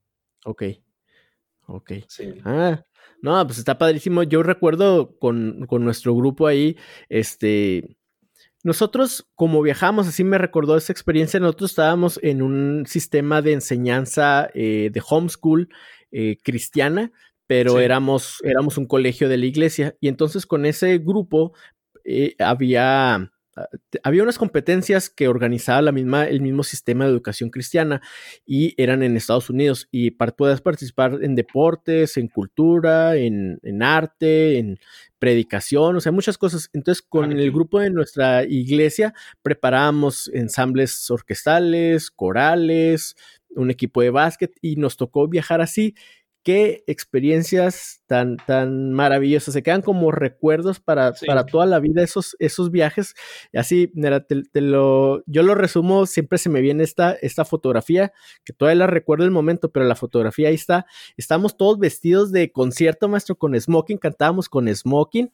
Ok, 0.45 0.63
ok. 1.67 1.91
Ah, 2.43 2.83
no, 3.21 3.45
pues 3.45 3.57
está 3.57 3.77
padrísimo. 3.77 4.23
Yo 4.23 4.43
recuerdo 4.43 5.17
con, 5.17 5.59
nuestro 5.69 6.15
grupo 6.15 6.47
ahí, 6.47 6.77
este, 7.09 7.97
nosotros, 8.63 9.27
como 9.35 9.61
viajamos, 9.61 10.07
así 10.07 10.23
me 10.23 10.37
recordó 10.37 10.75
esa 10.77 10.91
experiencia, 10.91 11.39
nosotros 11.39 11.71
estábamos 11.71 12.19
en 12.21 12.41
un 12.41 12.85
sistema 12.85 13.41
de 13.41 13.53
enseñanza 13.53 14.49
eh, 14.53 14.89
de 14.91 15.01
homeschool 15.07 15.69
eh, 16.11 16.37
cristiana, 16.43 17.11
pero 17.47 17.79
éramos, 17.79 18.39
éramos 18.43 18.77
un 18.77 18.85
colegio 18.85 19.29
de 19.29 19.37
la 19.37 19.45
iglesia. 19.45 19.95
Y 19.99 20.07
entonces 20.07 20.45
con 20.45 20.65
ese 20.65 20.97
grupo 20.97 21.53
eh, 22.03 22.35
había 22.39 23.32
había 24.03 24.23
unas 24.23 24.37
competencias 24.37 25.09
que 25.09 25.27
organizaba 25.27 25.81
la 25.81 25.91
misma, 25.91 26.25
el 26.25 26.41
mismo 26.41 26.63
sistema 26.63 27.05
de 27.05 27.11
educación 27.11 27.49
cristiana 27.49 28.01
y 28.45 28.73
eran 28.81 29.03
en 29.03 29.15
Estados 29.15 29.49
Unidos 29.49 29.87
y 29.91 30.11
puedes 30.11 30.61
participar 30.61 31.19
en 31.21 31.35
deportes, 31.35 32.17
en 32.17 32.27
cultura, 32.27 33.15
en, 33.15 33.59
arte, 33.83 34.57
en 34.57 34.79
predicación, 35.19 35.95
o 35.95 36.01
sea, 36.01 36.11
muchas 36.11 36.37
cosas. 36.37 36.69
Entonces, 36.73 37.01
con 37.01 37.31
el 37.31 37.51
grupo 37.51 37.79
de 37.79 37.89
nuestra 37.89 38.43
iglesia 38.43 39.13
preparábamos 39.41 40.29
ensambles 40.33 41.09
orquestales, 41.11 42.09
corales, 42.09 43.15
un 43.55 43.69
equipo 43.69 44.01
de 44.01 44.09
básquet 44.09 44.51
y 44.61 44.77
nos 44.77 44.97
tocó 44.97 45.27
viajar 45.27 45.61
así 45.61 45.95
qué 46.43 46.83
experiencias 46.87 48.03
tan, 48.05 48.37
tan 48.37 48.91
maravillosas. 48.91 49.53
Se 49.53 49.63
quedan 49.63 49.81
como 49.81 50.11
recuerdos 50.11 50.79
para, 50.79 51.13
para 51.25 51.45
toda 51.45 51.65
la 51.65 51.79
vida 51.79 52.03
esos, 52.03 52.35
esos 52.39 52.69
viajes. 52.69 53.15
Así, 53.53 53.91
mira, 53.95 54.25
te, 54.25 54.43
lo, 54.61 55.23
yo 55.25 55.41
lo 55.41 55.55
resumo, 55.55 56.05
siempre 56.05 56.37
se 56.37 56.49
me 56.49 56.61
viene 56.61 56.83
esta, 56.83 57.13
esta 57.13 57.45
fotografía, 57.45 58.11
que 58.43 58.53
todavía 58.53 58.79
la 58.79 58.87
recuerdo 58.87 59.23
el 59.23 59.31
momento, 59.31 59.71
pero 59.71 59.85
la 59.85 59.95
fotografía 59.95 60.49
ahí 60.49 60.55
está. 60.55 60.85
Estamos 61.17 61.57
todos 61.57 61.79
vestidos 61.79 62.31
de 62.31 62.51
concierto, 62.51 63.07
maestro, 63.07 63.37
con 63.37 63.59
smoking, 63.59 63.97
cantábamos 63.97 64.49
con 64.49 64.73
smoking. 64.73 65.31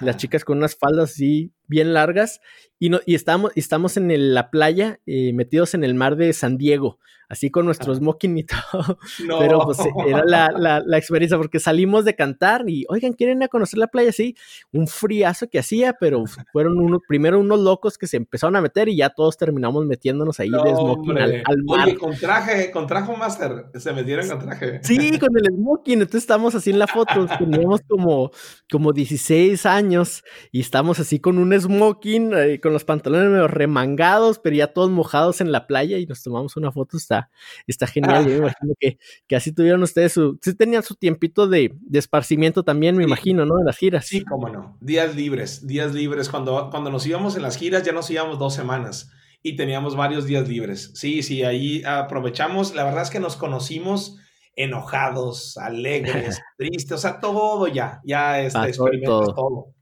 Las 0.00 0.16
chicas 0.16 0.44
con 0.44 0.58
unas 0.58 0.76
faldas 0.76 1.10
así 1.10 1.52
bien 1.68 1.94
largas 1.94 2.40
y, 2.78 2.90
no, 2.90 3.00
y 3.06 3.14
estamos, 3.14 3.52
estamos 3.54 3.96
en 3.96 4.34
la 4.34 4.50
playa 4.50 5.00
eh, 5.06 5.32
metidos 5.32 5.74
en 5.74 5.84
el 5.84 5.94
mar 5.94 6.16
de 6.16 6.32
San 6.32 6.58
Diego 6.58 6.98
así 7.28 7.50
con 7.50 7.66
nuestro 7.66 7.94
smoking 7.94 8.38
y 8.38 8.44
todo. 8.44 8.98
Pero 9.38 9.60
pues 9.60 9.78
era 10.06 10.24
la, 10.24 10.82
la, 10.84 10.98
experiencia 10.98 11.36
porque 11.36 11.60
salimos 11.60 12.04
de 12.04 12.14
cantar 12.14 12.64
y, 12.68 12.84
oigan, 12.88 13.12
¿quieren 13.12 13.38
ir 13.38 13.44
a 13.44 13.48
conocer 13.48 13.78
la 13.78 13.86
playa? 13.86 14.12
Sí, 14.12 14.34
un 14.72 14.86
friazo 14.86 15.48
que 15.48 15.58
hacía, 15.58 15.94
pero 16.00 16.24
fueron 16.52 16.78
uno, 16.78 17.00
primero 17.06 17.38
unos 17.38 17.60
locos 17.60 17.98
que 17.98 18.06
se 18.06 18.16
empezaron 18.16 18.56
a 18.56 18.60
meter 18.60 18.88
y 18.88 18.96
ya 18.96 19.10
todos 19.10 19.36
terminamos 19.36 19.84
metiéndonos 19.86 20.40
ahí 20.40 20.50
de 20.50 20.74
smoking 20.74 21.18
al, 21.18 21.42
mar. 21.64 21.86
Oye, 21.86 21.96
con 21.96 22.16
traje, 22.16 22.70
con 22.70 22.86
traje 22.86 23.16
master, 23.16 23.66
se 23.74 23.92
metieron 23.92 24.28
con 24.28 24.38
traje. 24.40 24.80
Sí, 24.82 25.18
con 25.18 25.30
el 25.36 25.54
smoking, 25.54 26.00
entonces 26.00 26.22
estamos 26.22 26.54
así 26.54 26.70
en 26.70 26.78
la 26.78 26.86
foto, 26.86 27.26
teníamos 27.38 27.82
como, 27.86 28.30
como 28.70 28.92
16 28.92 29.66
años 29.66 30.24
y 30.50 30.60
estamos 30.60 30.98
así 30.98 31.20
con 31.20 31.38
un 31.38 31.52
smoking, 31.60 32.32
eh, 32.34 32.60
con 32.60 32.72
los 32.72 32.84
pantalones 32.84 33.30
medio 33.30 33.48
remangados, 33.48 34.38
pero 34.38 34.56
ya 34.56 34.68
todos 34.68 34.90
mojados 34.90 35.40
en 35.40 35.52
la 35.52 35.66
playa 35.66 35.98
y 35.98 36.06
nos 36.06 36.22
tomamos 36.22 36.56
una 36.56 36.72
foto, 36.72 36.96
está 36.96 37.30
está, 37.66 37.86
genial. 37.86 38.24
Yo 38.24 38.30
me 38.30 38.38
imagino 38.38 38.74
que, 38.78 38.98
que, 39.26 39.36
así 39.36 39.52
tuvieron 39.52 39.82
ustedes 39.82 40.12
su, 40.12 40.38
sí 40.42 40.54
tenían 40.54 40.82
su 40.82 40.94
tiempito 40.94 41.46
de, 41.46 41.74
de 41.80 41.98
esparcimiento 41.98 42.62
también, 42.62 42.96
me 42.96 43.04
imagino, 43.04 43.44
¿no? 43.44 43.58
En 43.58 43.66
las 43.66 43.76
giras. 43.76 44.06
Sí, 44.06 44.24
cómo 44.24 44.48
no. 44.48 44.76
Días 44.80 45.14
libres, 45.14 45.66
días 45.66 45.94
libres. 45.94 46.28
Cuando, 46.28 46.68
cuando 46.70 46.90
nos 46.90 47.06
íbamos 47.06 47.36
en 47.36 47.42
las 47.42 47.56
giras 47.56 47.82
ya 47.82 47.92
nos 47.92 48.10
íbamos 48.10 48.38
dos 48.38 48.54
semanas 48.54 49.10
y 49.42 49.56
teníamos 49.56 49.96
varios 49.96 50.26
días 50.26 50.48
libres. 50.48 50.92
Sí, 50.94 51.22
sí, 51.22 51.42
ahí 51.42 51.82
aprovechamos. 51.84 52.74
La 52.74 52.84
verdad 52.84 53.02
es 53.02 53.10
que 53.10 53.20
nos 53.20 53.36
conocimos 53.36 54.18
enojados, 54.56 55.56
alegres, 55.56 56.40
tristes, 56.58 56.92
o 56.92 56.98
sea, 56.98 57.20
todo 57.20 57.68
ya, 57.68 58.00
ya 58.04 58.40
este, 58.40 58.68
experimentas 58.68 59.34
todo. 59.34 59.74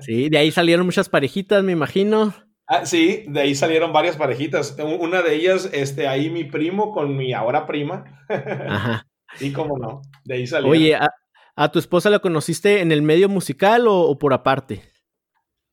Sí, 0.00 0.28
de 0.28 0.38
ahí 0.38 0.50
salieron 0.50 0.86
muchas 0.86 1.08
parejitas, 1.08 1.62
me 1.62 1.72
imagino. 1.72 2.34
Ah, 2.66 2.86
sí, 2.86 3.24
de 3.26 3.40
ahí 3.40 3.54
salieron 3.56 3.92
varias 3.92 4.16
parejitas. 4.16 4.76
Una 5.00 5.22
de 5.22 5.34
ellas, 5.34 5.68
este, 5.72 6.06
ahí 6.06 6.30
mi 6.30 6.44
primo 6.44 6.92
con 6.92 7.16
mi 7.16 7.32
ahora 7.32 7.66
prima. 7.66 8.04
Ajá. 8.28 9.06
Sí, 9.34 9.52
cómo 9.52 9.76
no. 9.76 10.02
De 10.24 10.34
ahí 10.34 10.46
salieron. 10.46 10.70
Oye, 10.70 10.96
¿a, 11.56 11.72
tu 11.72 11.78
esposa 11.80 12.10
la 12.10 12.20
conociste 12.20 12.80
en 12.80 12.92
el 12.92 13.02
medio 13.02 13.28
musical 13.28 13.86
o, 13.88 14.16
por 14.18 14.32
aparte? 14.32 14.82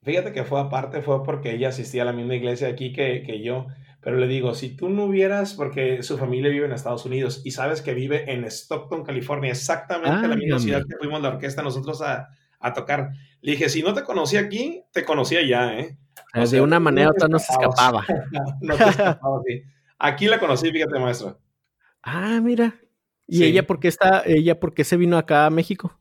Fíjate 0.03 0.31
que 0.31 0.43
fue 0.43 0.59
aparte, 0.59 1.01
fue 1.01 1.23
porque 1.23 1.53
ella 1.53 1.69
asistía 1.69 2.01
a 2.01 2.05
la 2.05 2.13
misma 2.13 2.35
iglesia 2.35 2.67
aquí 2.67 2.93
que, 2.93 3.23
que 3.23 3.43
yo. 3.43 3.67
Pero 4.01 4.17
le 4.17 4.27
digo, 4.27 4.55
si 4.55 4.75
tú 4.75 4.89
no 4.89 5.05
hubieras, 5.05 5.53
porque 5.53 6.01
su 6.01 6.17
familia 6.17 6.49
vive 6.49 6.65
en 6.65 6.71
Estados 6.71 7.05
Unidos 7.05 7.41
y 7.43 7.51
sabes 7.51 7.81
que 7.81 7.93
vive 7.93 8.31
en 8.31 8.43
Stockton, 8.45 9.03
California, 9.03 9.51
exactamente 9.51 10.27
la 10.27 10.35
misma 10.35 10.59
ciudad 10.59 10.81
que 10.81 10.95
fuimos 10.97 11.21
la 11.21 11.29
orquesta 11.29 11.61
nosotros 11.61 12.01
a, 12.01 12.29
a 12.59 12.73
tocar. 12.73 13.11
Le 13.47 13.53
dije, 13.53 13.69
si 13.69 13.81
no 13.81 13.93
te 13.93 14.03
conocí 14.03 14.35
aquí, 14.35 14.83
te 14.91 15.05
conocía 15.05 15.39
ya, 15.41 15.79
¿eh? 15.79 15.97
de 16.51 16.59
una 16.59 16.81
manera 16.81 17.11
otra 17.11 17.29
no 17.29 17.39
se 17.39 17.53
escapaba. 17.53 18.05
no 18.61 18.73
escapaba, 18.73 19.41
Aquí 19.97 20.27
la 20.27 20.37
conocí, 20.37 20.69
fíjate, 20.69 20.99
maestro. 20.99 21.39
Ah, 22.03 22.41
mira. 22.43 22.75
¿Y 23.25 23.45
ella 23.45 23.65
por 23.65 23.79
qué 23.79 23.87
está, 23.87 24.21
ella 24.25 24.59
por 24.59 24.73
qué 24.73 24.83
se 24.83 24.97
vino 24.97 25.17
acá 25.17 25.45
a 25.45 25.49
México? 25.49 25.97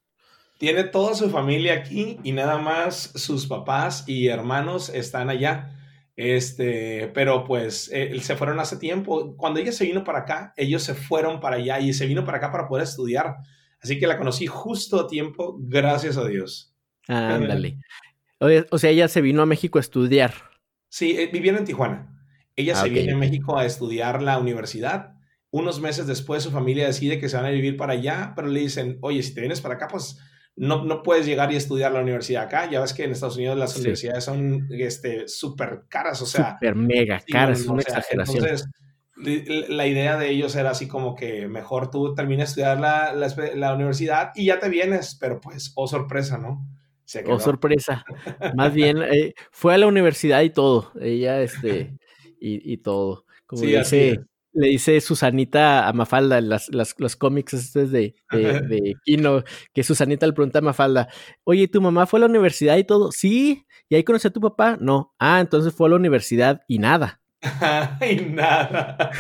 Tiene 0.59 0.83
toda 0.83 1.15
su 1.15 1.31
familia 1.31 1.75
aquí 1.75 2.19
y 2.25 2.33
nada 2.33 2.59
más 2.59 3.13
sus 3.15 3.47
papás 3.47 4.03
y 4.09 4.27
hermanos 4.27 4.89
están 4.89 5.31
allá. 5.31 5.71
Este, 6.17 7.13
pero 7.15 7.45
pues 7.45 7.89
eh, 7.93 8.13
se 8.23 8.35
fueron 8.35 8.59
hace 8.59 8.77
tiempo. 8.77 9.37
Cuando 9.37 9.61
ella 9.61 9.71
se 9.71 9.85
vino 9.85 10.03
para 10.03 10.19
acá, 10.19 10.53
ellos 10.57 10.83
se 10.83 10.97
fueron 10.97 11.39
para 11.39 11.59
allá 11.59 11.79
y 11.79 11.93
se 11.93 12.07
vino 12.07 12.25
para 12.25 12.39
acá 12.39 12.51
para 12.51 12.67
poder 12.67 12.83
estudiar. 12.83 13.37
Así 13.81 14.01
que 14.01 14.09
la 14.09 14.19
conocí 14.19 14.49
justo 14.49 14.99
a 14.99 15.07
tiempo, 15.07 15.57
gracias 15.61 16.17
a 16.17 16.25
Dios. 16.25 16.73
Ándale. 17.09 17.79
O 18.71 18.79
sea, 18.79 18.91
ella 18.91 19.09
se 19.09 19.23
vino 19.23 19.41
a 19.41 19.47
México 19.47 19.79
a 19.79 19.81
estudiar. 19.81 20.35
Sí, 20.91 21.17
eh, 21.19 21.31
vivía 21.33 21.57
en 21.57 21.65
Tijuana. 21.65 22.17
Ella 22.55 22.75
ah, 22.77 22.83
se 22.83 22.91
viene 22.91 23.13
a 23.13 23.17
México 23.17 23.59
a 23.59 23.65
estudiar 23.65 24.23
la 24.23 24.39
universidad. 24.39 25.15
Unos 25.51 25.81
meses 25.81 26.07
después 26.07 26.43
su 26.43 26.51
familia 26.51 26.87
decide 26.87 27.19
que 27.19 27.29
se 27.29 27.37
van 27.37 27.47
a 27.47 27.51
vivir 27.51 27.77
para 27.77 27.95
allá, 27.95 28.33
pero 28.37 28.49
le 28.49 28.61
dicen, 28.61 28.99
oye, 29.01 29.23
si 29.23 29.35
te 29.35 29.41
vienes 29.41 29.63
para 29.63 29.77
acá, 29.77 29.89
pues 29.89 30.19
no, 30.57 30.85
no 30.85 31.03
puedes 31.03 31.27
llegar 31.27 31.53
y 31.53 31.57
estudiar 31.57 31.93
la 31.93 32.01
universidad 32.01 32.45
acá. 32.45 32.69
Ya 32.71 32.81
ves 32.81 32.95
que 32.95 33.05
en 33.05 33.13
Estados 33.13 33.37
Unidos 33.37 33.59
las 33.59 33.77
universidades 33.77 34.25
son 34.25 34.67
este, 34.71 35.29
súper 35.29 35.85
caras, 35.89 36.21
o 36.23 36.27
sea. 36.27 36.55
Súper 36.55 36.75
mega 36.75 37.23
caras, 37.31 37.61
es 37.61 37.67
una 37.67 37.83
exageración. 37.83 38.45
Entonces, 38.45 38.69
la 39.69 39.87
idea 39.87 40.19
de 40.19 40.31
ellos 40.31 40.57
era 40.57 40.71
así 40.71 40.89
como 40.89 41.15
que 41.15 41.47
mejor 41.49 41.91
tú 41.91 42.15
termines 42.15 42.55
de 42.55 42.63
estudiar 42.63 42.81
la, 42.81 43.13
la, 43.15 43.35
la 43.55 43.75
universidad 43.75 44.33
y 44.35 44.47
ya 44.47 44.59
te 44.59 44.69
vienes, 44.69 45.17
pero 45.19 45.41
pues, 45.41 45.73
oh 45.75 45.87
sorpresa, 45.87 46.39
¿no? 46.39 46.67
Oh, 47.27 47.39
sorpresa. 47.39 48.05
Más 48.57 48.75
bien, 48.75 49.03
eh, 49.03 49.35
fue 49.51 49.75
a 49.75 49.79
la 49.79 49.87
universidad 49.87 50.43
y 50.43 50.51
todo. 50.51 50.93
Ella, 51.01 51.41
este, 51.43 51.97
y, 52.41 52.73
y 52.73 52.79
todo. 52.79 53.25
Como 53.47 53.63
dice, 53.63 54.21
le 54.57 54.69
dice 54.69 55.01
Susanita 55.01 55.87
a 55.87 55.93
Mafalda, 55.93 56.41
las, 56.41 56.69
las, 56.71 56.95
los 56.99 57.15
cómics 57.15 57.55
estos 57.55 57.91
de, 57.91 58.15
de, 58.33 58.61
de, 58.69 58.95
Kino, 59.05 59.45
que 59.73 59.83
Susanita 59.83 60.27
le 60.27 60.33
pregunta 60.33 60.59
a 60.59 60.63
Mafalda, 60.63 61.09
oye, 61.45 61.69
¿tu 61.69 61.81
mamá 61.81 62.07
fue 62.07 62.19
a 62.19 62.23
la 62.23 62.27
universidad 62.27 62.77
y 62.77 62.85
todo? 62.85 63.13
Sí, 63.13 63.67
¿y 63.89 63.95
ahí 63.95 64.03
conoció 64.03 64.29
a 64.29 64.33
tu 64.33 64.41
papá? 64.41 64.79
No. 64.81 65.15
Ah, 65.19 65.41
entonces 65.41 65.75
fue 65.75 65.89
a 65.89 65.91
la 65.91 65.97
universidad 65.97 66.63
y 66.67 66.79
nada. 66.79 67.21
y 68.11 68.17
nada. 68.25 69.11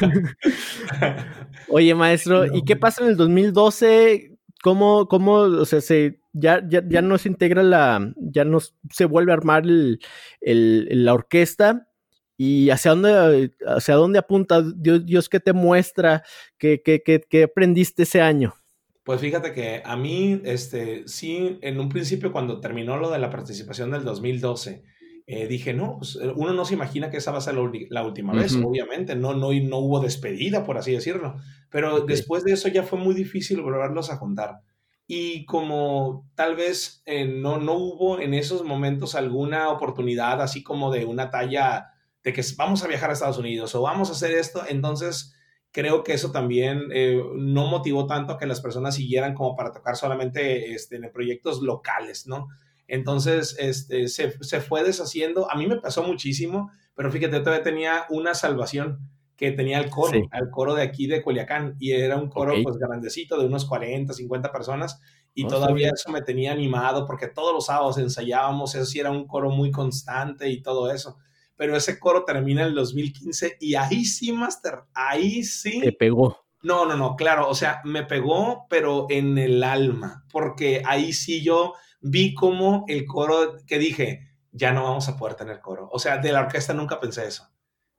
oye, 1.68 1.94
maestro, 1.94 2.46
¿y 2.46 2.64
qué 2.64 2.74
pasa 2.74 3.04
en 3.04 3.10
el 3.10 3.16
2012? 3.16 4.32
¿Cómo, 4.62 5.06
cómo, 5.06 5.34
o 5.34 5.64
sea, 5.66 5.82
se 5.82 6.18
ya, 6.38 6.62
ya, 6.68 6.82
ya 6.86 7.02
no 7.02 7.18
se 7.18 7.28
integra 7.28 7.62
la, 7.62 8.12
ya 8.16 8.44
no 8.44 8.58
se 8.90 9.04
vuelve 9.06 9.32
a 9.32 9.36
armar 9.36 9.64
el, 9.64 9.98
la 11.04 11.14
orquesta 11.14 11.88
y 12.36 12.68
hacia 12.68 12.90
dónde, 12.90 13.52
hacia 13.66 13.94
dónde 13.94 14.18
apunta 14.18 14.62
Dios, 14.62 15.06
Dios 15.06 15.28
que 15.28 15.40
te 15.40 15.54
muestra, 15.54 16.22
que, 16.58 16.82
que, 16.82 17.42
aprendiste 17.42 18.02
ese 18.02 18.20
año. 18.20 18.54
Pues 19.02 19.20
fíjate 19.20 19.52
que 19.52 19.82
a 19.84 19.96
mí, 19.96 20.42
este, 20.44 21.06
sí, 21.06 21.58
en 21.62 21.80
un 21.80 21.88
principio 21.88 22.32
cuando 22.32 22.60
terminó 22.60 22.96
lo 22.98 23.10
de 23.10 23.18
la 23.18 23.30
participación 23.30 23.90
del 23.92 24.04
2012, 24.04 24.82
eh, 25.28 25.46
dije, 25.46 25.72
no, 25.72 25.96
pues 25.98 26.18
eh, 26.20 26.32
uno 26.36 26.52
no 26.52 26.64
se 26.64 26.74
imagina 26.74 27.10
que 27.10 27.16
esa 27.16 27.30
va 27.30 27.38
a 27.38 27.40
ser 27.40 27.54
la, 27.54 28.04
última 28.04 28.34
vez, 28.34 28.54
obviamente, 28.56 29.16
no, 29.16 29.32
no, 29.32 29.52
no 29.52 29.78
hubo 29.78 30.00
despedida, 30.00 30.64
por 30.64 30.76
así 30.76 30.92
decirlo, 30.92 31.36
pero 31.70 32.00
después 32.00 32.44
de 32.44 32.52
eso 32.52 32.68
ya 32.68 32.82
fue 32.82 32.98
muy 32.98 33.14
difícil 33.14 33.62
volverlos 33.62 34.10
a 34.10 34.16
juntar 34.16 34.60
y 35.06 35.44
como 35.46 36.28
tal 36.34 36.56
vez 36.56 37.02
eh, 37.06 37.26
no, 37.26 37.58
no 37.58 37.74
hubo 37.74 38.20
en 38.20 38.34
esos 38.34 38.64
momentos 38.64 39.14
alguna 39.14 39.68
oportunidad 39.70 40.42
así 40.42 40.62
como 40.62 40.90
de 40.90 41.04
una 41.04 41.30
talla 41.30 41.92
de 42.24 42.32
que 42.32 42.42
vamos 42.56 42.82
a 42.82 42.88
viajar 42.88 43.10
a 43.10 43.12
Estados 43.12 43.38
Unidos 43.38 43.74
o 43.74 43.82
vamos 43.82 44.08
a 44.08 44.12
hacer 44.12 44.32
esto, 44.32 44.64
entonces 44.68 45.34
creo 45.70 46.02
que 46.02 46.14
eso 46.14 46.32
también 46.32 46.88
eh, 46.92 47.22
no 47.36 47.66
motivó 47.66 48.06
tanto 48.06 48.32
a 48.32 48.38
que 48.38 48.46
las 48.46 48.60
personas 48.60 48.96
siguieran 48.96 49.34
como 49.34 49.54
para 49.54 49.72
tocar 49.72 49.94
solamente 49.94 50.72
este, 50.72 50.96
en 50.96 51.12
proyectos 51.12 51.62
locales, 51.62 52.26
¿no? 52.26 52.48
Entonces 52.88 53.56
este, 53.58 54.08
se, 54.08 54.42
se 54.42 54.60
fue 54.60 54.82
deshaciendo, 54.82 55.50
a 55.50 55.56
mí 55.56 55.66
me 55.66 55.80
pasó 55.80 56.02
muchísimo, 56.02 56.70
pero 56.94 57.12
fíjate, 57.12 57.40
todavía 57.40 57.62
tenía 57.62 58.06
una 58.08 58.34
salvación 58.34 58.98
que 59.36 59.52
tenía 59.52 59.78
el 59.78 59.90
coro, 59.90 60.18
el 60.32 60.50
coro 60.50 60.74
de 60.74 60.82
aquí 60.82 61.06
de 61.06 61.22
Culiacán, 61.22 61.76
y 61.78 61.92
era 61.92 62.16
un 62.16 62.28
coro 62.28 62.54
pues 62.62 62.76
grandecito 62.78 63.38
de 63.38 63.46
unos 63.46 63.66
40, 63.66 64.12
50 64.12 64.50
personas, 64.50 65.00
y 65.34 65.44
oh, 65.44 65.48
todavía 65.48 65.90
eso 65.94 66.10
me 66.10 66.22
tenía 66.22 66.52
animado 66.52 67.06
porque 67.06 67.28
todos 67.28 67.52
los 67.52 67.66
sábados 67.66 67.98
ensayábamos, 67.98 68.74
eso 68.74 68.86
sí 68.86 68.98
era 68.98 69.10
un 69.10 69.26
coro 69.26 69.50
muy 69.50 69.70
constante 69.70 70.48
y 70.48 70.62
todo 70.62 70.90
eso. 70.90 71.18
Pero 71.56 71.76
ese 71.76 71.98
coro 71.98 72.24
termina 72.24 72.62
en 72.62 72.68
el 72.68 72.74
2015 72.74 73.58
y 73.60 73.74
ahí 73.74 74.04
sí, 74.06 74.32
Master, 74.32 74.80
ahí 74.94 75.42
sí. 75.42 75.80
Te 75.80 75.92
pegó. 75.92 76.38
No, 76.62 76.86
no, 76.86 76.96
no, 76.96 77.16
claro, 77.16 77.48
o 77.48 77.54
sea, 77.54 77.82
me 77.84 78.04
pegó, 78.04 78.66
pero 78.70 79.06
en 79.10 79.36
el 79.36 79.62
alma, 79.62 80.24
porque 80.32 80.82
ahí 80.86 81.12
sí 81.12 81.42
yo 81.42 81.74
vi 82.00 82.34
como 82.34 82.84
el 82.88 83.04
coro 83.04 83.58
que 83.66 83.78
dije, 83.78 84.30
ya 84.52 84.72
no 84.72 84.84
vamos 84.84 85.08
a 85.08 85.16
poder 85.18 85.36
tener 85.36 85.60
coro. 85.60 85.88
O 85.92 85.98
sea, 85.98 86.16
de 86.16 86.32
la 86.32 86.40
orquesta 86.40 86.72
nunca 86.72 86.98
pensé 86.98 87.26
eso, 87.26 87.46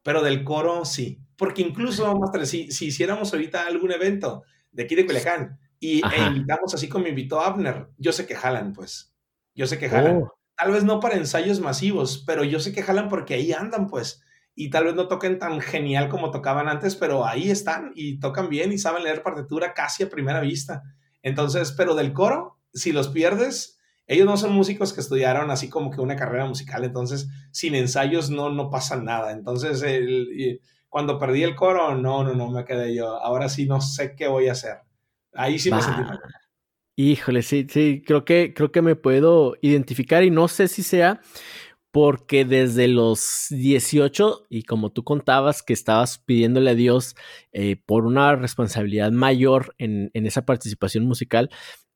pero 0.08 0.24
del 0.24 0.46
coro 0.46 0.86
sí, 0.86 1.20
porque 1.36 1.62
incluso, 1.62 2.18
Master, 2.18 2.48
si, 2.48 2.72
si 2.72 2.86
hiciéramos 2.86 3.34
ahorita 3.34 3.68
algún 3.68 3.92
evento 3.92 4.46
de 4.72 4.84
aquí 4.84 4.96
de 4.96 5.06
Culiacán, 5.06 5.60
y 5.82 5.98
e 5.98 6.28
invitamos 6.30 6.74
así 6.74 6.88
como 6.88 7.08
invitó 7.08 7.42
Abner. 7.42 7.90
Yo 7.98 8.14
sé 8.14 8.26
que 8.26 8.34
jalan, 8.34 8.72
pues. 8.72 9.14
Yo 9.54 9.68
sé 9.68 9.78
que 9.78 9.90
jalan. 9.90 10.22
Oh. 10.24 10.34
Tal 10.56 10.72
vez 10.72 10.86
no 10.86 11.02
para 11.02 11.18
ensayos 11.18 11.60
masivos, 11.60 12.24
pero 12.26 12.46
yo 12.46 12.62
sé 12.62 12.72
que 12.72 12.84
jalan 12.84 13.10
porque 13.10 13.34
ahí 13.34 13.52
andan, 13.52 13.88
pues. 13.88 14.22
Y 14.56 14.70
tal 14.70 14.86
vez 14.86 14.96
no 14.96 15.10
toquen 15.10 15.40
tan 15.40 15.60
genial 15.60 16.08
como 16.08 16.32
tocaban 16.32 16.70
antes, 16.70 16.96
pero 16.96 17.26
ahí 17.26 17.52
están 17.52 17.92
y 17.94 18.22
tocan 18.22 18.48
bien 18.48 18.72
y 18.72 18.78
saben 18.78 19.04
leer 19.04 19.24
partitura 19.24 19.74
casi 19.74 20.04
a 20.04 20.10
primera 20.10 20.40
vista. 20.40 20.84
Entonces, 21.22 21.74
pero 21.74 21.96
del 21.96 22.14
coro, 22.14 22.62
si 22.74 22.94
los 22.94 23.10
pierdes, 23.10 23.77
ellos 24.08 24.26
no 24.26 24.38
son 24.38 24.54
músicos 24.54 24.94
que 24.94 25.02
estudiaron 25.02 25.52
así 25.52 25.70
como 25.70 25.92
que 25.92 26.02
una 26.02 26.16
carrera 26.16 26.46
musical, 26.46 26.84
entonces 26.86 27.28
sin 27.52 27.76
ensayos 27.76 28.30
no, 28.30 28.50
no 28.50 28.70
pasa 28.70 28.96
nada. 28.96 29.32
Entonces, 29.32 29.84
cuando 30.88 31.20
perdí 31.20 31.44
el 31.44 31.56
coro, 31.56 31.96
no, 31.96 32.24
no, 32.24 32.34
no 32.34 32.50
me 32.50 32.64
quedé 32.64 32.96
yo. 32.96 33.18
Ahora 33.22 33.50
sí 33.50 33.66
no 33.66 33.82
sé 33.82 34.16
qué 34.16 34.28
voy 34.28 34.48
a 34.48 34.54
hacer. 34.54 34.78
Ahí 35.34 35.60
sí 35.60 35.70
me 35.70 35.82
sentí 35.82 36.02
mal. 36.02 36.20
Híjole, 37.00 37.44
sí, 37.44 37.68
sí, 37.70 38.02
creo 38.04 38.26
que, 38.26 38.54
creo 38.56 38.72
que 38.72 38.82
me 38.82 38.96
puedo 38.96 39.56
identificar 39.62 40.24
y 40.24 40.32
no 40.32 40.48
sé 40.48 40.68
si 40.68 40.82
sea 40.82 41.22
porque 41.92 42.46
desde 42.46 42.88
los 42.88 43.48
18, 43.50 44.48
y 44.50 44.64
como 44.64 44.92
tú 44.92 45.04
contabas 45.04 45.64
que 45.64 45.74
estabas 45.74 46.20
pidiéndole 46.20 46.72
a 46.72 46.76
Dios 46.76 47.16
eh, 47.54 47.76
por 47.86 48.06
una 48.06 48.36
responsabilidad 48.36 49.12
mayor 49.12 49.74
en, 49.78 50.12
en, 50.14 50.26
esa 50.26 50.46
participación 50.46 51.06
musical, 51.06 51.50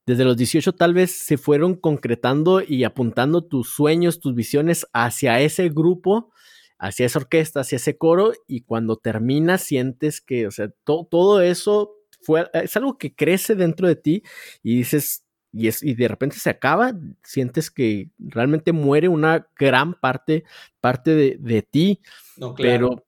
desde 0.05 0.25
los 0.25 0.37
18 0.37 0.73
tal 0.73 0.93
vez 0.93 1.11
se 1.11 1.37
fueron 1.37 1.75
concretando 1.75 2.61
y 2.61 2.83
apuntando 2.83 3.43
tus 3.43 3.69
sueños, 3.69 4.19
tus 4.19 4.33
visiones 4.33 4.87
hacia 4.93 5.39
ese 5.39 5.69
grupo, 5.69 6.31
hacia 6.79 7.05
esa 7.05 7.19
orquesta, 7.19 7.61
hacia 7.61 7.75
ese 7.75 7.97
coro, 7.97 8.33
y 8.47 8.61
cuando 8.61 8.97
terminas 8.97 9.61
sientes 9.61 10.21
que, 10.21 10.47
o 10.47 10.51
sea, 10.51 10.69
todo 10.85 11.41
eso 11.41 11.95
es 12.53 12.77
algo 12.77 12.97
que 12.97 13.15
crece 13.15 13.55
dentro 13.55 13.87
de 13.87 13.95
ti 13.95 14.23
y 14.63 14.77
dices, 14.77 15.25
y, 15.51 15.67
es, 15.67 15.83
y 15.83 15.95
de 15.95 16.07
repente 16.07 16.37
se 16.37 16.49
acaba, 16.49 16.93
sientes 17.23 17.69
que 17.69 18.09
realmente 18.17 18.71
muere 18.71 19.09
una 19.09 19.47
gran 19.57 19.93
parte, 19.93 20.45
parte 20.79 21.37
de, 21.37 21.61
ti. 21.61 22.01
Pero 22.57 23.05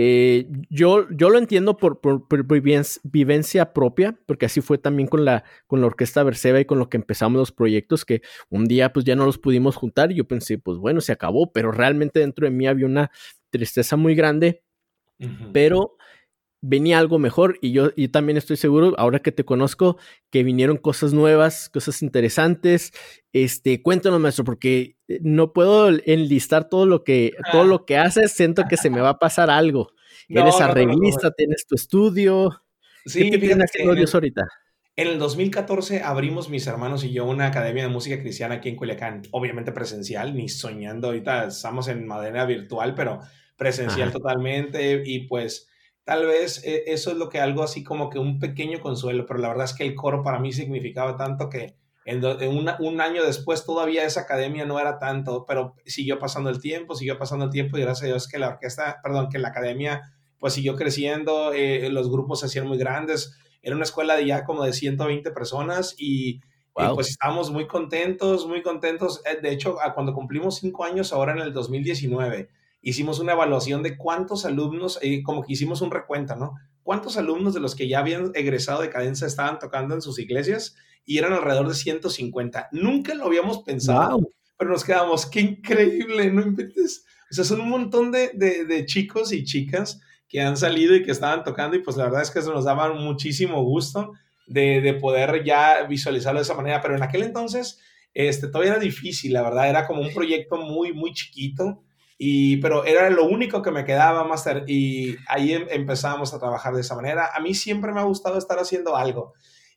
eh, 0.00 0.46
yo, 0.70 1.10
yo 1.10 1.28
lo 1.28 1.38
entiendo 1.38 1.76
por, 1.76 1.98
vivencia, 3.02 3.72
propia, 3.72 4.16
porque 4.26 4.46
así 4.46 4.60
fue 4.60 4.78
también 4.78 5.08
con 5.08 5.24
la, 5.24 5.42
con 5.66 5.80
la 5.80 5.88
Orquesta 5.88 6.22
Verseba 6.22 6.60
y 6.60 6.66
con 6.66 6.78
lo 6.78 6.88
que 6.88 6.98
empezamos 6.98 7.36
los 7.40 7.50
proyectos, 7.50 8.04
que 8.04 8.22
un 8.48 8.66
día 8.66 8.92
pues 8.92 9.04
ya 9.04 9.16
no 9.16 9.26
los 9.26 9.38
pudimos 9.38 9.74
juntar 9.74 10.12
y 10.12 10.14
yo 10.14 10.28
pensé, 10.28 10.56
pues 10.56 10.78
bueno, 10.78 11.00
se 11.00 11.10
acabó, 11.10 11.52
pero 11.52 11.72
realmente 11.72 12.20
dentro 12.20 12.44
de 12.44 12.52
mí 12.52 12.68
había 12.68 12.86
una 12.86 13.10
tristeza 13.50 13.96
muy 13.96 14.14
grande. 14.14 14.62
Pero 15.52 15.96
venía 16.60 16.98
algo 16.98 17.18
mejor 17.18 17.58
y 17.60 17.72
yo, 17.72 17.90
y 17.96 18.08
también 18.08 18.36
estoy 18.36 18.56
seguro, 18.56 18.94
ahora 18.98 19.20
que 19.20 19.32
te 19.32 19.44
conozco, 19.44 19.98
que 20.30 20.42
vinieron 20.42 20.76
cosas 20.76 21.12
nuevas, 21.12 21.68
cosas 21.68 22.02
interesantes. 22.02 22.92
Este, 23.32 23.82
cuéntanos, 23.82 24.20
maestro, 24.20 24.44
porque 24.44 24.96
eh, 25.08 25.20
no 25.22 25.52
puedo 25.52 25.88
enlistar 25.88 26.68
todo 26.68 26.86
lo 26.86 27.04
que, 27.04 27.32
todo 27.52 27.64
lo 27.64 27.84
que 27.84 27.96
haces, 27.96 28.32
siento 28.32 28.64
que 28.68 28.76
se 28.76 28.90
me 28.90 29.00
va 29.00 29.10
a 29.10 29.18
pasar 29.18 29.50
algo. 29.50 29.92
Eres 30.28 30.60
arreglista, 30.60 31.30
tienes 31.30 31.66
tu 31.66 31.74
estudio. 31.74 32.50
Sí, 33.06 33.30
¿Qué 33.30 33.38
tienes 33.38 33.70
Dios 33.72 34.14
ahorita? 34.14 34.42
En 34.96 35.06
el 35.06 35.18
2014 35.20 36.02
abrimos 36.02 36.50
mis 36.50 36.66
hermanos 36.66 37.04
y 37.04 37.12
yo 37.12 37.24
una 37.24 37.46
academia 37.46 37.84
de 37.84 37.88
música 37.88 38.18
cristiana 38.20 38.56
aquí 38.56 38.68
en 38.68 38.74
Culiacán, 38.74 39.22
obviamente 39.30 39.70
presencial, 39.70 40.34
ni 40.34 40.48
soñando, 40.48 41.06
ahorita 41.06 41.46
estamos 41.46 41.86
en 41.86 42.04
madera 42.04 42.44
virtual, 42.44 42.96
pero 42.96 43.20
presencial 43.56 44.10
totalmente 44.10 45.00
y 45.04 45.20
pues 45.28 45.67
Tal 46.08 46.24
vez 46.24 46.64
eh, 46.64 46.84
eso 46.86 47.10
es 47.10 47.18
lo 47.18 47.28
que 47.28 47.38
algo 47.38 47.62
así 47.62 47.84
como 47.84 48.08
que 48.08 48.18
un 48.18 48.38
pequeño 48.38 48.80
consuelo, 48.80 49.26
pero 49.26 49.40
la 49.40 49.48
verdad 49.48 49.66
es 49.66 49.74
que 49.74 49.84
el 49.84 49.94
coro 49.94 50.22
para 50.22 50.38
mí 50.38 50.54
significaba 50.54 51.18
tanto 51.18 51.50
que 51.50 51.74
en, 52.06 52.24
un 52.24 53.00
año 53.02 53.22
después 53.22 53.66
todavía 53.66 54.06
esa 54.06 54.22
academia 54.22 54.64
no 54.64 54.80
era 54.80 54.98
tanto, 54.98 55.44
pero 55.46 55.74
siguió 55.84 56.18
pasando 56.18 56.48
el 56.48 56.62
tiempo, 56.62 56.94
siguió 56.94 57.18
pasando 57.18 57.44
el 57.44 57.50
tiempo 57.50 57.76
y 57.76 57.82
gracias 57.82 58.04
a 58.04 58.06
Dios 58.06 58.26
que 58.26 58.38
la 58.38 58.48
orquesta, 58.48 59.00
perdón, 59.02 59.28
que 59.28 59.38
la 59.38 59.48
academia 59.48 60.14
pues 60.38 60.54
siguió 60.54 60.76
creciendo, 60.76 61.52
eh, 61.52 61.90
los 61.90 62.10
grupos 62.10 62.40
se 62.40 62.46
hacían 62.46 62.66
muy 62.66 62.78
grandes, 62.78 63.36
era 63.60 63.76
una 63.76 63.84
escuela 63.84 64.16
de 64.16 64.24
ya 64.24 64.44
como 64.44 64.64
de 64.64 64.72
120 64.72 65.30
personas 65.32 65.94
y, 65.98 66.40
pues 66.72 67.10
estábamos 67.10 67.50
muy 67.50 67.66
contentos, 67.66 68.46
muy 68.46 68.62
contentos. 68.62 69.20
Eh, 69.26 69.40
de 69.42 69.52
hecho, 69.52 69.76
cuando 69.92 70.14
cumplimos 70.14 70.56
cinco 70.56 70.84
años 70.84 71.12
ahora 71.12 71.32
en 71.32 71.40
el 71.40 71.52
2019, 71.52 72.48
hicimos 72.80 73.18
una 73.18 73.32
evaluación 73.32 73.82
de 73.82 73.96
cuántos 73.96 74.44
alumnos, 74.44 74.98
eh, 75.02 75.22
como 75.22 75.42
que 75.42 75.52
hicimos 75.52 75.80
un 75.80 75.90
recuento, 75.90 76.36
¿no? 76.36 76.54
¿Cuántos 76.82 77.16
alumnos 77.16 77.54
de 77.54 77.60
los 77.60 77.74
que 77.74 77.88
ya 77.88 77.98
habían 77.98 78.30
egresado 78.34 78.80
de 78.80 78.90
cadencia 78.90 79.26
estaban 79.26 79.58
tocando 79.58 79.94
en 79.94 80.02
sus 80.02 80.18
iglesias? 80.18 80.76
Y 81.04 81.18
eran 81.18 81.32
alrededor 81.32 81.68
de 81.68 81.74
150. 81.74 82.68
Nunca 82.72 83.14
lo 83.14 83.24
habíamos 83.26 83.62
pensado, 83.62 84.20
pero 84.56 84.70
nos 84.70 84.84
quedamos, 84.84 85.26
qué 85.26 85.40
increíble, 85.40 86.30
no 86.30 86.42
inventes. 86.42 87.04
O 87.30 87.34
sea, 87.34 87.44
son 87.44 87.60
un 87.60 87.68
montón 87.68 88.10
de, 88.10 88.30
de, 88.32 88.86
chicos 88.86 89.32
y 89.32 89.44
chicas 89.44 90.00
que 90.28 90.40
han 90.40 90.56
salido 90.56 90.94
y 90.94 91.02
que 91.02 91.10
estaban 91.10 91.44
tocando 91.44 91.76
y 91.76 91.82
pues 91.82 91.96
la 91.96 92.04
verdad 92.04 92.22
es 92.22 92.30
que 92.30 92.38
eso 92.38 92.52
nos 92.52 92.64
daba 92.64 92.92
muchísimo 92.92 93.62
gusto 93.64 94.12
de, 94.46 94.80
de, 94.80 94.94
poder 94.94 95.44
ya 95.44 95.84
visualizarlo 95.84 96.40
de 96.40 96.44
esa 96.44 96.54
manera, 96.54 96.80
pero 96.80 96.96
en 96.96 97.02
aquel 97.02 97.22
entonces 97.22 97.80
este, 98.14 98.48
todavía 98.48 98.72
era 98.72 98.80
difícil, 98.80 99.32
la 99.32 99.42
verdad, 99.42 99.68
era 99.68 99.86
como 99.86 100.02
un 100.02 100.12
proyecto 100.12 100.56
muy, 100.56 100.92
muy 100.92 101.12
chiquito, 101.12 101.84
y, 102.20 102.56
pero 102.56 102.84
era 102.84 103.08
lo 103.10 103.24
único 103.26 103.62
que 103.62 103.70
me 103.70 103.84
quedaba, 103.84 104.24
Master, 104.24 104.64
y 104.66 105.16
ahí 105.28 105.52
em, 105.52 105.66
empezamos 105.70 106.34
a 106.34 106.40
trabajar 106.40 106.74
de 106.74 106.80
esa 106.80 106.96
manera. 106.96 107.30
A 107.32 107.40
mí 107.40 107.54
siempre 107.54 107.92
me 107.92 108.00
ha 108.00 108.04
gustado 108.04 108.36
estar 108.36 108.58
haciendo 108.58 108.96
algo. 108.96 109.34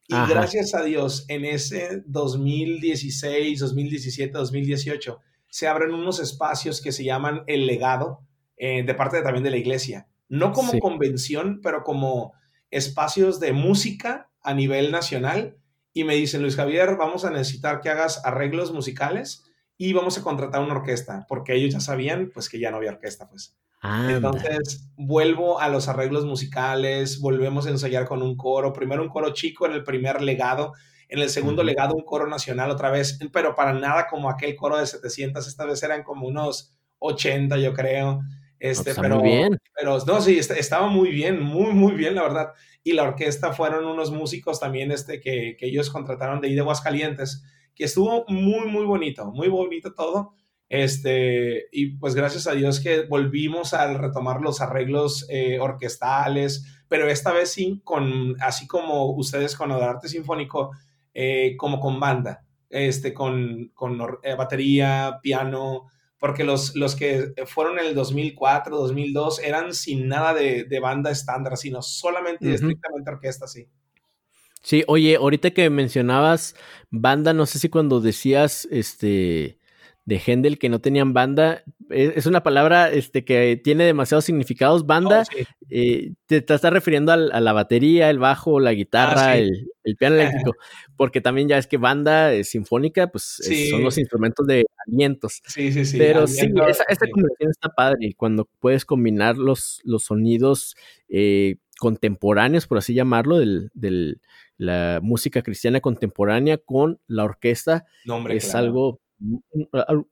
Y 0.08 0.16
gracias 0.28 0.74
a 0.74 0.84
Dios, 0.84 1.24
en 1.30 1.46
ese 1.46 2.02
2016, 2.06 3.60
2017, 3.60 4.34
2018, 4.34 5.20
se 5.48 5.68
abren 5.68 5.94
unos 5.94 6.20
espacios 6.20 6.82
que 6.82 6.92
se 6.92 7.06
llaman 7.06 7.44
el 7.48 7.66
legado, 7.66 8.26
eh, 8.58 8.84
de 8.84 8.94
parte 8.96 9.22
también 9.22 9.44
de 9.44 9.52
la 9.52 9.58
iglesia. 9.58 10.08
No 10.28 10.52
como 10.52 10.78
convención, 10.80 11.62
pero 11.62 11.84
como 11.84 12.34
espacios 12.72 13.39
de 13.39 13.54
música 13.54 14.30
a 14.42 14.54
nivel 14.54 14.92
nacional. 14.92 15.58
Y 15.94 16.04
me 16.04 16.16
dicen, 16.16 16.42
Luis 16.42 16.56
Javier, 16.56 16.98
vamos 16.98 17.24
a 17.24 17.30
necesitar 17.30 17.80
que 17.82 17.89
hagas 17.89 18.26
arreglos 18.26 18.74
musicales 18.74 19.46
y 19.82 19.93
vamos 19.93 20.15
a 20.15 20.21
contratar 20.21 20.61
una 20.61 20.75
orquesta, 20.75 21.25
porque 21.27 21.55
ellos 21.55 21.73
ya 21.73 21.79
sabían 21.79 22.29
pues 22.32 22.49
que 22.49 22.59
ya 22.59 22.69
no 22.69 22.77
había 22.77 22.91
orquesta, 22.91 23.27
pues. 23.27 23.57
Entonces 23.84 24.91
vuelvo 24.95 25.59
a 25.59 25.69
los 25.69 25.88
arreglos 25.88 26.23
musicales, 26.23 27.19
volvemos 27.19 27.65
a 27.65 27.71
ensayar 27.71 28.07
con 28.07 28.21
un 28.21 28.38
coro, 28.38 28.73
primero 28.73 29.01
un 29.01 29.09
coro 29.09 29.34
chico 29.34 29.65
en 29.65 29.71
el 29.71 29.84
primer 29.84 30.21
legado, 30.21 30.73
en 31.09 31.17
el 31.17 31.32
segundo 31.32 31.63
legado 31.63 31.95
un 31.95 32.03
coro 32.03 32.27
nacional 32.27 32.69
otra 32.69 32.91
vez, 32.91 33.17
pero 33.34 33.55
para 33.55 33.73
nada 33.73 34.05
como 34.07 34.29
aquel 34.29 34.55
coro 34.55 34.77
de 34.77 34.86
700, 34.86 35.47
esta 35.47 35.65
vez 35.65 35.82
eran 35.82 36.03
como 36.03 36.27
unos 36.27 36.75
80 36.99 37.57
yo 37.57 37.73
creo. 37.73 38.21
Este, 38.59 38.93
pero, 38.93 39.19
bien. 39.19 39.59
pero 39.75 39.97
no, 40.05 40.21
sí, 40.21 40.38
estaba 40.38 40.89
muy 40.89 41.09
bien, 41.09 41.41
muy, 41.41 41.73
muy 41.73 41.93
bien, 41.93 42.13
la 42.13 42.21
verdad. 42.21 42.53
Y 42.84 42.91
la 42.91 43.01
orquesta 43.01 43.51
fueron 43.51 43.88
unos 43.88 44.11
músicos 44.11 44.59
también 44.59 44.91
este, 44.91 45.19
que, 45.19 45.57
que 45.57 45.65
ellos 45.65 45.89
contrataron 45.89 46.39
de 46.39 46.49
ahí 46.49 46.53
de 46.53 46.61
Aguascalientes 46.61 47.43
que 47.82 47.86
estuvo 47.86 48.25
muy, 48.27 48.67
muy 48.67 48.86
bonito, 48.86 49.32
muy 49.32 49.47
bonito 49.47 49.95
todo. 49.95 50.36
Este, 50.69 51.65
y 51.71 51.97
pues 51.97 52.13
gracias 52.13 52.45
a 52.45 52.51
Dios 52.53 52.79
que 52.79 53.07
volvimos 53.07 53.73
a 53.73 53.91
retomar 53.97 54.39
los 54.39 54.61
arreglos 54.61 55.25
eh, 55.32 55.57
orquestales, 55.59 56.63
pero 56.88 57.07
esta 57.09 57.34
vez 57.34 57.51
sí, 57.51 57.82
con, 57.84 58.39
así 58.39 58.67
como 58.67 59.11
ustedes 59.15 59.55
con 59.55 59.71
el 59.71 59.82
arte 59.82 60.09
sinfónico, 60.09 60.69
eh, 61.15 61.55
como 61.57 61.79
con 61.79 61.99
banda, 61.99 62.45
este, 62.69 63.15
con, 63.15 63.71
con 63.73 63.99
eh, 64.21 64.36
batería, 64.36 65.17
piano, 65.23 65.88
porque 66.19 66.43
los, 66.43 66.75
los 66.75 66.95
que 66.95 67.34
fueron 67.47 67.79
en 67.79 67.88
el 67.88 67.95
2004, 67.95 68.77
2002 68.77 69.39
eran 69.39 69.73
sin 69.73 70.07
nada 70.07 70.36
de, 70.36 70.65
de 70.65 70.79
banda 70.79 71.09
estándar, 71.09 71.57
sino 71.57 71.82
solamente 71.82 72.53
estrictamente 72.53 73.09
orquesta, 73.09 73.47
sí. 73.47 73.67
Sí, 74.62 74.84
oye, 74.88 75.16
ahorita 75.16 75.51
que 75.51 75.70
mencionabas 75.70 76.55
banda, 76.89 77.34
no 77.34 77.45
sé 77.45 77.59
si 77.59 77.70
cuando 77.70 77.99
decías, 77.99 78.68
este, 78.72 79.59
de 80.05 80.20
Händel 80.20 80.57
que 80.57 80.70
no 80.70 80.80
tenían 80.80 81.14
banda. 81.14 81.64
Es, 81.89 82.26
una 82.26 82.43
palabra 82.43 82.89
este, 82.89 83.24
que 83.24 83.59
tiene 83.64 83.86
demasiados 83.86 84.26
significados. 84.26 84.86
Banda, 84.86 85.24
oh, 85.24 85.43
eh, 85.70 86.14
te, 86.26 86.38
estás 86.38 86.62
refiriendo 86.64 87.12
a, 87.12 87.18
la 87.18 87.53
batería, 87.53 88.09
el 88.09 88.20
bajo, 88.20 88.59
la 88.59 88.74
guitarra, 88.74 89.28
ah, 89.28 89.38
el, 89.38 89.68
piano 89.97 90.16
eléctrico, 90.16 90.53
porque 90.97 91.22
también 91.22 91.47
ya 91.47 91.57
es 91.57 91.68
que 91.68 91.78
banda 91.78 92.34
eh, 92.34 92.43
sinfónica, 92.43 93.07
pues 93.07 93.41
son 93.70 93.84
los 93.84 93.97
instrumentos 93.97 94.45
de 94.47 94.66
alientos. 94.88 95.41
Sí, 95.45 95.72
sí, 95.72 95.86
sí. 95.86 95.97
Pero 95.97 96.28
sí, 96.28 96.51
esa, 96.68 97.07
combinación 97.12 97.51
está 97.51 97.70
padre 97.70 98.14
cuando 98.18 98.49
puedes 98.59 98.86
combinar 98.86 99.38
los, 99.38 99.82
los 99.84 100.05
sonidos 100.05 100.76
eh, 101.09 101.57
contemporáneos, 101.78 102.68
por 102.68 102.78
así 102.78 102.93
llamarlo, 102.93 103.38
de 103.39 104.18
la 104.58 104.99
música 105.02 105.41
cristiana 105.41 105.80
contemporánea 105.80 106.58
con 106.58 106.99
la 107.08 107.24
orquesta. 107.24 107.86
es 108.30 108.56
algo 108.56 109.02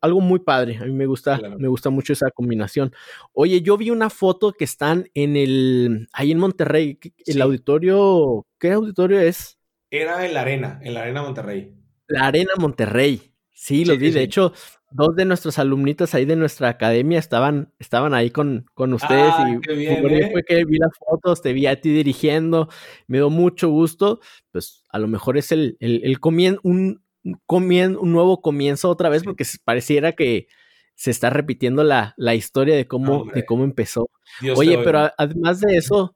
algo 0.02 0.22
muy 0.22 0.40
padre. 0.40 0.78
A 0.78 0.86
mí 0.86 0.92
me 0.92 1.06
gusta, 1.06 1.40
me 1.58 1.68
gusta 1.68 1.90
mucho 1.90 2.14
esa 2.14 2.32
combinación. 2.32 2.94
Oye, 3.34 3.62
yo 3.62 3.78
vi 3.78 3.90
una 3.90 4.10
foto 4.10 4.54
que 4.54 4.64
están 4.64 5.10
en 5.14 5.36
el, 5.36 6.08
ahí 6.14 6.32
en 6.32 6.40
Monterrey, 6.40 7.00
el 7.26 7.42
auditorio, 7.42 8.46
¿qué 8.60 8.72
auditorio 8.72 9.20
es? 9.20 9.58
Era 9.90 10.26
en 10.26 10.34
la 10.34 10.42
Arena, 10.42 10.80
en 10.84 10.94
la 10.94 11.02
Arena 11.02 11.24
Monterrey. 11.24 11.74
La 12.08 12.28
Arena 12.28 12.52
Monterrey. 12.58 13.34
Sí, 13.52 13.84
lo 13.84 13.98
vi. 13.98 14.12
De 14.12 14.22
hecho, 14.22 14.54
dos 14.92 15.16
de 15.16 15.26
nuestros 15.26 15.60
alumnitos 15.60 16.14
ahí 16.16 16.26
de 16.26 16.36
nuestra 16.36 16.70
academia 16.70 17.20
estaban, 17.20 17.74
estaban 17.80 18.14
ahí 18.14 18.32
con, 18.32 18.66
con 18.74 18.94
ustedes 18.94 19.34
ah, 19.36 19.50
y 19.50 19.76
bien, 19.76 20.06
¿eh? 20.10 20.30
fue 20.32 20.44
que 20.44 20.66
vi 20.66 20.78
las 20.78 20.92
fotos, 20.98 21.42
te 21.42 21.54
vi 21.54 21.68
a 21.68 21.80
ti 21.80 21.90
dirigiendo, 21.90 22.70
me 23.08 23.18
dio 23.18 23.30
mucho 23.30 23.70
gusto. 23.70 24.20
Pues 24.52 24.84
a 24.90 25.00
lo 25.00 25.08
mejor 25.08 25.38
es 25.38 25.52
el, 25.52 25.78
el, 25.80 26.02
el 26.04 26.20
un, 26.64 27.04
un 27.24 28.12
nuevo 28.12 28.42
comienzo 28.42 28.90
otra 28.90 29.10
vez, 29.10 29.24
porque 29.24 29.46
pareciera 29.64 30.14
que 30.14 30.48
se 30.96 31.12
está 31.12 31.30
repitiendo 31.30 31.84
la, 31.84 32.14
la 32.18 32.36
historia 32.36 32.76
de 32.76 32.88
cómo, 32.88 33.26
de 33.34 33.46
cómo 33.46 33.64
empezó. 33.64 34.10
Oye, 34.56 34.78
pero 34.84 35.10
además 35.18 35.62
de 35.62 35.78
eso, 35.78 36.16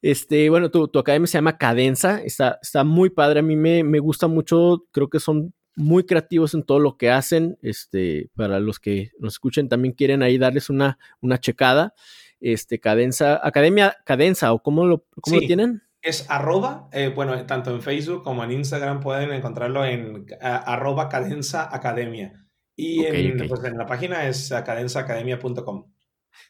este, 0.00 0.48
bueno, 0.48 0.70
tu, 0.70 0.88
tu, 0.88 0.98
academia 0.98 1.26
se 1.26 1.38
llama 1.38 1.58
Cadenza, 1.58 2.22
está, 2.22 2.58
está 2.62 2.84
muy 2.84 3.10
padre, 3.10 3.40
a 3.40 3.42
mí 3.42 3.56
me, 3.56 3.84
me, 3.84 3.98
gusta 3.98 4.28
mucho, 4.28 4.86
creo 4.92 5.10
que 5.10 5.20
son 5.20 5.52
muy 5.78 6.04
creativos 6.04 6.54
en 6.54 6.64
todo 6.64 6.80
lo 6.80 6.96
que 6.96 7.10
hacen, 7.10 7.56
este, 7.62 8.30
para 8.34 8.60
los 8.60 8.80
que 8.80 9.12
nos 9.18 9.34
escuchen 9.34 9.68
también 9.68 9.94
quieren 9.94 10.22
ahí 10.22 10.36
darles 10.36 10.68
una, 10.70 10.98
una 11.20 11.38
checada, 11.38 11.94
este, 12.40 12.80
Cadenza, 12.80 13.40
Academia 13.42 13.96
Cadenza, 14.04 14.52
o 14.52 14.62
cómo 14.62 14.84
lo, 14.84 15.04
cómo 15.20 15.36
lo 15.36 15.46
tienen? 15.46 15.82
es 16.02 16.30
arroba, 16.30 16.88
eh, 16.92 17.12
bueno, 17.14 17.44
tanto 17.46 17.74
en 17.74 17.82
Facebook 17.82 18.22
como 18.22 18.44
en 18.44 18.52
Instagram 18.52 19.00
pueden 19.00 19.32
encontrarlo 19.32 19.84
en 19.84 20.26
arroba 20.40 21.08
cadenza 21.08 21.74
academia. 21.74 22.46
Y 22.76 23.02
pues, 23.48 23.64
en, 23.64 23.76
la 23.76 23.86
página 23.86 24.28
es 24.28 24.50
cadenzaacademia.com. 24.50 25.86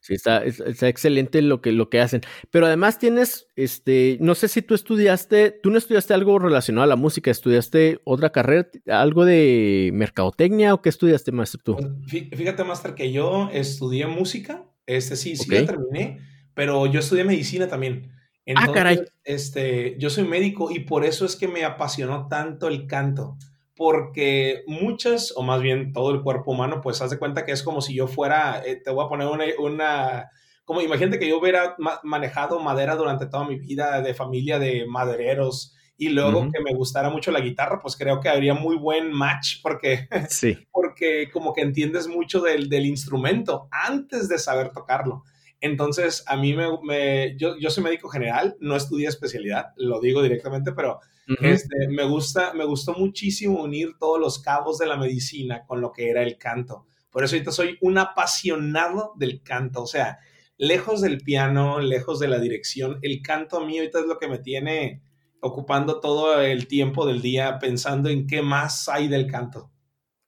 Sí, 0.00 0.14
está, 0.14 0.44
está, 0.44 0.88
excelente 0.88 1.42
lo 1.42 1.60
que, 1.60 1.72
lo 1.72 1.90
que 1.90 2.00
hacen. 2.00 2.22
Pero 2.50 2.66
además 2.66 2.98
tienes, 2.98 3.46
este, 3.56 4.16
no 4.20 4.34
sé 4.34 4.48
si 4.48 4.62
tú 4.62 4.74
estudiaste, 4.74 5.50
tú 5.50 5.70
no 5.70 5.78
estudiaste 5.78 6.14
algo 6.14 6.38
relacionado 6.38 6.84
a 6.84 6.88
la 6.88 6.96
música, 6.96 7.30
estudiaste 7.30 8.00
otra 8.04 8.30
carrera, 8.30 8.68
algo 8.86 9.24
de 9.24 9.90
mercadotecnia 9.92 10.74
o 10.74 10.82
qué 10.82 10.88
estudiaste, 10.88 11.32
maestro, 11.32 11.60
tú? 11.62 11.76
Pues, 11.76 12.28
fíjate, 12.36 12.64
maestro, 12.64 12.94
que 12.94 13.12
yo 13.12 13.50
estudié 13.52 14.06
música, 14.06 14.64
este 14.86 15.16
sí, 15.16 15.36
sí 15.36 15.50
ya 15.50 15.66
terminé, 15.66 16.20
pero 16.54 16.86
yo 16.86 17.00
estudié 17.00 17.24
medicina 17.24 17.68
también. 17.68 18.12
ah, 18.54 18.72
caray. 18.72 19.00
Este, 19.24 19.96
yo 19.98 20.10
soy 20.10 20.24
médico 20.24 20.70
y 20.70 20.80
por 20.80 21.04
eso 21.04 21.26
es 21.26 21.36
que 21.36 21.48
me 21.48 21.64
apasionó 21.64 22.28
tanto 22.28 22.68
el 22.68 22.86
canto 22.86 23.36
porque 23.78 24.64
muchas, 24.66 25.32
o 25.36 25.44
más 25.44 25.62
bien 25.62 25.92
todo 25.92 26.10
el 26.10 26.20
cuerpo 26.20 26.50
humano, 26.50 26.80
pues 26.82 27.00
haz 27.00 27.10
de 27.10 27.18
cuenta 27.18 27.46
que 27.46 27.52
es 27.52 27.62
como 27.62 27.80
si 27.80 27.94
yo 27.94 28.08
fuera, 28.08 28.60
eh, 28.66 28.74
te 28.74 28.90
voy 28.90 29.06
a 29.06 29.08
poner 29.08 29.28
una, 29.28 29.44
una, 29.60 30.30
como 30.64 30.82
imagínate 30.82 31.20
que 31.20 31.28
yo 31.28 31.38
hubiera 31.38 31.76
manejado 32.02 32.58
madera 32.58 32.96
durante 32.96 33.26
toda 33.26 33.46
mi 33.46 33.56
vida 33.56 34.02
de 34.02 34.14
familia 34.14 34.58
de 34.58 34.84
madereros 34.84 35.76
y 35.96 36.08
luego 36.08 36.50
que 36.52 36.60
me 36.60 36.74
gustara 36.74 37.08
mucho 37.08 37.30
la 37.30 37.38
guitarra, 37.40 37.78
pues 37.80 37.96
creo 37.96 38.20
que 38.20 38.28
habría 38.28 38.52
muy 38.52 38.74
buen 38.74 39.12
match 39.12 39.62
porque, 39.62 40.08
sí. 40.28 40.58
porque 40.72 41.30
como 41.32 41.54
que 41.54 41.60
entiendes 41.60 42.08
mucho 42.08 42.40
del, 42.40 42.68
del 42.68 42.84
instrumento 42.84 43.68
antes 43.70 44.28
de 44.28 44.38
saber 44.38 44.70
tocarlo. 44.70 45.22
Entonces, 45.60 46.24
a 46.26 46.36
mí 46.36 46.52
me, 46.82 47.36
yo, 47.36 47.56
yo, 47.58 47.70
soy 47.70 47.84
médico 47.84 48.08
general, 48.08 48.56
no 48.60 48.74
estudié 48.74 49.06
especialidad, 49.06 49.72
lo 49.76 50.00
digo 50.00 50.20
directamente, 50.20 50.72
pero 50.72 51.00
este, 51.42 51.88
me, 51.88 52.04
gusta, 52.04 52.54
me 52.54 52.64
gustó 52.64 52.94
muchísimo 52.94 53.62
unir 53.62 53.96
todos 53.98 54.18
los 54.18 54.38
cabos 54.38 54.78
de 54.78 54.86
la 54.86 54.96
medicina 54.96 55.64
con 55.66 55.80
lo 55.80 55.92
que 55.92 56.08
era 56.08 56.22
el 56.22 56.38
canto. 56.38 56.86
Por 57.10 57.24
eso 57.24 57.36
ahorita 57.36 57.52
soy 57.52 57.78
un 57.80 57.98
apasionado 57.98 59.12
del 59.16 59.42
canto, 59.42 59.82
o 59.82 59.86
sea, 59.86 60.18
lejos 60.56 61.00
del 61.00 61.18
piano, 61.18 61.80
lejos 61.80 62.18
de 62.18 62.28
la 62.28 62.38
dirección, 62.38 62.98
el 63.02 63.22
canto 63.22 63.58
a 63.58 63.66
mí 63.66 63.78
ahorita 63.78 64.00
es 64.00 64.06
lo 64.06 64.18
que 64.18 64.28
me 64.28 64.38
tiene 64.38 65.02
ocupando 65.40 66.00
todo 66.00 66.40
el 66.40 66.66
tiempo 66.66 67.06
del 67.06 67.22
día 67.22 67.58
pensando 67.58 68.08
en 68.08 68.26
qué 68.26 68.42
más 68.42 68.88
hay 68.88 69.08
del 69.08 69.26
canto. 69.26 69.70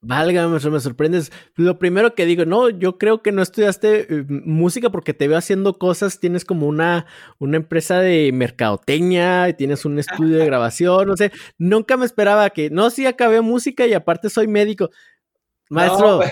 Válgame, 0.02 0.58
me 0.58 0.80
sorprendes. 0.80 1.30
Lo 1.56 1.78
primero 1.78 2.14
que 2.14 2.24
digo, 2.24 2.46
no, 2.46 2.70
yo 2.70 2.96
creo 2.96 3.20
que 3.20 3.32
no 3.32 3.42
estudiaste 3.42 4.06
eh, 4.08 4.24
música 4.28 4.88
porque 4.88 5.12
te 5.12 5.28
veo 5.28 5.36
haciendo 5.36 5.78
cosas, 5.78 6.20
tienes 6.20 6.46
como 6.46 6.66
una, 6.66 7.04
una 7.38 7.58
empresa 7.58 8.00
de 8.00 8.30
mercadotecnia, 8.32 9.54
tienes 9.58 9.84
un 9.84 9.98
estudio 9.98 10.38
de 10.38 10.46
grabación, 10.46 11.06
no 11.06 11.16
sé, 11.18 11.32
nunca 11.58 11.98
me 11.98 12.06
esperaba 12.06 12.48
que, 12.48 12.70
no, 12.70 12.88
sí, 12.88 13.04
acabé 13.04 13.42
música 13.42 13.86
y 13.86 13.92
aparte 13.92 14.30
soy 14.30 14.48
médico. 14.48 14.90
Maestro, 15.68 16.22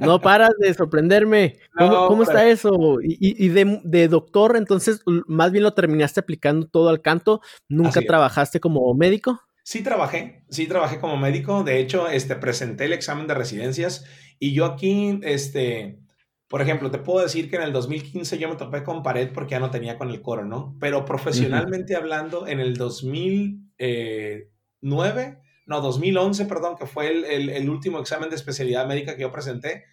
no, 0.00 0.20
paras 0.20 0.50
de 0.58 0.74
sorprenderme. 0.74 1.56
¿Cómo, 1.78 2.24
está 2.24 2.46
eso? 2.46 2.98
Y, 3.02 3.48
de, 3.48 3.80
de, 3.84 4.08
doctor, 4.08 4.56
entonces, 4.56 5.00
más 5.26 5.50
bien 5.50 5.64
lo 5.64 5.72
terminaste 5.72 6.20
aplicando 6.20 6.66
todo 6.66 6.90
al 6.90 7.00
canto, 7.00 7.40
¿nunca 7.68 8.02
trabajaste 8.02 8.60
como 8.60 8.92
médico? 8.94 9.40
Sí 9.66 9.82
trabajé, 9.82 10.44
sí 10.48 10.68
trabajé 10.68 11.00
como 11.00 11.16
médico. 11.16 11.64
De 11.64 11.80
hecho, 11.80 12.08
este, 12.08 12.36
presenté 12.36 12.84
el 12.84 12.92
examen 12.92 13.26
de 13.26 13.34
residencias 13.34 14.04
y 14.38 14.52
yo 14.52 14.64
aquí, 14.64 15.18
este, 15.24 15.98
por 16.46 16.62
ejemplo, 16.62 16.92
te 16.92 16.98
puedo 16.98 17.20
decir 17.20 17.50
que 17.50 17.56
en 17.56 17.62
el 17.62 17.72
2015 17.72 18.38
yo 18.38 18.48
me 18.48 18.54
topé 18.54 18.84
con 18.84 19.02
pared 19.02 19.32
porque 19.34 19.50
ya 19.50 19.58
no 19.58 19.72
tenía 19.72 19.98
con 19.98 20.10
el 20.10 20.22
coro, 20.22 20.44
¿no? 20.44 20.76
Pero 20.78 21.04
profesionalmente 21.04 21.96
hablando, 21.96 22.46
en 22.46 22.60
el 22.60 22.76
2009, 22.76 25.40
no, 25.66 25.80
2011, 25.80 26.46
perdón, 26.46 26.76
que 26.78 26.86
fue 26.86 27.08
el, 27.08 27.50
el, 27.50 27.68
último 27.68 27.98
examen 27.98 28.30
de 28.30 28.36
especialidad 28.36 28.86
médica 28.86 29.16
que 29.16 29.22
yo 29.22 29.32
presenté, 29.32 29.86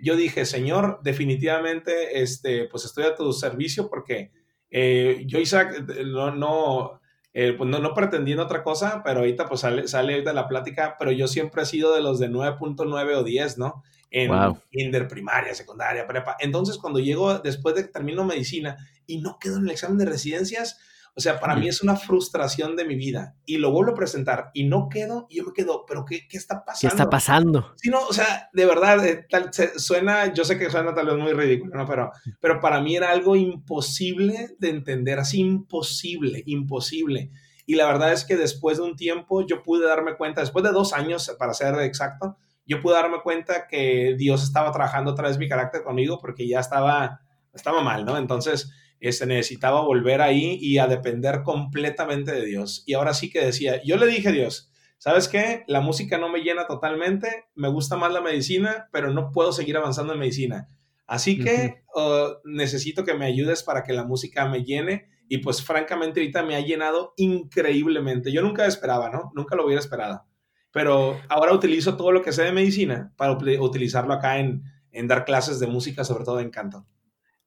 yo 0.00 0.16
dije, 0.16 0.46
señor, 0.46 1.00
definitivamente, 1.02 2.22
este, 2.22 2.64
pues 2.64 2.86
estoy 2.86 3.04
a 3.04 3.14
tu 3.14 3.34
servicio 3.34 3.90
porque 3.90 4.32
eh, 4.70 5.24
yo, 5.26 5.38
Isaac, 5.38 5.86
no, 6.06 6.34
no 6.34 6.98
eh, 7.40 7.52
pues 7.52 7.70
no, 7.70 7.78
no 7.78 7.94
pretendiendo 7.94 8.42
otra 8.42 8.64
cosa, 8.64 9.00
pero 9.04 9.20
ahorita 9.20 9.46
pues 9.46 9.60
sale, 9.60 9.86
sale 9.86 10.14
ahorita 10.14 10.32
la 10.32 10.48
plática, 10.48 10.96
pero 10.98 11.12
yo 11.12 11.28
siempre 11.28 11.62
he 11.62 11.66
sido 11.66 11.94
de 11.94 12.00
los 12.00 12.18
de 12.18 12.28
9.9 12.28 13.14
o 13.14 13.22
10, 13.22 13.58
¿no? 13.58 13.84
En 14.10 14.32
kinder, 14.72 15.06
primaria, 15.06 15.54
secundaria, 15.54 16.04
prepa. 16.08 16.36
Entonces, 16.40 16.78
cuando 16.78 16.98
llego 16.98 17.38
después 17.38 17.76
de 17.76 17.82
que 17.82 17.92
termino 17.92 18.24
medicina 18.24 18.76
y 19.06 19.20
no 19.20 19.38
quedo 19.38 19.58
en 19.58 19.66
el 19.66 19.70
examen 19.70 19.98
de 19.98 20.06
residencias, 20.06 20.80
o 21.14 21.20
sea, 21.20 21.40
para 21.40 21.56
mí 21.56 21.68
es 21.68 21.82
una 21.82 21.96
frustración 21.96 22.76
de 22.76 22.84
mi 22.84 22.94
vida 22.94 23.34
y 23.44 23.58
lo 23.58 23.70
vuelvo 23.70 23.92
a 23.92 23.96
presentar 23.96 24.50
y 24.54 24.64
no 24.64 24.88
quedo 24.88 25.26
y 25.28 25.38
yo 25.38 25.44
me 25.44 25.52
quedo, 25.52 25.84
pero 25.86 26.04
¿qué, 26.04 26.26
qué 26.28 26.36
está 26.36 26.64
pasando? 26.64 26.80
¿Qué 26.80 26.86
está 26.86 27.10
pasando? 27.10 27.72
Sí, 27.76 27.90
no, 27.90 28.06
o 28.06 28.12
sea, 28.12 28.48
de 28.52 28.66
verdad, 28.66 29.04
eh, 29.06 29.26
tal, 29.28 29.50
suena, 29.76 30.32
yo 30.32 30.44
sé 30.44 30.58
que 30.58 30.70
suena 30.70 30.94
tal 30.94 31.06
vez 31.06 31.16
muy 31.16 31.32
ridículo, 31.32 31.76
¿no? 31.76 31.86
Pero, 31.86 32.10
pero 32.40 32.60
para 32.60 32.80
mí 32.80 32.96
era 32.96 33.10
algo 33.10 33.36
imposible 33.36 34.54
de 34.58 34.70
entender, 34.70 35.18
así 35.18 35.40
imposible, 35.40 36.42
imposible. 36.46 37.30
Y 37.66 37.74
la 37.74 37.86
verdad 37.86 38.12
es 38.12 38.24
que 38.24 38.36
después 38.36 38.78
de 38.78 38.84
un 38.84 38.96
tiempo 38.96 39.46
yo 39.46 39.62
pude 39.62 39.86
darme 39.86 40.16
cuenta, 40.16 40.40
después 40.40 40.64
de 40.64 40.72
dos 40.72 40.92
años, 40.92 41.34
para 41.38 41.52
ser 41.52 41.74
exacto, 41.80 42.38
yo 42.64 42.80
pude 42.80 42.94
darme 42.94 43.20
cuenta 43.22 43.66
que 43.66 44.14
Dios 44.16 44.42
estaba 44.42 44.70
trabajando 44.72 45.10
otra 45.12 45.28
vez 45.28 45.38
mi 45.38 45.48
carácter 45.48 45.82
conmigo 45.82 46.18
porque 46.20 46.46
ya 46.46 46.60
estaba, 46.60 47.22
estaba 47.52 47.82
mal, 47.82 48.04
¿no? 48.04 48.16
Entonces, 48.18 48.70
este, 49.00 49.26
necesitaba 49.26 49.80
volver 49.82 50.20
ahí 50.20 50.58
y 50.60 50.78
a 50.78 50.86
depender 50.86 51.42
completamente 51.42 52.32
de 52.32 52.44
Dios. 52.44 52.82
Y 52.86 52.94
ahora 52.94 53.14
sí 53.14 53.30
que 53.30 53.44
decía, 53.44 53.82
yo 53.84 53.96
le 53.96 54.06
dije 54.06 54.28
a 54.28 54.32
Dios, 54.32 54.72
¿sabes 54.98 55.28
qué? 55.28 55.64
La 55.66 55.80
música 55.80 56.18
no 56.18 56.28
me 56.28 56.40
llena 56.40 56.66
totalmente, 56.66 57.46
me 57.54 57.68
gusta 57.68 57.96
más 57.96 58.12
la 58.12 58.20
medicina, 58.20 58.88
pero 58.92 59.12
no 59.12 59.30
puedo 59.30 59.52
seguir 59.52 59.76
avanzando 59.76 60.12
en 60.12 60.18
medicina. 60.18 60.68
Así 61.06 61.38
que 61.42 61.84
uh, 61.94 62.34
necesito 62.44 63.02
que 63.02 63.14
me 63.14 63.24
ayudes 63.24 63.62
para 63.62 63.82
que 63.82 63.94
la 63.94 64.04
música 64.04 64.46
me 64.46 64.62
llene. 64.62 65.08
Y 65.30 65.38
pues 65.38 65.62
francamente 65.62 66.20
ahorita 66.20 66.42
me 66.42 66.54
ha 66.54 66.60
llenado 66.60 67.14
increíblemente. 67.16 68.32
Yo 68.32 68.42
nunca 68.42 68.66
esperaba, 68.66 69.10
¿no? 69.10 69.30
Nunca 69.34 69.56
lo 69.56 69.64
hubiera 69.64 69.80
esperado. 69.80 70.24
Pero 70.70 71.18
ahora 71.28 71.54
utilizo 71.54 71.96
todo 71.96 72.12
lo 72.12 72.22
que 72.22 72.32
sé 72.32 72.44
de 72.44 72.52
medicina 72.52 73.12
para 73.16 73.32
utilizarlo 73.32 74.12
acá 74.12 74.38
en, 74.38 74.64
en 74.92 75.06
dar 75.06 75.24
clases 75.24 75.60
de 75.60 75.66
música, 75.66 76.04
sobre 76.04 76.24
todo 76.24 76.40
en 76.40 76.50
canto. 76.50 76.86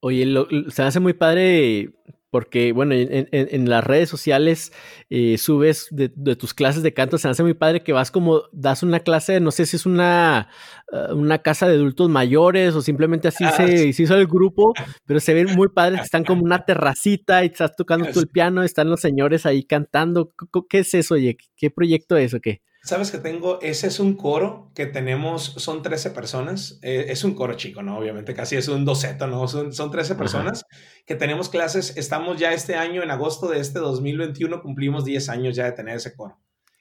Oye, 0.02 0.26
se 0.70 0.84
hace 0.84 1.00
muy 1.00 1.14
padre 1.14 1.94
porque 2.32 2.72
bueno, 2.72 2.96
en, 2.96 3.70
las 3.70 3.84
redes 3.84 4.10
sociales 4.10 4.72
eh, 5.10 5.38
subes 5.38 5.90
de, 5.92 6.08
tus 6.38 6.54
clases 6.54 6.82
de 6.82 6.94
canto, 6.94 7.18
se 7.18 7.28
hace 7.28 7.44
muy 7.44 7.54
padre 7.54 7.84
que 7.84 7.92
vas 7.92 8.10
como, 8.10 8.44
das 8.54 8.84
una 8.84 9.02
clase, 9.02 9.42
no 9.42 9.52
sé 9.52 9.66
si 9.66 9.76
es 9.76 9.86
una, 9.86 10.48
uh, 10.94 11.14
una 11.14 11.40
casa 11.40 11.68
de 11.68 11.76
adultos 11.76 12.10
mayores 12.10 12.74
o 12.74 12.82
simplemente 12.82 13.28
así 13.28 13.44
ah, 13.44 13.52
se, 13.52 13.86
hizo 13.86 14.16
el 14.16 14.28
grupo, 14.28 14.74
pero 15.06 15.20
se 15.20 15.34
ven 15.34 15.54
muy 15.56 15.68
padres 15.68 16.00
que 16.00 16.06
están 16.06 16.24
como 16.24 16.44
una 16.44 16.64
terracita 16.64 17.44
y 17.44 17.48
estás 17.48 17.76
tocando 17.76 18.10
tú 18.12 18.22
el 18.22 18.30
piano, 18.30 18.64
están 18.64 18.90
los 18.90 19.02
señores 19.02 19.46
ahí 19.46 19.66
cantando. 19.66 20.32
¿Qué 20.70 20.80
es 20.80 20.94
eso, 20.94 21.16
oye? 21.16 21.36
¿Qué 21.58 21.70
proyecto 21.70 22.16
es 22.16 22.34
o 22.34 22.40
qué? 22.40 22.62
Sabes 22.84 23.12
que 23.12 23.20
tengo, 23.20 23.62
ese 23.62 23.88
es 23.88 24.00
un 24.00 24.16
coro 24.16 24.72
que 24.74 24.88
tenemos, 24.88 25.54
son 25.58 25.84
13 25.84 26.10
personas, 26.12 26.80
eh, 26.82 27.06
es 27.10 27.24
un 27.24 27.36
coro 27.36 27.54
chico, 27.54 27.84
¿no? 27.84 28.00
Obviamente 28.00 28.34
casi 28.34 28.56
es 28.56 28.68
un 28.70 28.86
doceto, 28.86 29.28
¿no? 29.28 29.48
Son, 29.48 29.72
son 29.72 29.92
13 29.92 30.16
personas 30.16 30.66
que 31.06 31.14
tenemos 31.14 31.50
clases, 31.50 31.96
estamos 31.96 32.40
ya 32.40 32.54
este 32.54 32.74
año, 32.74 33.04
en 33.04 33.12
agosto 33.12 33.48
de 33.50 33.60
este 33.60 33.78
2021, 33.78 34.64
cumplimos 34.64 35.06
10 35.06 35.30
años 35.30 35.56
ya 35.56 35.66
de 35.66 35.74
tener 35.74 35.98
ese 35.98 36.16
coro. 36.16 36.40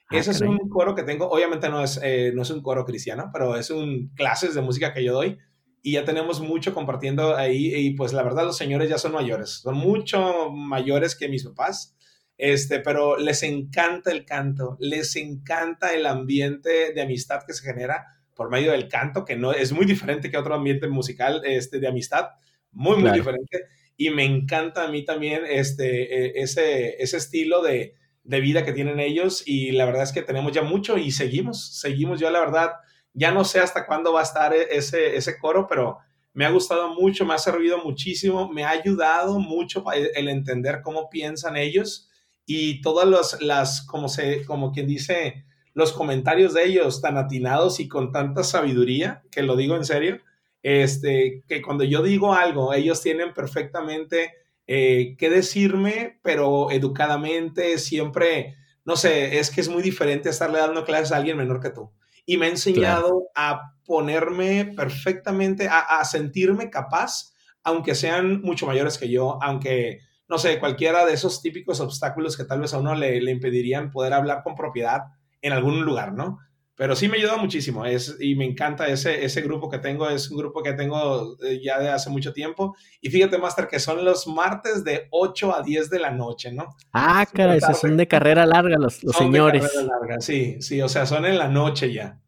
Ah, 0.08 0.16
ese 0.16 0.30
es 0.30 0.40
un 0.40 0.58
coro 0.70 0.94
que 0.94 1.02
tengo, 1.02 1.28
obviamente 1.28 1.68
no 1.68 1.84
es, 1.84 2.00
eh, 2.02 2.32
no 2.34 2.42
es 2.42 2.50
un 2.50 2.62
coro 2.62 2.86
cristiano, 2.86 3.28
pero 3.30 3.56
es 3.56 3.68
un 3.68 4.10
clases 4.16 4.54
de 4.54 4.62
música 4.62 4.94
que 4.94 5.04
yo 5.04 5.12
doy 5.12 5.36
y 5.82 5.92
ya 5.92 6.06
tenemos 6.06 6.40
mucho 6.40 6.72
compartiendo 6.72 7.36
ahí 7.36 7.74
y 7.74 7.90
pues 7.94 8.14
la 8.14 8.22
verdad 8.22 8.44
los 8.44 8.56
señores 8.56 8.88
ya 8.88 8.96
son 8.96 9.12
mayores, 9.12 9.60
son 9.62 9.76
mucho 9.76 10.50
mayores 10.50 11.14
que 11.14 11.28
mis 11.28 11.44
papás 11.44 11.94
este, 12.40 12.80
pero 12.80 13.18
les 13.18 13.42
encanta 13.42 14.10
el 14.10 14.24
canto, 14.24 14.76
les 14.80 15.14
encanta 15.16 15.92
el 15.92 16.06
ambiente 16.06 16.92
de 16.92 17.02
amistad 17.02 17.42
que 17.46 17.52
se 17.52 17.64
genera 17.64 18.06
por 18.34 18.50
medio 18.50 18.72
del 18.72 18.88
canto, 18.88 19.26
que 19.26 19.36
no 19.36 19.52
es 19.52 19.72
muy 19.72 19.84
diferente 19.84 20.30
que 20.30 20.38
otro 20.38 20.54
ambiente 20.54 20.88
musical 20.88 21.42
este, 21.44 21.78
de 21.78 21.88
amistad, 21.88 22.30
muy, 22.72 22.96
muy 22.96 23.10
diferente. 23.10 23.66
Y 23.96 24.08
me 24.08 24.24
encanta 24.24 24.84
a 24.84 24.88
mí 24.88 25.04
también 25.04 25.42
este, 25.46 26.38
e, 26.38 26.42
ese, 26.42 26.96
ese 27.02 27.18
estilo 27.18 27.62
de, 27.62 27.94
de 28.24 28.40
vida 28.40 28.64
que 28.64 28.72
tienen 28.72 28.98
ellos 28.98 29.42
y 29.44 29.72
la 29.72 29.84
verdad 29.84 30.04
es 30.04 30.12
que 30.12 30.22
tenemos 30.22 30.52
ya 30.52 30.62
mucho 30.62 30.96
y 30.96 31.10
seguimos, 31.10 31.78
seguimos. 31.78 32.18
Yo 32.18 32.30
la 32.30 32.40
verdad 32.40 32.72
ya 33.12 33.30
no 33.32 33.44
sé 33.44 33.60
hasta 33.60 33.84
cuándo 33.84 34.14
va 34.14 34.20
a 34.20 34.24
estar 34.24 34.54
e, 34.54 34.68
ese, 34.70 35.16
ese 35.16 35.38
coro, 35.38 35.66
pero 35.68 35.98
me 36.32 36.46
ha 36.46 36.50
gustado 36.50 36.94
mucho, 36.94 37.26
me 37.26 37.34
ha 37.34 37.38
servido 37.38 37.84
muchísimo, 37.84 38.50
me 38.50 38.64
ha 38.64 38.70
ayudado 38.70 39.38
mucho 39.38 39.84
el 39.92 40.28
entender 40.28 40.80
cómo 40.82 41.10
piensan 41.10 41.58
ellos 41.58 42.09
y 42.52 42.80
todas 42.80 43.40
las, 43.40 43.82
como, 43.82 44.08
se, 44.08 44.44
como 44.44 44.72
quien 44.72 44.88
dice, 44.88 45.44
los 45.72 45.92
comentarios 45.92 46.52
de 46.52 46.64
ellos 46.64 47.00
tan 47.00 47.16
atinados 47.16 47.78
y 47.78 47.86
con 47.86 48.10
tanta 48.10 48.42
sabiduría, 48.42 49.22
que 49.30 49.44
lo 49.44 49.54
digo 49.54 49.76
en 49.76 49.84
serio, 49.84 50.18
este, 50.60 51.44
que 51.46 51.62
cuando 51.62 51.84
yo 51.84 52.02
digo 52.02 52.34
algo, 52.34 52.74
ellos 52.74 53.02
tienen 53.02 53.34
perfectamente 53.34 54.32
eh, 54.66 55.14
qué 55.16 55.30
decirme, 55.30 56.18
pero 56.24 56.72
educadamente, 56.72 57.78
siempre, 57.78 58.56
no 58.84 58.96
sé, 58.96 59.38
es 59.38 59.52
que 59.52 59.60
es 59.60 59.68
muy 59.68 59.84
diferente 59.84 60.28
estarle 60.28 60.58
dando 60.58 60.84
clases 60.84 61.12
a 61.12 61.18
alguien 61.18 61.36
menor 61.36 61.60
que 61.60 61.70
tú. 61.70 61.92
Y 62.26 62.36
me 62.36 62.46
ha 62.46 62.50
enseñado 62.50 63.28
a 63.36 63.76
ponerme 63.86 64.72
perfectamente, 64.76 65.68
a, 65.68 66.00
a 66.00 66.04
sentirme 66.04 66.68
capaz, 66.68 67.32
aunque 67.62 67.94
sean 67.94 68.42
mucho 68.42 68.66
mayores 68.66 68.98
que 68.98 69.08
yo, 69.08 69.38
aunque 69.40 70.00
no 70.30 70.38
sé, 70.38 70.60
cualquiera 70.60 71.04
de 71.04 71.12
esos 71.12 71.42
típicos 71.42 71.80
obstáculos 71.80 72.36
que 72.36 72.44
tal 72.44 72.60
vez 72.60 72.72
a 72.72 72.78
uno 72.78 72.94
le, 72.94 73.16
impedirían 73.30 73.90
poder 73.90 74.12
hablar 74.12 74.44
con 74.44 74.54
propiedad 74.54 75.00
en 75.42 75.52
algún 75.52 75.84
lugar, 75.84 76.12
¿no? 76.12 76.38
Pero 76.76 76.94
sí 76.94 77.08
me 77.08 77.18
ayuda 77.18 77.36
muchísimo 77.36 77.84
es, 77.84 78.16
y 78.20 78.36
me 78.36 78.44
encanta 78.44 78.86
ese, 78.86 79.24
ese 79.24 79.42
grupo 79.42 79.68
que 79.68 79.78
tengo, 79.78 80.08
es 80.08 80.30
un 80.30 80.38
grupo 80.38 80.62
que 80.62 80.72
tengo 80.72 81.36
eh, 81.42 81.60
ya 81.62 81.80
de 81.80 81.90
hace 81.90 82.10
mucho 82.10 82.32
tiempo. 82.32 82.76
Y 83.00 83.10
fíjate, 83.10 83.38
Master, 83.38 83.66
que 83.66 83.80
son 83.80 84.04
los 84.04 84.28
martes 84.28 84.84
de 84.84 85.08
8 85.10 85.54
a 85.56 85.62
10 85.62 85.90
de 85.90 85.98
la 85.98 86.12
noche, 86.12 86.52
¿no? 86.52 86.76
Ah, 86.92 87.26
cara, 87.30 87.56
esos 87.56 87.80
son 87.80 87.96
de 87.96 88.06
carrera 88.06 88.46
larga 88.46 88.78
los, 88.78 89.02
los 89.02 89.16
señores. 89.16 89.62
De 89.62 89.68
carrera 89.68 89.98
larga, 89.98 90.20
sí, 90.20 90.62
sí, 90.62 90.80
o 90.80 90.88
sea, 90.88 91.06
son 91.06 91.26
en 91.26 91.38
la 91.38 91.48
noche 91.48 91.92
ya. 91.92 92.20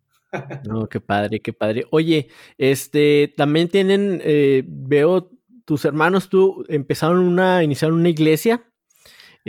No, 0.65 0.89
qué 0.89 1.01
padre, 1.01 1.41
qué 1.41 1.53
padre. 1.53 1.87
Oye, 1.91 2.29
este, 2.59 3.33
también 3.37 3.69
tienen, 3.69 4.21
eh, 4.25 4.65
veo 4.67 5.31
tus 5.73 5.87
hermanos, 5.87 6.29
tú 6.29 6.67
empezaron 6.69 7.21
una, 7.21 7.65
iniciaron 7.65 7.99
una 7.99 8.11
iglesia. 8.11 8.63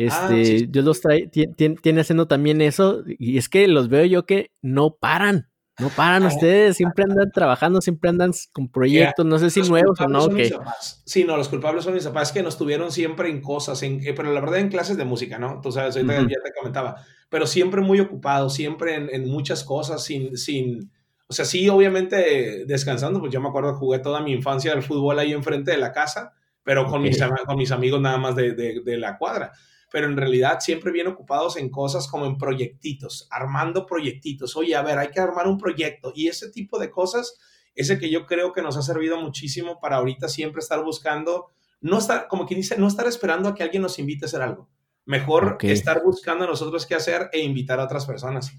Ah, 0.09 0.29
este, 0.31 0.67
Dios 0.69 0.85
los 0.85 1.01
trae, 1.01 1.27
tiene, 1.27 1.99
haciendo 1.99 2.29
también 2.29 2.61
eso, 2.61 3.03
y 3.05 3.37
es 3.37 3.49
que 3.49 3.67
los 3.67 3.89
veo 3.89 4.05
yo 4.05 4.25
que 4.25 4.51
no 4.61 4.95
paran, 4.95 5.49
no 5.77 5.89
paran 5.89 6.23
ah, 6.23 6.27
ustedes, 6.27 6.77
siempre 6.77 7.03
andan 7.03 7.29
trabajando, 7.33 7.81
siempre 7.81 8.09
andan 8.09 8.31
con 8.53 8.71
proyectos, 8.71 9.25
no 9.25 9.37
sé 9.37 9.49
si 9.49 9.63
nuevos 9.63 9.99
o 9.99 10.07
no. 10.07 10.29
Que... 10.29 10.55
Sí, 11.03 11.25
no, 11.25 11.35
los 11.35 11.49
culpables 11.49 11.83
son 11.83 11.93
mis 11.93 12.05
papás 12.05 12.31
que 12.31 12.41
nos 12.41 12.57
tuvieron 12.57 12.89
siempre 12.89 13.29
en 13.29 13.41
cosas, 13.41 13.83
en, 13.83 13.99
eh, 14.07 14.13
pero 14.13 14.31
la 14.31 14.39
verdad 14.39 14.59
en 14.59 14.69
clases 14.69 14.95
de 14.95 15.03
música, 15.03 15.37
¿no? 15.39 15.59
Tú 15.59 15.73
sabes, 15.73 15.97
ahorita 15.97 16.21
ya 16.21 16.41
te 16.41 16.53
comentaba, 16.57 17.03
pero 17.27 17.47
siempre 17.47 17.81
muy 17.81 17.99
ocupados, 17.99 18.53
siempre 18.53 18.95
en, 18.95 19.09
en 19.13 19.29
muchas 19.29 19.65
cosas, 19.65 20.05
sin, 20.05 20.37
sin, 20.37 20.89
o 21.27 21.33
sea, 21.33 21.45
sí, 21.45 21.67
obviamente 21.69 22.65
descansando, 22.65 23.19
pues 23.19 23.31
yo 23.31 23.41
me 23.41 23.49
acuerdo 23.49 23.73
que 23.73 23.79
jugué 23.79 23.99
toda 23.99 24.21
mi 24.21 24.33
infancia 24.33 24.73
al 24.73 24.83
fútbol 24.83 25.19
ahí 25.19 25.33
enfrente 25.33 25.71
de 25.71 25.77
la 25.77 25.91
casa, 25.91 26.33
pero 26.63 26.85
con, 26.85 27.01
mis, 27.01 27.19
con 27.45 27.57
mis 27.57 27.71
amigos 27.71 28.01
nada 28.01 28.17
más 28.17 28.35
de, 28.35 28.53
de, 28.53 28.97
la 28.97 29.17
cuadra. 29.17 29.51
Pero 29.91 30.07
en 30.07 30.17
realidad 30.17 30.59
siempre 30.59 30.91
bien 30.91 31.07
ocupados 31.07 31.57
en 31.57 31.69
cosas 31.69 32.07
como 32.07 32.25
en 32.25 32.37
proyectitos, 32.37 33.27
armando 33.31 33.85
proyectitos. 33.85 34.55
Oye, 34.55 34.75
a 34.75 34.81
ver, 34.81 34.97
hay 34.97 35.09
que 35.09 35.19
armar 35.19 35.47
un 35.47 35.57
proyecto. 35.57 36.11
Y 36.15 36.27
ese 36.27 36.49
tipo 36.51 36.79
de 36.79 36.89
cosas, 36.89 37.37
ese 37.75 37.99
que 37.99 38.09
yo 38.09 38.25
creo 38.25 38.53
que 38.53 38.61
nos 38.61 38.77
ha 38.77 38.81
servido 38.81 39.19
muchísimo 39.19 39.79
para 39.79 39.97
ahorita 39.97 40.29
siempre 40.29 40.59
estar 40.59 40.83
buscando, 40.83 41.51
no 41.81 41.97
estar, 41.99 42.27
como 42.27 42.45
quien 42.45 42.61
dice, 42.61 42.77
no 42.77 42.87
estar 42.87 43.07
esperando 43.07 43.49
a 43.49 43.55
que 43.55 43.63
alguien 43.63 43.83
nos 43.83 43.99
invite 43.99 44.25
a 44.25 44.27
hacer 44.27 44.41
algo. 44.41 44.69
Mejor 45.05 45.57
estar 45.61 46.01
buscando 46.01 46.47
nosotros 46.47 46.85
qué 46.85 46.95
hacer 46.95 47.29
e 47.33 47.39
invitar 47.39 47.79
a 47.79 47.83
otras 47.83 48.05
personas. 48.05 48.53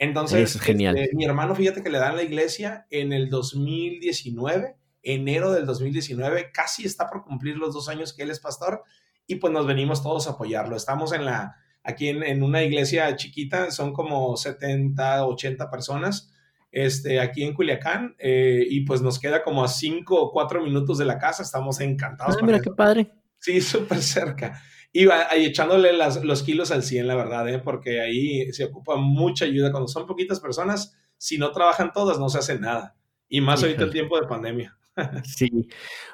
Entonces, 0.00 0.58
genial. 0.58 0.96
Este, 0.96 1.14
mi 1.14 1.26
hermano, 1.26 1.54
fíjate 1.54 1.82
que 1.82 1.90
le 1.90 1.98
dan 1.98 2.16
la 2.16 2.22
iglesia 2.22 2.86
en 2.88 3.12
el 3.12 3.28
2019, 3.28 4.74
enero 5.02 5.52
del 5.52 5.66
2019, 5.66 6.52
casi 6.52 6.86
está 6.86 7.06
por 7.06 7.22
cumplir 7.22 7.58
los 7.58 7.74
dos 7.74 7.90
años 7.90 8.14
que 8.14 8.22
él 8.22 8.30
es 8.30 8.40
pastor 8.40 8.82
y 9.26 9.34
pues 9.34 9.52
nos 9.52 9.66
venimos 9.66 10.02
todos 10.02 10.26
a 10.26 10.30
apoyarlo. 10.30 10.74
Estamos 10.74 11.12
en 11.12 11.26
la, 11.26 11.54
aquí 11.84 12.08
en, 12.08 12.42
una 12.42 12.62
iglesia 12.62 13.14
chiquita, 13.14 13.70
son 13.70 13.92
como 13.92 14.38
70, 14.38 15.26
80 15.26 15.70
personas, 15.70 16.32
este, 16.72 17.20
aquí 17.20 17.44
en 17.44 17.52
Culiacán, 17.52 18.16
eh, 18.18 18.64
y 18.70 18.86
pues 18.86 19.02
nos 19.02 19.18
queda 19.18 19.42
como 19.42 19.62
a 19.62 19.68
5 19.68 20.18
o 20.18 20.32
4 20.32 20.62
minutos 20.62 20.96
de 20.96 21.04
la 21.04 21.18
casa, 21.18 21.42
estamos 21.42 21.78
encantados. 21.80 22.38
Ah, 22.40 22.46
mira 22.46 22.58
qué 22.60 22.70
padre. 22.70 23.12
Sí, 23.38 23.60
súper 23.60 24.00
cerca. 24.00 24.62
Y 24.92 25.08
ahí 25.08 25.46
echándole 25.46 25.92
los 25.92 26.42
kilos 26.42 26.72
al 26.72 26.82
100, 26.82 27.06
la 27.06 27.14
verdad, 27.14 27.48
¿eh? 27.48 27.60
porque 27.60 28.00
ahí 28.00 28.52
se 28.52 28.64
ocupa 28.64 28.96
mucha 28.96 29.44
ayuda. 29.44 29.70
Cuando 29.70 29.86
son 29.86 30.06
poquitas 30.06 30.40
personas, 30.40 30.96
si 31.16 31.38
no 31.38 31.52
trabajan 31.52 31.92
todas, 31.92 32.18
no 32.18 32.28
se 32.28 32.38
hace 32.38 32.58
nada. 32.58 32.96
Y 33.28 33.40
más 33.40 33.62
ahorita 33.62 33.84
el 33.84 33.92
tiempo 33.92 34.20
de 34.20 34.26
pandemia. 34.26 34.76
Sí. 35.24 35.68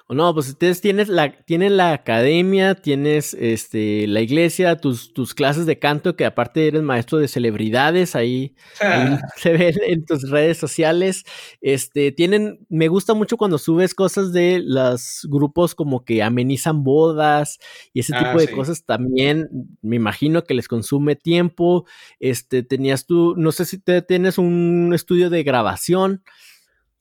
No, 0.08 0.32
pues 0.34 0.48
ustedes 0.50 0.80
tienes 0.80 1.08
la, 1.08 1.32
tienen 1.44 1.76
la 1.76 1.92
academia, 1.92 2.76
tienes 2.76 3.34
este, 3.34 4.06
la 4.06 4.20
iglesia, 4.20 4.76
tus, 4.76 5.12
tus 5.12 5.34
clases 5.34 5.66
de 5.66 5.80
canto, 5.80 6.14
que 6.14 6.24
aparte 6.24 6.68
eres 6.68 6.82
maestro 6.82 7.18
de 7.18 7.26
celebridades, 7.26 8.14
ahí, 8.14 8.54
se 9.36 9.52
ve 9.52 9.74
en 9.88 10.04
tus 10.04 10.30
redes 10.30 10.58
sociales. 10.58 11.24
Este, 11.60 12.12
tienen, 12.12 12.64
me 12.68 12.86
gusta 12.86 13.14
mucho 13.14 13.36
cuando 13.36 13.58
subes 13.58 13.94
cosas 13.94 14.32
de 14.32 14.60
los 14.64 15.26
grupos 15.28 15.74
como 15.74 16.04
que 16.04 16.22
amenizan 16.22 16.84
bodas 16.84 17.58
y 17.92 18.00
ese 18.00 18.12
tipo 18.12 18.30
ah, 18.30 18.36
de 18.36 18.50
cosas 18.52 18.84
también, 18.84 19.48
me 19.82 19.96
imagino 19.96 20.44
que 20.44 20.54
les 20.54 20.68
consume 20.68 21.16
tiempo. 21.16 21.84
Este, 22.20 22.62
tenías 22.62 23.06
tú, 23.06 23.34
no 23.36 23.50
sé 23.50 23.64
si 23.64 23.78
te, 23.78 24.02
tienes 24.02 24.38
un 24.38 24.92
estudio 24.94 25.30
de 25.30 25.42
grabación. 25.42 26.22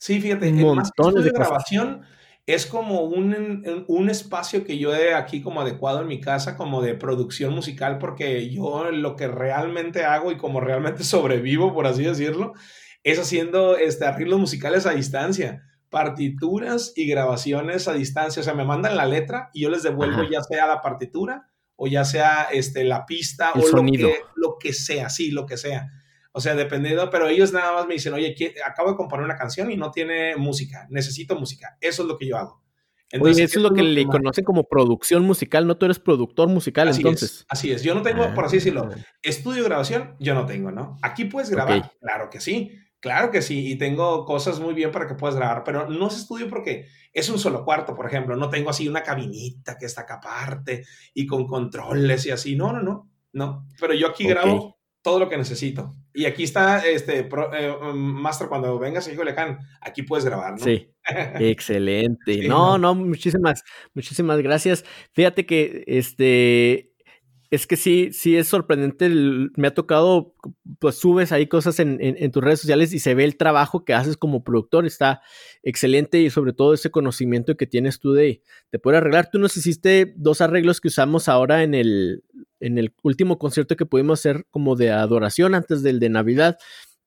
Sí, 0.05 0.21
fíjate, 0.21 0.49
el 0.49 0.79
estudio 0.79 1.23
de, 1.23 1.31
grabación 1.31 2.01
es 2.45 2.67
como 2.67 3.05
un, 3.05 3.85
un, 3.87 4.09
espacio 4.11 4.63
que 4.63 4.77
yo 4.77 4.93
he 4.93 5.15
aquí 5.15 5.41
como 5.41 5.61
adecuado 5.61 6.01
en 6.01 6.07
mi 6.07 6.21
casa, 6.21 6.55
como 6.55 6.83
de 6.83 6.93
producción 6.93 7.55
musical, 7.55 7.97
porque 7.97 8.51
yo 8.51 8.91
lo 8.91 9.15
que 9.15 9.27
realmente 9.27 10.05
hago 10.05 10.31
y 10.31 10.37
como 10.37 10.59
realmente 10.59 11.03
sobrevivo, 11.03 11.73
por 11.73 11.87
así 11.87 12.03
decirlo, 12.03 12.53
es 13.03 13.17
haciendo 13.17 13.77
este, 13.77 14.05
arreglos 14.05 14.39
musicales 14.39 14.85
a 14.85 14.91
distancia, 14.91 15.63
partituras 15.89 16.93
y 16.95 17.07
grabaciones 17.07 17.87
a 17.87 17.93
distancia. 17.93 18.41
O 18.41 18.43
sea, 18.43 18.53
me 18.53 18.63
mandan 18.63 18.97
la 18.97 19.07
letra 19.07 19.49
y 19.55 19.63
yo 19.63 19.71
les 19.71 19.81
devuelvo 19.81 20.21
ya 20.29 20.43
sea 20.43 20.67
la 20.67 20.83
partitura 20.83 21.49
o 21.77 21.87
ya 21.87 22.05
sea 22.05 22.43
este, 22.51 22.83
la 22.83 23.07
pista 23.07 23.53
o 23.53 23.75
lo 23.75 23.83
que, 23.83 24.17
lo 24.35 24.57
que 24.59 24.71
sea, 24.71 25.09
sí, 25.09 25.31
lo 25.31 25.47
que 25.47 25.57
sea. 25.57 25.89
O 26.37 26.41
sea, 26.41 26.53
dependiendo, 26.53 27.09
pero 27.09 27.29
ellos 27.29 27.53
nada 27.53 27.71
más 27.71 27.87
me 27.87 27.93
dicen, 27.93 28.13
oye, 28.13 28.35
acabo 28.65 28.89
de 28.91 28.97
componer 28.97 29.23
una 29.23 29.37
canción 29.37 29.71
y 29.71 29.77
no 29.77 29.89
tiene 29.89 30.35
música, 30.35 30.85
necesito 30.89 31.39
música. 31.39 31.77
Eso 31.79 32.01
es 32.01 32.09
lo 32.09 32.17
que 32.17 32.27
yo 32.27 32.35
hago. 32.35 32.61
Entonces, 33.09 33.51
eso 33.51 33.59
es 33.59 33.63
lo 33.63 33.73
que 33.73 33.83
le 33.83 34.05
conocen 34.05 34.43
como 34.43 34.65
producción 34.65 35.23
musical, 35.23 35.65
no 35.65 35.77
tú 35.77 35.85
eres 35.85 35.97
productor 35.97 36.49
musical, 36.49 36.89
entonces. 36.89 37.45
así 37.47 37.71
es, 37.71 37.83
yo 37.83 37.95
no 37.95 38.01
tengo, 38.01 38.33
por 38.33 38.43
así 38.43 38.57
decirlo, 38.57 38.89
ah. 38.91 38.97
estudio 39.21 39.63
de 39.63 39.69
grabación, 39.69 40.17
yo 40.19 40.33
no 40.33 40.45
tengo, 40.45 40.71
¿no? 40.71 40.97
Aquí 41.01 41.23
puedes 41.23 41.49
grabar, 41.49 41.93
claro 42.01 42.29
que 42.29 42.41
sí. 42.41 42.71
Claro 42.99 43.29
que 43.29 43.41
sí, 43.41 43.71
y 43.71 43.77
tengo 43.77 44.25
cosas 44.25 44.59
muy 44.59 44.73
bien 44.73 44.91
para 44.91 45.07
que 45.07 45.13
puedas 45.13 45.35
grabar, 45.35 45.63
pero 45.63 45.87
no 45.87 46.09
se 46.09 46.19
estudio 46.19 46.49
porque 46.49 46.87
es 47.13 47.29
un 47.29 47.37
solo 47.37 47.63
cuarto, 47.63 47.93
por 47.93 48.07
ejemplo. 48.07 48.35
No 48.35 48.49
tengo 48.49 48.71
así 48.71 48.89
una 48.89 49.03
cabinita 49.03 49.77
que 49.77 49.85
está 49.85 50.01
acá 50.01 50.15
aparte 50.15 50.83
y 51.13 51.27
con 51.27 51.45
controles 51.45 52.25
y 52.25 52.31
así. 52.31 52.55
No, 52.55 52.73
no, 52.73 52.81
no, 52.81 53.11
no. 53.31 53.67
Pero 53.79 53.93
yo 53.93 54.07
aquí 54.07 54.27
grabo 54.27 54.74
todo 55.05 55.19
lo 55.19 55.29
que 55.29 55.37
necesito. 55.37 55.93
Y 56.15 56.25
aquí 56.25 56.43
está, 56.43 56.83
este, 56.83 57.19
eh, 57.19 57.71
um, 57.79 57.95
Master, 57.95 58.47
cuando 58.47 58.79
vengas 58.79 59.07
a 59.07 59.59
aquí 59.81 60.01
puedes 60.01 60.25
grabar, 60.25 60.53
¿no? 60.53 60.57
Sí, 60.57 60.89
excelente. 61.39 62.47
no, 62.47 62.79
no, 62.79 62.95
muchísimas, 62.95 63.63
muchísimas 63.93 64.41
gracias. 64.41 64.83
Fíjate 65.13 65.45
que, 65.45 65.83
este, 65.85 66.91
es 67.51 67.67
que 67.67 67.77
sí, 67.77 68.09
sí 68.13 68.35
es 68.35 68.47
sorprendente. 68.47 69.07
Me 69.55 69.67
ha 69.67 69.75
tocado, 69.75 70.33
pues 70.79 70.95
subes 70.95 71.31
ahí 71.31 71.45
cosas 71.45 71.79
en, 71.79 72.31
tus 72.31 72.43
redes 72.43 72.61
sociales 72.61 72.91
y 72.91 72.97
se 72.97 73.13
ve 73.13 73.25
el 73.25 73.37
trabajo 73.37 73.85
que 73.85 73.93
haces 73.93 74.17
como 74.17 74.43
productor. 74.43 74.87
Está 74.87 75.21
excelente 75.61 76.19
y 76.19 76.31
sobre 76.31 76.53
todo 76.53 76.73
ese 76.73 76.89
conocimiento 76.89 77.57
que 77.57 77.67
tienes 77.67 77.99
tú 77.99 78.13
de, 78.13 78.41
de 78.71 78.79
poder 78.79 78.97
arreglar. 78.97 79.29
Tú 79.31 79.37
nos 79.37 79.55
hiciste 79.55 80.15
dos 80.17 80.41
arreglos 80.41 80.81
que 80.81 80.87
usamos 80.87 81.29
ahora 81.29 81.61
en 81.61 81.75
el, 81.75 82.23
en 82.59 82.77
el 82.77 82.93
último 83.03 83.37
concierto 83.37 83.75
que 83.75 83.85
pudimos 83.85 84.19
hacer 84.19 84.45
como 84.51 84.75
de 84.75 84.91
adoración 84.91 85.55
antes 85.55 85.83
del 85.83 85.99
de 85.99 86.09
Navidad, 86.09 86.57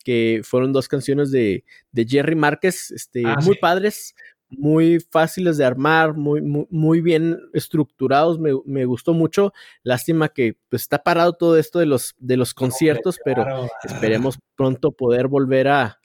que 0.05 0.43
fueron 0.45 0.73
dos 0.73 0.89
canciones 0.89 1.31
de, 1.31 1.65
de 1.93 2.07
Jerry 2.07 2.35
Márquez, 2.35 2.91
este, 2.91 3.25
ah, 3.27 3.39
muy 3.43 3.57
padres 3.57 4.15
muy 4.51 5.01
fáciles 5.01 5.59
de 5.59 5.65
armar, 5.65 6.15
muy, 6.15 6.41
muy, 6.41 7.01
bien 7.01 7.39
estructurados, 7.53 8.39
me, 8.39 8.85
gustó 8.85 9.13
mucho. 9.13 9.53
Lástima 9.83 10.29
que 10.29 10.57
pues, 10.69 10.83
está 10.83 11.03
parado 11.03 11.35
todo 11.35 11.59
esto 11.59 11.79
de 11.79 11.87
los, 11.87 12.15
de 12.19 12.37
los 12.37 12.55
conciertos, 12.55 13.19
pero 13.25 13.45
esperemos 13.85 14.39
pronto 14.57 14.93
poder 14.93 15.29
volver 15.29 15.69
a, 15.69 15.99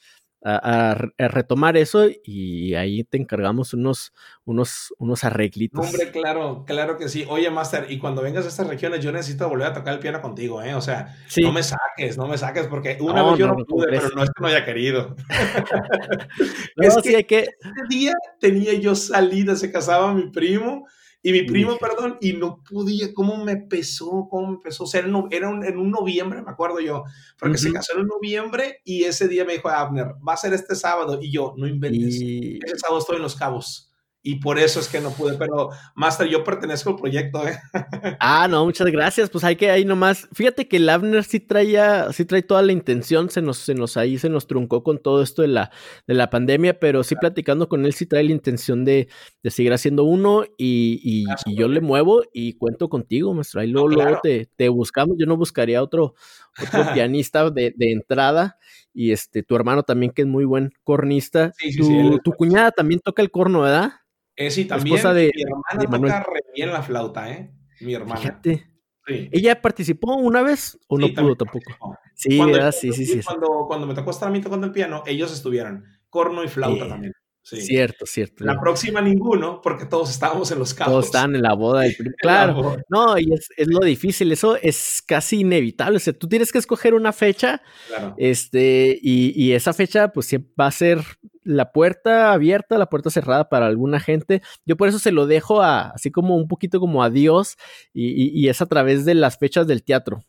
a, 0.43 0.95
retomar 1.17 1.77
eso 1.77 2.07
y 2.23 2.73
ahí 2.75 3.03
te 3.03 3.17
encargamos 3.17 3.73
unos, 3.73 4.13
unos, 4.45 4.93
unos 4.97 5.23
arreglitos. 5.23 5.85
Hombre, 5.85 6.11
claro, 6.11 6.63
claro 6.65 6.97
que 6.97 7.09
sí. 7.09 7.25
Oye, 7.29 7.49
Master, 7.49 7.87
y 7.89 7.97
cuando 7.99 8.21
vengas 8.21 8.45
a 8.45 8.49
estas 8.49 8.67
regiones, 8.67 9.03
yo 9.03 9.11
necesito 9.11 9.47
volver 9.47 9.67
a 9.67 9.73
tocar 9.73 9.93
el 9.93 9.99
piano 9.99 10.21
contigo, 10.21 10.61
¿eh? 10.61 10.75
O 10.75 10.81
sea, 10.81 11.15
no 11.41 11.51
me 11.51 11.63
saques, 11.63 12.17
no 12.17 12.27
me 12.27 12.37
saques, 12.37 12.67
porque 12.67 12.97
una 12.99 13.23
vez 13.23 13.39
yo 13.39 13.47
no, 13.47 13.55
pude, 13.65 13.87
pero 13.89 14.09
no 14.09 14.23
es 14.23 14.29
que 14.29 14.41
no 14.41 14.47
haya 14.47 14.65
querido. 14.65 15.15
es 16.77 16.97
que, 17.01 17.23
que 17.25 17.39
ese 17.39 17.51
día 17.89 18.13
tenía 18.39 18.73
yo 18.73 18.95
salida, 18.95 19.55
se 19.55 19.71
casaba 19.71 20.13
mi 20.13 20.29
primo 20.29 20.85
y 21.25 21.31
mi 21.31 21.43
primo, 21.43 21.77
perdón, 21.77 22.17
y 22.19 22.33
no 22.33 22.61
podía, 22.69 23.13
¿cómo 23.13 23.43
me 23.43 23.55
pesó? 23.55 24.27
¿Cómo 24.29 24.51
me 24.51 24.57
pesó? 24.57 24.83
O 24.83 24.87
sea, 24.87 24.99
era, 25.31 25.49
un, 25.49 25.63
en 25.63 25.77
un 25.77 25.89
noviembre, 25.89 26.41
me 26.41 26.51
acuerdo 26.51 26.81
yo, 26.81 27.05
porque 27.39 27.57
se 27.57 27.71
casó 27.71 27.97
en 27.97 28.07
noviembre 28.07 28.81
y 28.83 29.05
ese 29.05 29.29
día 29.29 29.45
me 29.45 29.53
dijo 29.53 29.69
Abner, 29.69 30.07
va 30.27 30.33
a 30.33 30.37
ser 30.37 30.53
este 30.53 30.75
sábado. 30.75 31.19
Y 31.21 31.31
yo, 31.31 31.53
no 31.57 31.65
inventes, 31.65 32.15
ese 32.15 32.77
sábado 32.77 32.99
estoy 32.99 33.15
en 33.15 33.21
Los 33.21 33.37
Cabos 33.37 33.92
y 34.25 34.35
por 34.35 34.57
eso 34.57 34.79
es 34.79 34.87
que 34.87 35.01
no 35.01 35.11
pude, 35.11 35.37
pero 35.37 35.71
Master, 35.95 36.29
yo 36.29 36.45
pertenezco 36.45 36.91
al 36.91 36.95
proyecto, 36.95 37.45
¿eh? 37.45 37.59
Ah, 38.21 38.47
no, 38.49 38.63
muchas 38.63 38.87
gracias, 38.87 39.29
pues 39.29 39.43
hay 39.43 39.57
que 39.57 39.69
ahí 39.69 39.83
nomás, 39.83 40.29
fíjate 40.31 40.69
que 40.69 40.77
el 40.77 40.87
Abner 40.87 41.25
sí 41.25 41.41
traía, 41.41 42.11
sí 42.13 42.23
trae 42.23 42.41
toda 42.41 42.61
la 42.61 42.71
intención, 42.71 43.29
se 43.29 43.41
nos, 43.41 43.57
se 43.57 43.75
nos 43.75 43.97
ahí 43.97 44.17
se 44.17 44.29
nos 44.29 44.47
truncó 44.47 44.81
con 44.81 44.97
todo 44.99 45.21
esto 45.21 45.41
de 45.41 45.49
la, 45.49 45.71
de 46.07 46.13
la 46.13 46.29
pandemia, 46.29 46.79
pero 46.79 47.03
sí 47.03 47.15
platicando 47.15 47.67
con 47.67 47.85
él 47.85 47.93
sí 47.93 48.05
trae 48.05 48.23
la 48.23 48.31
intención 48.31 48.85
de, 48.85 49.09
de 49.43 49.51
seguir 49.51 49.73
haciendo 49.73 50.05
uno 50.05 50.45
y, 50.57 51.01
y, 51.03 51.25
ah, 51.29 51.35
yo 51.45 51.67
le 51.67 51.81
muevo 51.81 52.23
y 52.31 52.53
cuento 52.53 52.87
contigo, 52.87 53.33
maestro, 53.33 53.59
ahí 53.59 53.67
luego, 53.67 53.89
luego 53.89 54.19
te, 54.23 54.47
te, 54.55 54.69
buscamos, 54.69 55.17
yo 55.19 55.25
no 55.25 55.35
buscaría 55.35 55.83
otro, 55.83 56.15
otro 56.61 56.83
pianista 56.93 57.49
de, 57.49 57.73
de 57.75 57.91
entrada 57.91 58.57
y 58.93 59.11
este, 59.11 59.43
tu 59.43 59.57
hermano 59.57 59.83
también 59.83 60.13
que 60.13 60.21
es 60.21 60.27
muy 60.29 60.45
buen 60.45 60.71
cornista, 60.85 61.51
sí, 61.57 61.73
sí, 61.73 61.79
tu, 61.81 62.19
tu 62.19 62.31
cuñada 62.31 62.71
también 62.71 63.01
toca 63.01 63.21
el 63.21 63.29
corno, 63.29 63.61
¿verdad? 63.61 63.91
Eh, 64.35 64.49
sí, 64.51 64.65
también. 64.65 65.01
de, 65.01 65.31
mi 65.33 65.83
hermana 65.83 65.99
toca 65.99 66.19
re 66.31 66.41
bien 66.55 66.71
la 66.71 66.81
flauta, 66.81 67.31
¿eh? 67.31 67.53
Mi 67.81 67.93
hermana. 67.93 68.19
Fíjate. 68.19 68.67
¿Ella 69.05 69.61
participó 69.61 70.15
una 70.15 70.41
vez 70.41 70.79
o 70.87 70.97
no 70.97 71.07
pudo 71.13 71.35
tampoco? 71.35 71.97
Sí, 72.15 72.37
cuando, 72.37 72.71
sí, 72.71 72.93
sí, 72.93 73.05
sí, 73.05 73.21
cuando, 73.23 73.65
cuando, 73.67 73.85
me 73.85 73.93
tocó 73.93 74.11
estar 74.11 74.29
a 74.29 74.31
mí 74.31 74.39
tocando 74.39 74.65
el 74.65 74.71
piano, 74.71 75.03
ellos 75.05 75.33
estuvieron. 75.33 75.85
Corno 76.09 76.43
y 76.43 76.47
flauta 76.47 76.87
también. 76.87 77.13
Sí. 77.43 77.61
Cierto, 77.61 78.05
cierto. 78.05 78.45
La 78.45 78.59
próxima 78.59 79.01
ninguno, 79.01 79.61
porque 79.61 79.85
todos 79.85 80.09
estábamos 80.09 80.49
en 80.51 80.59
los 80.59 80.73
campos. 80.73 80.93
Todos 80.93 81.05
estaban 81.07 81.35
en 81.35 81.41
la 81.41 81.53
boda 81.53 81.81
del 81.81 81.95
Claro. 82.21 82.77
No, 82.89 83.17
y 83.17 83.33
es, 83.33 83.49
es, 83.57 83.67
lo 83.67 83.81
difícil, 83.81 84.31
eso 84.31 84.55
es 84.55 85.03
casi 85.05 85.41
inevitable. 85.41 85.97
O 85.97 85.99
sea, 85.99 86.13
tú 86.13 86.27
tienes 86.29 86.51
que 86.53 86.57
escoger 86.57 86.93
una 86.93 87.11
fecha. 87.11 87.61
Claro. 87.87 88.15
Este, 88.17 88.97
y, 89.01 89.33
y 89.35 89.51
esa 89.51 89.73
fecha, 89.73 90.13
pues 90.13 90.27
siempre 90.27 90.53
va 90.57 90.67
a 90.67 90.71
ser 90.71 91.03
la 91.43 91.71
puerta 91.71 92.33
abierta, 92.33 92.77
la 92.77 92.89
puerta 92.89 93.09
cerrada 93.09 93.49
para 93.49 93.67
alguna 93.67 93.99
gente. 93.99 94.41
Yo 94.65 94.77
por 94.77 94.87
eso 94.87 94.99
se 94.99 95.11
lo 95.11 95.27
dejo 95.27 95.61
a, 95.61 95.89
así 95.89 96.11
como 96.11 96.35
un 96.35 96.47
poquito 96.47 96.79
como 96.79 97.03
a 97.03 97.09
Dios 97.09 97.57
y, 97.93 98.47
es 98.47 98.61
a 98.61 98.65
través 98.65 99.05
de 99.05 99.15
las 99.15 99.37
fechas 99.37 99.67
del 99.67 99.83
teatro. 99.83 100.23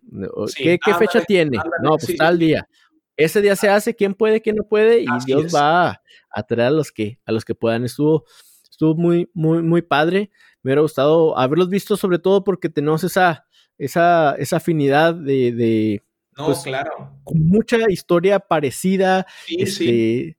¿Qué, 0.57 0.79
fecha 0.99 1.23
tiene? 1.23 1.59
no, 1.83 1.97
pues 1.97 2.17
tal 2.17 2.39
día. 2.39 2.69
Ese 3.17 3.41
día 3.41 3.57
se 3.57 3.69
hace, 3.69 3.95
quién 3.95 4.15
puede, 4.15 4.41
quién 4.41 4.57
no 4.57 4.65
puede, 4.65 5.01
y 5.01 5.07
Dios 5.27 5.55
va 5.55 6.03
a, 6.31 6.43
traer 6.43 6.69
a 6.69 6.71
los 6.71 6.91
que, 6.91 7.19
a 7.25 7.33
los 7.33 7.45
que 7.45 7.55
puedan. 7.55 7.85
Estuvo, 7.85 8.25
estuvo 8.71 8.95
muy, 8.95 9.31
muy, 9.35 9.63
muy 9.63 9.83
padre. 9.83 10.31
Me 10.63 10.71
hubiera 10.71 10.83
gustado 10.83 11.39
haberlos 11.39 11.69
visto, 11.69 11.97
sobre 11.97 12.19
todo 12.19 12.43
porque 12.43 12.69
tenemos 12.69 13.05
esa, 13.05 13.47
esa, 13.79 14.35
esa 14.39 14.57
afinidad 14.57 15.15
de, 15.15 16.03
no, 16.37 16.47
pues, 16.47 16.61
claro. 16.61 17.13
Con 17.23 17.47
mucha 17.47 17.79
historia 17.89 18.41
parecida. 18.41 19.27
Sí, 19.47 19.67
sí. 19.67 19.89
Este, 19.89 20.37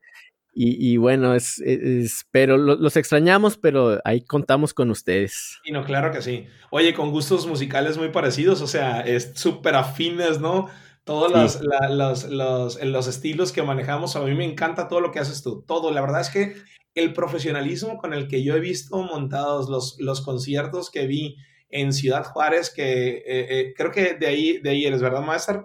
y, 0.57 0.95
bueno, 0.95 1.35
es, 1.35 1.59
es 1.59 2.25
pero 2.31 2.57
los 2.57 2.95
extrañamos, 2.95 3.57
pero 3.57 3.99
ahí 4.05 4.21
contamos 4.21 4.73
con 4.73 4.89
ustedes. 4.89 5.59
Y 5.65 5.73
no, 5.73 5.83
claro 5.83 6.13
que 6.13 6.21
sí. 6.21 6.47
Oye, 6.69 6.93
con 6.93 7.11
gustos 7.11 7.45
musicales 7.45 7.97
muy 7.97 8.07
parecidos, 8.07 8.61
o 8.61 8.67
sea, 8.67 9.01
es 9.01 9.33
súper 9.35 9.75
afines, 9.75 10.39
¿no? 10.39 10.69
Todos 11.05 11.31
los, 11.31 11.61
los, 11.91 12.29
los, 12.29 12.83
los, 12.83 13.07
estilos 13.07 13.51
que 13.51 13.61
manejamos, 13.61 14.15
a 14.15 14.21
mí 14.21 14.33
me 14.33 14.43
encanta 14.43 14.87
todo 14.87 15.01
lo 15.01 15.11
que 15.11 15.19
haces 15.19 15.43
tú, 15.43 15.63
todo. 15.65 15.91
La 15.91 16.01
verdad 16.01 16.21
es 16.21 16.29
que 16.29 16.55
el 16.95 17.13
profesionalismo 17.13 17.97
con 17.97 18.13
el 18.13 18.27
que 18.27 18.43
yo 18.43 18.55
he 18.55 18.59
visto 18.59 18.97
montados 18.97 19.69
los, 19.69 19.97
los 19.99 20.21
conciertos 20.21 20.89
que 20.89 21.05
vi 21.05 21.37
en 21.69 21.93
Ciudad 21.93 22.25
Juárez, 22.25 22.73
que 22.73 23.17
eh, 23.17 23.23
eh, 23.27 23.73
creo 23.75 23.91
que 23.91 24.15
de 24.15 24.25
ahí, 24.25 24.57
de 24.59 24.71
ahí 24.71 24.85
eres, 24.85 25.01
¿verdad, 25.01 25.21
Master? 25.21 25.61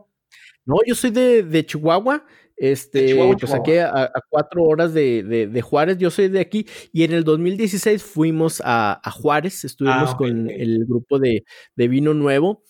No, 0.67 0.77
yo 0.87 0.95
soy 0.95 1.11
de, 1.11 1.43
de 1.43 1.65
Chihuahua. 1.65 2.25
Este, 2.57 3.15
pues 3.41 3.55
aquí 3.55 3.79
a, 3.79 4.13
cuatro 4.29 4.65
horas 4.65 4.93
de, 4.93 5.63
Juárez, 5.65 5.97
yo 5.97 6.11
soy 6.11 6.29
de 6.29 6.41
aquí, 6.41 6.67
y 6.93 7.05
en 7.05 7.15
el 7.15 7.25
2016 7.25 8.03
fuimos 8.03 8.61
a, 8.63 9.01
Juárez, 9.13 9.65
estuvimos 9.65 10.11
ah, 10.13 10.17
con 10.19 10.51
el 10.51 10.85
grupo 10.87 11.19
de, 11.19 11.43
Vino 11.75 12.13
Nuevo, 12.13 12.63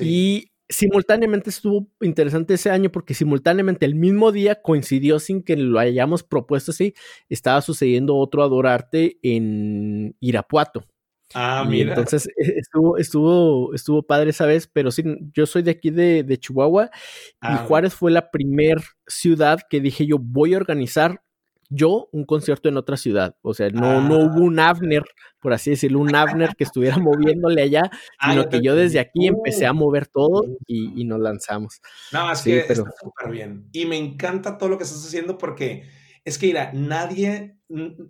y 0.00 0.49
simultáneamente 0.70 1.50
estuvo 1.50 1.88
interesante 2.00 2.54
ese 2.54 2.70
año 2.70 2.90
porque 2.90 3.12
simultáneamente 3.12 3.84
el 3.84 3.96
mismo 3.96 4.32
día 4.32 4.62
coincidió 4.62 5.18
sin 5.18 5.42
que 5.42 5.56
lo 5.56 5.78
hayamos 5.78 6.22
propuesto 6.22 6.70
así, 6.70 6.94
estaba 7.28 7.60
sucediendo 7.60 8.16
otro 8.16 8.42
Adorarte 8.42 9.18
en 9.22 10.16
Irapuato. 10.20 10.86
Ah, 11.34 11.64
mira. 11.68 11.90
entonces 11.90 12.26
e, 12.28 12.58
estuvo, 12.58 12.96
estuvo, 12.96 13.74
estuvo 13.74 14.02
padre 14.02 14.30
esa 14.30 14.46
vez, 14.46 14.66
pero 14.66 14.90
sí, 14.90 15.04
yo 15.32 15.46
soy 15.46 15.62
de 15.62 15.72
aquí 15.72 15.90
de, 15.90 16.38
Chihuahua 16.38 16.90
y 16.94 17.38
ah, 17.42 17.64
Juárez 17.68 17.94
fue 17.94 18.10
la 18.10 18.30
primer 18.30 18.78
ciudad 19.06 19.60
que 19.68 19.80
dije 19.80 20.06
yo 20.06 20.18
voy 20.18 20.54
a 20.54 20.56
organizar 20.56 21.22
yo 21.70 22.08
un 22.12 22.24
concierto 22.24 22.68
en 22.68 22.76
otra 22.76 22.96
ciudad. 22.96 23.36
O 23.42 23.54
sea, 23.54 23.70
no, 23.70 24.00
no 24.00 24.18
hubo 24.18 24.42
un 24.42 24.58
ah. 24.58 24.70
Avner, 24.70 25.04
por 25.40 25.52
así 25.52 25.70
decirlo, 25.70 26.00
un 26.00 26.14
Avner 26.14 26.54
que 26.56 26.64
estuviera 26.64 26.98
moviéndole 26.98 27.62
allá, 27.62 27.90
sino 28.20 28.48
que 28.48 28.60
yo 28.60 28.74
desde 28.74 29.00
aquí 29.00 29.26
empecé 29.26 29.66
a 29.66 29.72
mover 29.72 30.06
todo 30.06 30.44
y, 30.66 31.04
nos 31.04 31.20
lanzamos. 31.20 31.80
No, 32.12 32.30
es 32.30 32.42
que 32.42 32.64
pero... 32.68 32.84
está 32.84 32.94
súper 33.00 33.32
bien. 33.32 33.68
Y 33.72 33.86
me 33.86 33.96
encanta 33.96 34.58
todo 34.58 34.68
lo 34.68 34.76
que 34.76 34.84
estás 34.84 35.04
haciendo 35.04 35.38
porque 35.38 35.84
es 36.24 36.36
que, 36.36 36.48
mira, 36.48 36.70
nadie, 36.74 37.56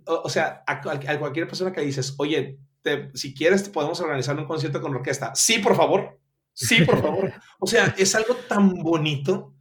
o 0.05 0.29
sea, 0.29 0.63
a, 0.67 0.73
a 0.73 1.19
cualquier 1.19 1.47
persona 1.47 1.71
que 1.71 1.81
dices, 1.81 2.15
oye, 2.17 2.59
si 3.13 3.33
quieres, 3.33 3.69
podemos 3.69 3.99
organizar 4.01 4.37
un 4.37 4.45
concierto 4.45 4.81
con 4.81 4.95
orquesta. 4.95 5.33
Sí, 5.35 5.59
por 5.59 5.75
favor. 5.75 6.19
Sí, 6.53 6.83
por 6.83 7.01
favor. 7.01 7.33
O 7.59 7.67
sea, 7.67 7.93
es 7.97 8.13
algo 8.15 8.35
tan 8.47 8.81
bonito. 8.81 9.53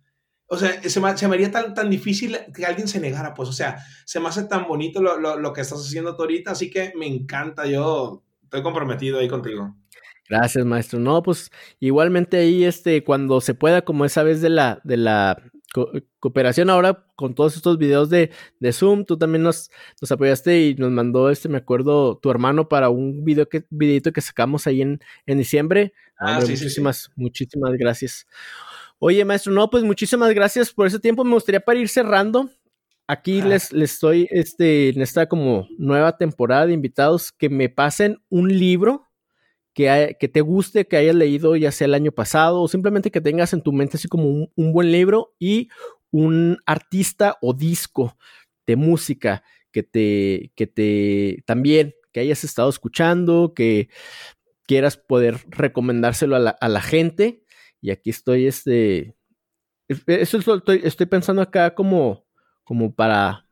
O 0.52 0.56
sea, 0.56 0.82
se 0.82 1.00
me, 1.00 1.16
se 1.16 1.28
me 1.28 1.34
haría 1.34 1.50
tan, 1.52 1.74
tan 1.74 1.88
difícil 1.88 2.36
que 2.52 2.66
alguien 2.66 2.88
se 2.88 2.98
negara, 2.98 3.34
pues, 3.34 3.48
o 3.48 3.52
sea, 3.52 3.78
se 4.04 4.18
me 4.18 4.28
hace 4.28 4.44
tan 4.44 4.66
bonito 4.66 5.00
lo, 5.00 5.16
lo, 5.16 5.38
lo 5.38 5.52
que 5.52 5.60
estás 5.60 5.78
haciendo 5.78 6.16
tú 6.16 6.22
ahorita, 6.22 6.50
así 6.50 6.70
que 6.70 6.92
me 6.96 7.06
encanta, 7.06 7.66
yo 7.66 8.24
estoy 8.42 8.62
comprometido 8.62 9.20
ahí 9.20 9.28
contigo. 9.28 9.76
Gracias, 10.28 10.64
maestro. 10.64 10.98
No, 10.98 11.22
pues 11.22 11.50
igualmente 11.78 12.36
ahí, 12.36 12.64
este, 12.64 13.04
cuando 13.04 13.40
se 13.40 13.54
pueda, 13.54 13.82
como 13.82 14.04
esa 14.04 14.24
vez 14.24 14.40
de 14.40 14.48
la, 14.48 14.80
de 14.84 14.96
la 14.96 15.40
cooperación 16.18 16.68
ahora 16.68 17.06
con 17.14 17.34
todos 17.34 17.54
estos 17.56 17.78
videos 17.78 18.10
de, 18.10 18.30
de 18.58 18.72
Zoom. 18.72 19.04
Tú 19.04 19.18
también 19.18 19.42
nos, 19.42 19.70
nos, 20.00 20.10
apoyaste 20.10 20.66
y 20.66 20.74
nos 20.74 20.90
mandó, 20.90 21.30
este, 21.30 21.48
me 21.48 21.58
acuerdo, 21.58 22.18
tu 22.18 22.30
hermano 22.30 22.68
para 22.68 22.90
un 22.90 23.24
video 23.24 23.48
que, 23.48 23.64
videito 23.70 24.12
que 24.12 24.20
sacamos 24.20 24.66
ahí 24.66 24.82
en, 24.82 25.00
en 25.26 25.38
diciembre. 25.38 25.92
Ah, 26.18 26.40
muchísimas, 26.40 27.10
muchísimas 27.16 27.72
gracias. 27.72 28.26
Oye, 29.02 29.24
maestro, 29.24 29.50
no, 29.50 29.70
pues 29.70 29.82
muchísimas 29.82 30.34
gracias 30.34 30.72
por 30.74 30.86
ese 30.86 31.00
tiempo. 31.00 31.24
Me 31.24 31.32
gustaría 31.32 31.60
para 31.60 31.78
ir 31.78 31.88
cerrando. 31.88 32.50
Aquí 33.06 33.40
les, 33.40 33.72
les 33.72 33.94
estoy 33.94 34.28
este, 34.30 34.90
en 34.90 35.00
esta 35.00 35.26
como 35.26 35.66
nueva 35.78 36.18
temporada 36.18 36.66
de 36.66 36.74
invitados 36.74 37.32
que 37.32 37.48
me 37.48 37.70
pasen 37.70 38.22
un 38.28 38.56
libro 38.56 39.08
que, 39.72 40.18
que, 40.20 40.28
te 40.28 40.42
guste, 40.42 40.86
que 40.86 40.98
hayas 40.98 41.14
leído 41.14 41.56
ya 41.56 41.72
sea 41.72 41.86
el 41.86 41.94
año 41.94 42.12
pasado 42.12 42.60
o 42.60 42.68
simplemente 42.68 43.10
que 43.10 43.22
tengas 43.22 43.54
en 43.54 43.62
tu 43.62 43.72
mente 43.72 43.96
así 43.96 44.06
como 44.06 44.28
un, 44.28 44.52
un 44.54 44.72
buen 44.74 44.92
libro 44.92 45.34
y 45.38 45.70
un 46.10 46.58
artista 46.66 47.38
o 47.40 47.54
disco 47.54 48.18
de 48.66 48.76
música 48.76 49.42
que 49.72 49.82
te, 49.82 50.52
que 50.54 50.66
te 50.66 51.42
también 51.46 51.94
que 52.12 52.20
hayas 52.20 52.44
estado 52.44 52.68
escuchando, 52.68 53.54
que 53.54 53.88
quieras 54.66 54.98
poder 54.98 55.38
recomendárselo 55.48 56.36
a 56.36 56.38
la, 56.38 56.50
a 56.50 56.68
la 56.68 56.82
gente. 56.82 57.44
Y 57.80 57.90
aquí 57.90 58.10
estoy, 58.10 58.46
este, 58.46 59.16
eso 60.06 60.38
estoy, 60.38 60.80
estoy 60.84 61.06
pensando 61.06 61.42
acá 61.42 61.74
como, 61.74 62.26
como 62.64 62.94
para 62.94 63.46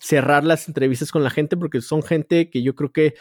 cerrar 0.00 0.44
las 0.44 0.68
entrevistas 0.68 1.12
con 1.12 1.24
la 1.24 1.30
gente, 1.30 1.56
porque 1.56 1.80
son 1.80 2.02
gente 2.02 2.50
que 2.50 2.62
yo 2.62 2.74
creo 2.74 2.92
que 2.92 3.14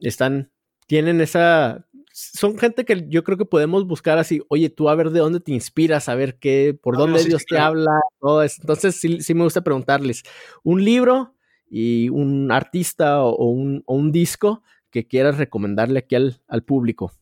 están, 0.00 0.52
tienen 0.86 1.20
esa, 1.20 1.86
son 2.14 2.56
gente 2.58 2.84
que 2.84 3.06
yo 3.08 3.24
creo 3.24 3.36
que 3.36 3.44
podemos 3.44 3.86
buscar 3.86 4.18
así, 4.18 4.40
oye, 4.48 4.70
tú 4.70 4.88
a 4.88 4.94
ver 4.94 5.10
de 5.10 5.18
dónde 5.18 5.40
te 5.40 5.52
inspiras, 5.52 6.08
a 6.08 6.14
ver 6.14 6.38
qué, 6.38 6.78
por 6.80 6.96
dónde 6.96 7.24
Dios 7.24 7.44
te 7.44 7.58
habla, 7.58 8.00
todo 8.20 8.42
eso. 8.42 8.58
Entonces 8.60 8.94
sí, 8.94 9.20
sí, 9.20 9.34
me 9.34 9.42
gusta 9.42 9.62
preguntarles, 9.62 10.22
un 10.62 10.84
libro 10.84 11.34
y 11.68 12.08
un 12.10 12.52
artista 12.52 13.22
o 13.22 13.46
un, 13.46 13.82
o 13.86 13.96
un 13.96 14.12
disco 14.12 14.62
que 14.90 15.08
quieras 15.08 15.38
recomendarle 15.38 15.98
aquí 15.98 16.14
al, 16.14 16.40
al, 16.46 16.62
público. 16.62 17.12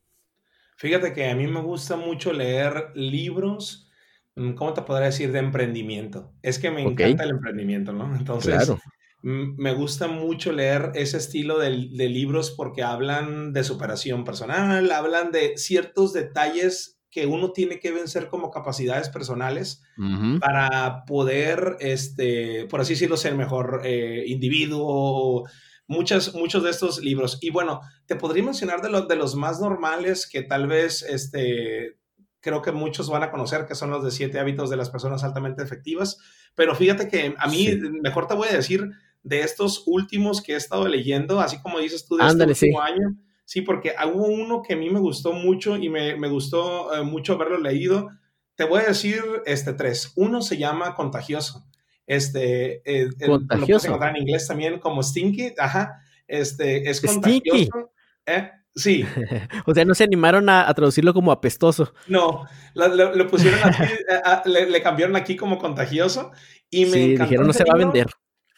Fíjate 0.82 1.12
que 1.12 1.30
a 1.30 1.36
mí 1.36 1.46
me 1.46 1.60
gusta 1.60 1.94
mucho 1.94 2.32
leer 2.32 2.90
libros, 2.96 3.88
mm, 4.34 4.54
¿cómo 4.54 4.74
te 4.74 4.82
podría 4.82 5.06
decir? 5.06 5.30
De 5.30 5.38
emprendimiento. 5.38 6.32
Es 6.42 6.58
que 6.58 6.72
me 6.72 6.84
okay. 6.84 7.12
encanta 7.12 7.22
el 7.22 7.30
emprendimiento, 7.30 7.92
¿no? 7.92 8.12
Entonces, 8.18 8.64
claro 8.64 8.80
me 9.22 9.72
gusta 9.72 10.08
mucho 10.08 10.50
leer 10.50 10.90
ese 10.96 11.16
estilo 11.16 11.60
de, 11.60 11.88
de, 11.92 12.08
libros 12.08 12.50
porque 12.50 12.82
hablan 12.82 13.52
de 13.52 13.62
superación 13.62 14.24
personal, 14.24 14.90
hablan 14.90 15.30
de 15.30 15.56
ciertos 15.56 16.12
detalles 16.12 16.98
que 17.08 17.26
uno 17.26 17.52
tiene 17.52 17.78
que 17.78 17.92
vencer 17.92 18.26
como 18.26 18.50
capacidades 18.50 19.10
personales 19.10 19.84
uh 19.96 20.02
-huh. 20.02 20.40
para 20.40 21.04
poder, 21.04 21.76
este, 21.78 22.66
por 22.68 22.80
así 22.80 22.94
decirlo, 22.94 23.16
ser 23.16 23.36
mejor 23.36 23.82
eh, 23.84 24.24
individuo. 24.26 25.44
Muchas, 25.92 26.34
muchos 26.34 26.64
de 26.64 26.70
estos 26.70 27.00
libros. 27.00 27.38
Y 27.40 27.50
bueno, 27.50 27.80
te 28.06 28.16
podría 28.16 28.42
mencionar 28.42 28.80
de, 28.80 28.88
lo, 28.88 29.02
de 29.02 29.16
los 29.16 29.34
más 29.36 29.60
normales 29.60 30.26
que 30.26 30.42
tal 30.42 30.66
vez 30.66 31.02
este, 31.02 31.98
creo 32.40 32.62
que 32.62 32.72
muchos 32.72 33.08
van 33.08 33.22
a 33.22 33.30
conocer, 33.30 33.66
que 33.66 33.74
son 33.74 33.90
los 33.90 34.04
de 34.04 34.10
siete 34.10 34.38
hábitos 34.38 34.70
de 34.70 34.76
las 34.76 34.90
personas 34.90 35.22
altamente 35.24 35.62
efectivas. 35.62 36.18
Pero 36.54 36.74
fíjate 36.74 37.08
que 37.08 37.34
a 37.38 37.46
mí, 37.46 37.66
sí. 37.66 37.78
mejor 38.02 38.26
te 38.26 38.34
voy 38.34 38.48
a 38.48 38.56
decir 38.56 38.90
de 39.22 39.40
estos 39.40 39.84
últimos 39.86 40.42
que 40.42 40.54
he 40.54 40.56
estado 40.56 40.88
leyendo, 40.88 41.40
así 41.40 41.60
como 41.60 41.78
dices 41.78 42.06
tú 42.06 42.16
de 42.16 42.24
Ándale, 42.24 42.52
este 42.52 42.66
último 42.66 42.84
sí. 42.84 42.92
año. 42.92 43.16
Sí, 43.44 43.60
porque 43.60 43.94
hubo 44.12 44.26
uno 44.26 44.62
que 44.62 44.74
a 44.74 44.76
mí 44.76 44.90
me 44.90 45.00
gustó 45.00 45.32
mucho 45.32 45.76
y 45.76 45.88
me, 45.88 46.16
me 46.16 46.28
gustó 46.28 46.94
eh, 46.94 47.02
mucho 47.02 47.34
haberlo 47.34 47.58
leído. 47.58 48.08
Te 48.54 48.64
voy 48.64 48.80
a 48.80 48.86
decir 48.86 49.22
este 49.46 49.72
tres. 49.72 50.12
Uno 50.16 50.42
se 50.42 50.56
llama 50.56 50.94
Contagioso. 50.94 51.64
Este, 52.06 52.82
eh, 52.84 53.08
contagioso. 53.24 53.96
Lo 53.96 54.04
en 54.04 54.16
inglés 54.16 54.46
también 54.46 54.78
como 54.78 55.02
Stinky. 55.02 55.54
Ajá. 55.58 56.02
Este, 56.26 56.88
es 56.88 57.00
contagioso. 57.00 57.92
¿Eh? 58.26 58.50
Sí. 58.74 59.04
o 59.66 59.74
sea, 59.74 59.84
no 59.84 59.94
se 59.94 60.04
animaron 60.04 60.48
a, 60.48 60.68
a 60.68 60.74
traducirlo 60.74 61.12
como 61.12 61.32
apestoso. 61.32 61.92
No, 62.08 62.46
lo, 62.74 62.88
lo, 62.88 63.14
lo 63.14 63.26
pusieron 63.28 63.60
aquí, 63.62 63.82
a, 64.24 64.32
a, 64.32 64.48
le, 64.48 64.68
le, 64.68 64.82
cambiaron 64.82 65.16
aquí 65.16 65.36
como 65.36 65.58
contagioso 65.58 66.32
y 66.70 66.86
me 66.86 66.92
sí, 66.92 67.16
dijeron 67.16 67.46
no 67.46 67.52
se 67.52 67.64
va 67.64 67.74
a 67.74 67.78
vender. 67.78 68.06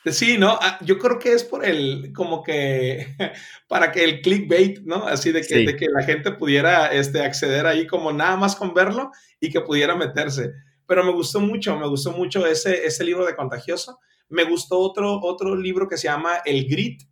Sí, 0.07 0.37
¿no? 0.37 0.59
Ah, 0.61 0.79
yo 0.83 0.99
creo 0.99 1.19
que 1.19 1.33
es 1.33 1.45
por 1.45 1.65
el, 1.65 2.13
como 2.15 2.43
que, 2.43 3.17
para 3.69 3.91
que 3.91 4.05
el 4.05 4.21
clickbait, 4.21 4.81
¿no? 4.81 5.07
Así 5.07 5.33
de 5.33 5.41
que, 5.41 5.47
sí. 5.47 5.67
de 5.67 5.77
que 5.77 5.87
la 5.89 6.03
gente 6.03 6.33
pudiera 6.33 6.93
este, 6.93 7.23
acceder 7.23 7.67
ahí 7.67 7.87
como 7.87 8.13
nada 8.13 8.37
más 8.37 8.55
con 8.55 8.75
verlo 8.75 9.11
y 9.41 9.51
que 9.51 9.63
pudiera 9.63 9.97
meterse. 9.97 10.53
Pero 10.87 11.05
me 11.05 11.12
gustó 11.12 11.41
mucho, 11.41 11.78
me 11.78 11.89
gustó 11.89 12.12
mucho 12.12 12.47
ese, 12.47 12.87
ese 12.87 13.05
libro 13.05 13.24
de 13.24 13.37
Contagioso. 13.37 13.99
Me 14.28 14.45
gustó 14.45 14.78
otro, 14.78 15.20
otro 15.22 15.55
libro 15.57 15.89
que 15.89 15.97
se 15.97 16.09
llama 16.09 16.39
El 16.45 16.66
Grit. 16.68 17.03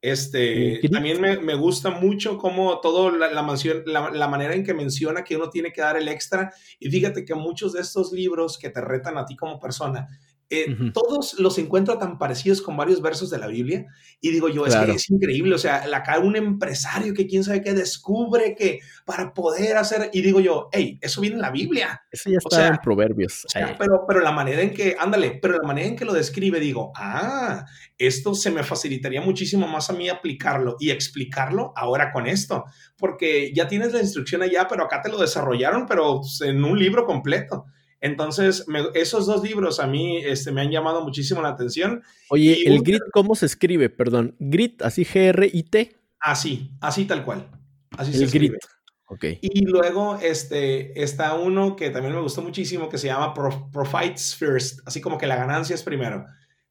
Este, 0.00 0.80
también 0.90 1.20
me, 1.20 1.38
me, 1.38 1.54
gusta 1.54 1.90
mucho 1.90 2.36
cómo 2.36 2.80
todo 2.80 3.12
la, 3.12 3.30
la, 3.30 3.42
mansión, 3.42 3.84
la, 3.86 4.10
la, 4.10 4.26
manera 4.26 4.52
en 4.52 4.64
que 4.64 4.74
menciona 4.74 5.22
que 5.22 5.36
uno 5.36 5.48
tiene 5.48 5.72
que 5.72 5.80
dar 5.80 5.96
el 5.96 6.08
extra. 6.08 6.52
Y 6.80 6.90
fíjate 6.90 7.24
que 7.24 7.36
muchos 7.36 7.72
de 7.72 7.82
estos 7.82 8.12
libros 8.12 8.58
que 8.58 8.70
te 8.70 8.80
retan 8.80 9.16
a 9.16 9.26
ti 9.26 9.36
como 9.36 9.60
persona 9.60 10.08
eh, 10.50 10.66
uh 10.68 10.72
-huh. 10.72 10.92
todos 10.92 11.38
los 11.38 11.56
encuentro 11.58 11.98
tan 11.98 12.18
parecidos 12.18 12.60
con 12.60 12.76
varios 12.76 13.00
versos 13.00 13.30
de 13.30 13.38
la 13.38 13.46
Biblia 13.46 13.86
y 14.20 14.30
digo 14.30 14.48
yo, 14.48 14.64
claro. 14.64 14.82
es 14.82 14.90
que 14.90 14.96
es 14.96 15.10
increíble, 15.10 15.54
o 15.54 15.58
sea, 15.58 15.82
cae 16.04 16.18
un 16.18 16.36
empresario 16.36 17.14
que 17.14 17.26
quién 17.26 17.42
sabe 17.42 17.62
qué 17.62 17.72
descubre 17.72 18.54
que 18.54 18.80
para 19.04 19.32
poder 19.34 19.76
hacer, 19.76 20.10
y 20.12 20.22
digo 20.22 20.40
yo, 20.40 20.68
hey, 20.72 20.98
eso 21.00 21.20
viene 21.20 21.36
en 21.36 21.42
la 21.42 21.50
Biblia. 21.50 22.02
Eso 22.10 22.30
ya 22.30 22.38
está 22.38 22.56
o 22.56 22.58
sea, 22.58 22.68
en 22.68 22.76
Proverbios. 22.82 23.44
O 23.46 23.48
sea, 23.48 23.76
pero, 23.78 24.04
pero 24.06 24.20
la 24.20 24.32
manera 24.32 24.62
en 24.62 24.74
que, 24.74 24.96
ándale, 24.98 25.38
pero 25.40 25.58
la 25.58 25.66
manera 25.66 25.88
en 25.88 25.96
que 25.96 26.04
lo 26.04 26.12
describe, 26.12 26.60
digo, 26.60 26.92
ah, 26.96 27.64
esto 27.98 28.34
se 28.34 28.50
me 28.50 28.62
facilitaría 28.62 29.20
muchísimo 29.20 29.66
más 29.66 29.90
a 29.90 29.92
mí 29.92 30.08
aplicarlo 30.08 30.76
y 30.78 30.90
explicarlo 30.90 31.72
ahora 31.76 32.12
con 32.12 32.26
esto, 32.26 32.64
porque 32.96 33.52
ya 33.54 33.68
tienes 33.68 33.92
la 33.92 34.00
instrucción 34.00 34.42
allá, 34.42 34.66
pero 34.68 34.84
acá 34.84 35.00
te 35.02 35.08
lo 35.08 35.18
desarrollaron, 35.18 35.86
pero 35.86 36.20
en 36.40 36.64
un 36.64 36.78
libro 36.78 37.04
completo. 37.04 37.66
Entonces, 38.02 38.66
me, 38.66 38.82
esos 38.94 39.26
dos 39.26 39.44
libros 39.44 39.78
a 39.78 39.86
mí 39.86 40.18
este, 40.18 40.50
me 40.50 40.60
han 40.60 40.72
llamado 40.72 41.02
muchísimo 41.02 41.40
la 41.40 41.50
atención. 41.50 42.02
Oye, 42.30 42.58
y 42.58 42.66
¿el 42.66 42.78
un... 42.78 42.82
grit 42.82 43.00
cómo 43.12 43.36
se 43.36 43.46
escribe? 43.46 43.90
Perdón, 43.90 44.34
grit, 44.40 44.82
así 44.82 45.04
G-R-I-T. 45.04 45.96
Así, 46.18 46.72
así 46.80 47.04
tal 47.04 47.24
cual. 47.24 47.48
Así 47.96 48.10
el 48.10 48.18
se 48.18 48.24
escribe. 48.24 48.58
grit. 48.58 48.64
Okay. 49.06 49.38
Y 49.40 49.66
luego 49.66 50.18
este, 50.20 51.00
está 51.00 51.34
uno 51.34 51.76
que 51.76 51.90
también 51.90 52.14
me 52.14 52.20
gustó 52.20 52.42
muchísimo 52.42 52.88
que 52.88 52.98
se 52.98 53.06
llama 53.06 53.34
Profits 53.34 54.34
First, 54.34 54.80
así 54.84 55.00
como 55.00 55.16
que 55.16 55.28
la 55.28 55.36
ganancia 55.36 55.74
es 55.74 55.84
primero. 55.84 56.24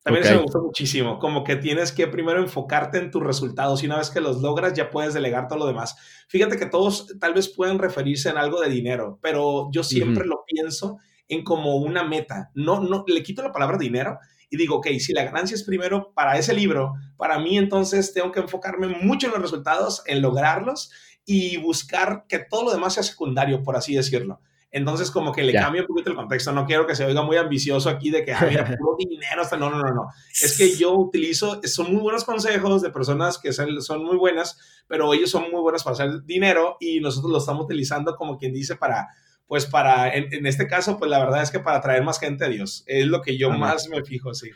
También 0.03 0.23
okay. 0.23 0.32
eso 0.32 0.39
me 0.39 0.43
gustó 0.43 0.61
muchísimo, 0.63 1.19
como 1.19 1.45
que 1.45 1.55
tienes 1.55 1.93
que 1.93 2.07
primero 2.07 2.39
enfocarte 2.39 2.97
en 2.97 3.11
tus 3.11 3.23
resultados 3.23 3.84
y 3.84 3.86
una 3.86 3.99
vez 3.99 4.09
que 4.09 4.19
los 4.19 4.41
logras 4.41 4.73
ya 4.73 4.89
puedes 4.89 5.13
delegar 5.13 5.47
todo 5.47 5.59
lo 5.59 5.67
demás. 5.67 5.95
Fíjate 6.27 6.57
que 6.57 6.65
todos 6.65 7.07
tal 7.19 7.36
vez 7.36 7.47
pueden 7.47 7.79
referirse 7.79 8.29
en 8.29 8.38
algo 8.38 8.59
de 8.59 8.69
dinero, 8.69 9.19
pero 9.21 9.69
yo 9.71 9.84
siempre 9.84 10.23
uh 10.23 10.25
-huh. 10.25 10.29
lo 10.29 10.43
pienso 10.45 10.97
en 11.32 11.43
como 11.43 11.77
una 11.77 12.03
meta. 12.03 12.51
No, 12.53 12.82
no, 12.82 13.05
le 13.07 13.23
quito 13.23 13.41
la 13.41 13.53
palabra 13.53 13.77
dinero 13.77 14.19
y 14.49 14.57
digo, 14.57 14.75
ok, 14.75 14.88
si 14.99 15.13
la 15.13 15.23
ganancia 15.23 15.55
es 15.55 15.63
primero 15.63 16.11
para 16.13 16.38
ese 16.38 16.53
libro, 16.53 16.93
para 17.15 17.39
mí 17.39 17.57
entonces 17.57 18.13
tengo 18.13 18.34
que 18.34 18.41
enfocarme 18.41 18.88
mucho 18.88 19.27
en 19.27 19.34
los 19.34 19.41
resultados, 19.41 20.03
en 20.07 20.21
lograrlos 20.21 20.91
y 21.25 21.55
buscar 21.55 22.25
que 22.27 22.39
todo 22.39 22.65
lo 22.65 22.71
demás 22.73 22.95
sea 22.95 23.03
secundario, 23.03 23.63
por 23.63 23.77
así 23.77 23.95
decirlo. 23.95 24.41
Entonces, 24.73 25.11
como 25.11 25.34
que 25.34 25.43
le 25.43 25.51
yeah. 25.51 25.63
cambio 25.63 25.82
un 25.82 25.88
poquito 25.88 26.11
el 26.11 26.15
contexto. 26.15 26.51
No 26.53 26.65
quiero 26.65 26.88
que 26.88 26.95
se 26.95 27.03
oiga 27.03 27.21
muy 27.21 27.36
ambicioso 27.36 27.89
aquí 27.89 28.09
de 28.09 28.23
que, 28.23 28.34
ah, 28.34 28.45
mira, 28.49 28.63
puro 28.79 28.95
dinero. 28.97 29.41
Hasta... 29.41 29.57
No, 29.57 29.69
no, 29.69 29.77
no, 29.77 29.93
no. 29.93 30.07
Es 30.41 30.57
que 30.57 30.77
yo 30.77 30.93
utilizo, 30.93 31.61
son 31.63 31.93
muy 31.93 32.01
buenos 32.01 32.23
consejos 32.23 32.82
de 32.82 32.89
personas 32.89 33.38
que 33.38 33.51
son, 33.51 33.82
son 33.82 34.03
muy 34.03 34.15
buenas, 34.15 34.57
pero 34.88 35.13
ellos 35.13 35.29
son 35.29 35.51
muy 35.51 35.61
buenos 35.61 35.84
para 35.84 35.93
hacer 35.93 36.23
dinero 36.23 36.77
y 36.79 37.01
nosotros 37.01 37.32
lo 37.32 37.38
estamos 37.39 37.65
utilizando 37.65 38.15
como 38.15 38.38
quien 38.38 38.53
dice 38.53 38.77
para 38.77 39.09
pues 39.51 39.65
para, 39.65 40.15
en, 40.15 40.33
en, 40.33 40.45
este 40.45 40.65
caso, 40.65 40.97
pues 40.97 41.11
la 41.11 41.19
verdad 41.19 41.43
es 41.43 41.51
que 41.51 41.59
para 41.59 41.81
traer 41.81 42.05
más 42.05 42.21
gente 42.21 42.45
a 42.45 42.47
Dios, 42.47 42.85
es 42.87 43.05
lo 43.05 43.21
que 43.21 43.37
yo 43.37 43.49
más 43.49 43.89
me 43.89 44.01
fijo, 44.01 44.33
sí. 44.33 44.49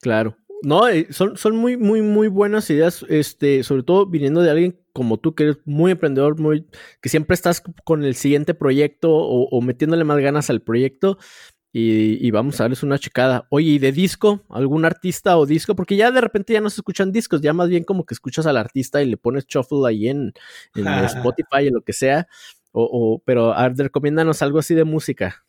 Claro. 0.00 0.36
No, 0.62 0.86
eh, 0.86 1.08
son, 1.10 1.36
son 1.36 1.56
muy, 1.56 1.76
muy, 1.76 2.00
muy 2.00 2.28
buenas 2.28 2.70
ideas, 2.70 3.04
este, 3.08 3.64
sobre 3.64 3.82
todo 3.82 4.06
viniendo 4.06 4.40
de 4.40 4.52
alguien 4.52 4.80
como 4.92 5.18
tú, 5.18 5.34
que 5.34 5.42
eres 5.42 5.58
muy 5.64 5.90
emprendedor, 5.90 6.38
muy, 6.38 6.64
que 7.00 7.08
siempre 7.08 7.34
estás 7.34 7.60
con 7.84 8.04
el 8.04 8.14
siguiente 8.14 8.54
proyecto 8.54 9.10
o, 9.10 9.48
o 9.48 9.60
metiéndole 9.62 10.04
más 10.04 10.18
ganas 10.18 10.48
al 10.48 10.62
proyecto. 10.62 11.18
Y, 11.72 12.24
y, 12.24 12.30
vamos 12.30 12.60
a 12.60 12.64
darles 12.64 12.84
una 12.84 12.98
checada. 12.98 13.46
Oye, 13.48 13.70
¿y 13.70 13.78
de 13.78 13.90
disco? 13.90 14.44
¿Algún 14.48 14.84
artista 14.84 15.38
o 15.38 15.46
disco? 15.46 15.74
Porque 15.76 15.96
ya 15.96 16.10
de 16.10 16.20
repente 16.20 16.52
ya 16.52 16.60
no 16.60 16.70
se 16.70 16.80
escuchan 16.80 17.12
discos, 17.12 17.40
ya 17.40 17.52
más 17.52 17.68
bien 17.68 17.84
como 17.84 18.04
que 18.04 18.14
escuchas 18.14 18.46
al 18.46 18.56
artista 18.56 19.02
y 19.02 19.06
le 19.06 19.16
pones 19.16 19.46
shuffle 19.46 19.88
ahí 19.88 20.08
en, 20.08 20.32
en 20.74 20.86
Spotify 21.04 21.68
o 21.68 21.72
lo 21.72 21.82
que 21.82 21.92
sea. 21.92 22.28
O, 22.72 22.84
o, 22.84 23.22
pero 23.24 23.52
a 23.52 23.68
recomiéndanos 23.68 24.42
algo 24.42 24.58
así 24.58 24.74
de 24.74 24.84
música. 24.84 25.44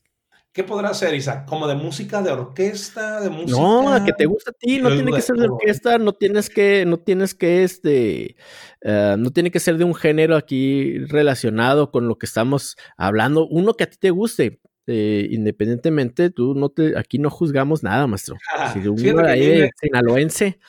¿Qué 0.54 0.66
podrá 0.66 0.94
ser, 0.94 1.16
Isaac? 1.16 1.46
¿Como 1.48 1.66
de 1.66 1.76
música, 1.76 2.22
de 2.22 2.30
orquesta, 2.30 3.22
de 3.22 3.30
música? 3.30 3.58
No, 3.58 4.04
que 4.04 4.12
te 4.12 4.26
gusta 4.26 4.52
a 4.52 4.54
ti, 4.54 4.80
no 4.80 4.90
tiene 4.90 5.14
que 5.14 5.22
ser 5.22 5.38
de 5.38 5.48
orquesta, 5.48 5.98
no 5.98 6.12
tienes 6.12 6.50
que, 6.50 6.84
no 6.86 6.98
tienes 6.98 7.34
que, 7.34 7.64
este, 7.64 8.36
uh, 8.84 9.16
no 9.18 9.32
tiene 9.32 9.50
que 9.50 9.62
ser 9.62 9.78
de 9.78 9.86
un 9.86 9.96
género 9.96 10.36
aquí 10.36 10.98
relacionado 11.06 11.90
con 11.90 12.10
lo 12.10 12.18
que 12.18 12.26
estamos 12.26 12.76
hablando, 12.98 13.48
uno 13.48 13.76
que 13.76 13.86
a 13.86 13.90
ti 13.90 13.96
te 13.98 14.10
guste, 14.10 14.60
eh, 14.88 15.26
independientemente, 15.32 16.32
tú 16.32 16.54
no 16.54 16.68
te, 16.68 16.98
aquí 17.00 17.18
no 17.18 17.30
juzgamos 17.30 17.82
nada, 17.82 18.06
maestro. 18.08 18.36
Ah, 18.54 18.74
si 18.74 18.86
uno 18.86 19.26
ahí 19.26 19.46
de 19.46 19.72
sinaloense, 19.80 20.60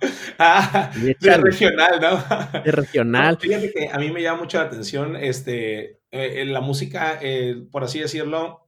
Ah, 0.38 0.92
de 0.94 1.36
regional, 1.36 2.00
¿no? 2.00 2.60
De 2.62 2.72
regional. 2.72 3.34
No, 3.34 3.40
fíjate 3.40 3.72
que 3.72 3.88
a 3.88 3.98
mí 3.98 4.10
me 4.10 4.22
llama 4.22 4.42
mucho 4.42 4.58
la 4.58 4.64
atención 4.64 5.16
este, 5.16 5.97
eh, 6.10 6.44
la 6.44 6.60
música, 6.60 7.20
por 7.70 7.84
así 7.84 8.00
decirlo, 8.00 8.66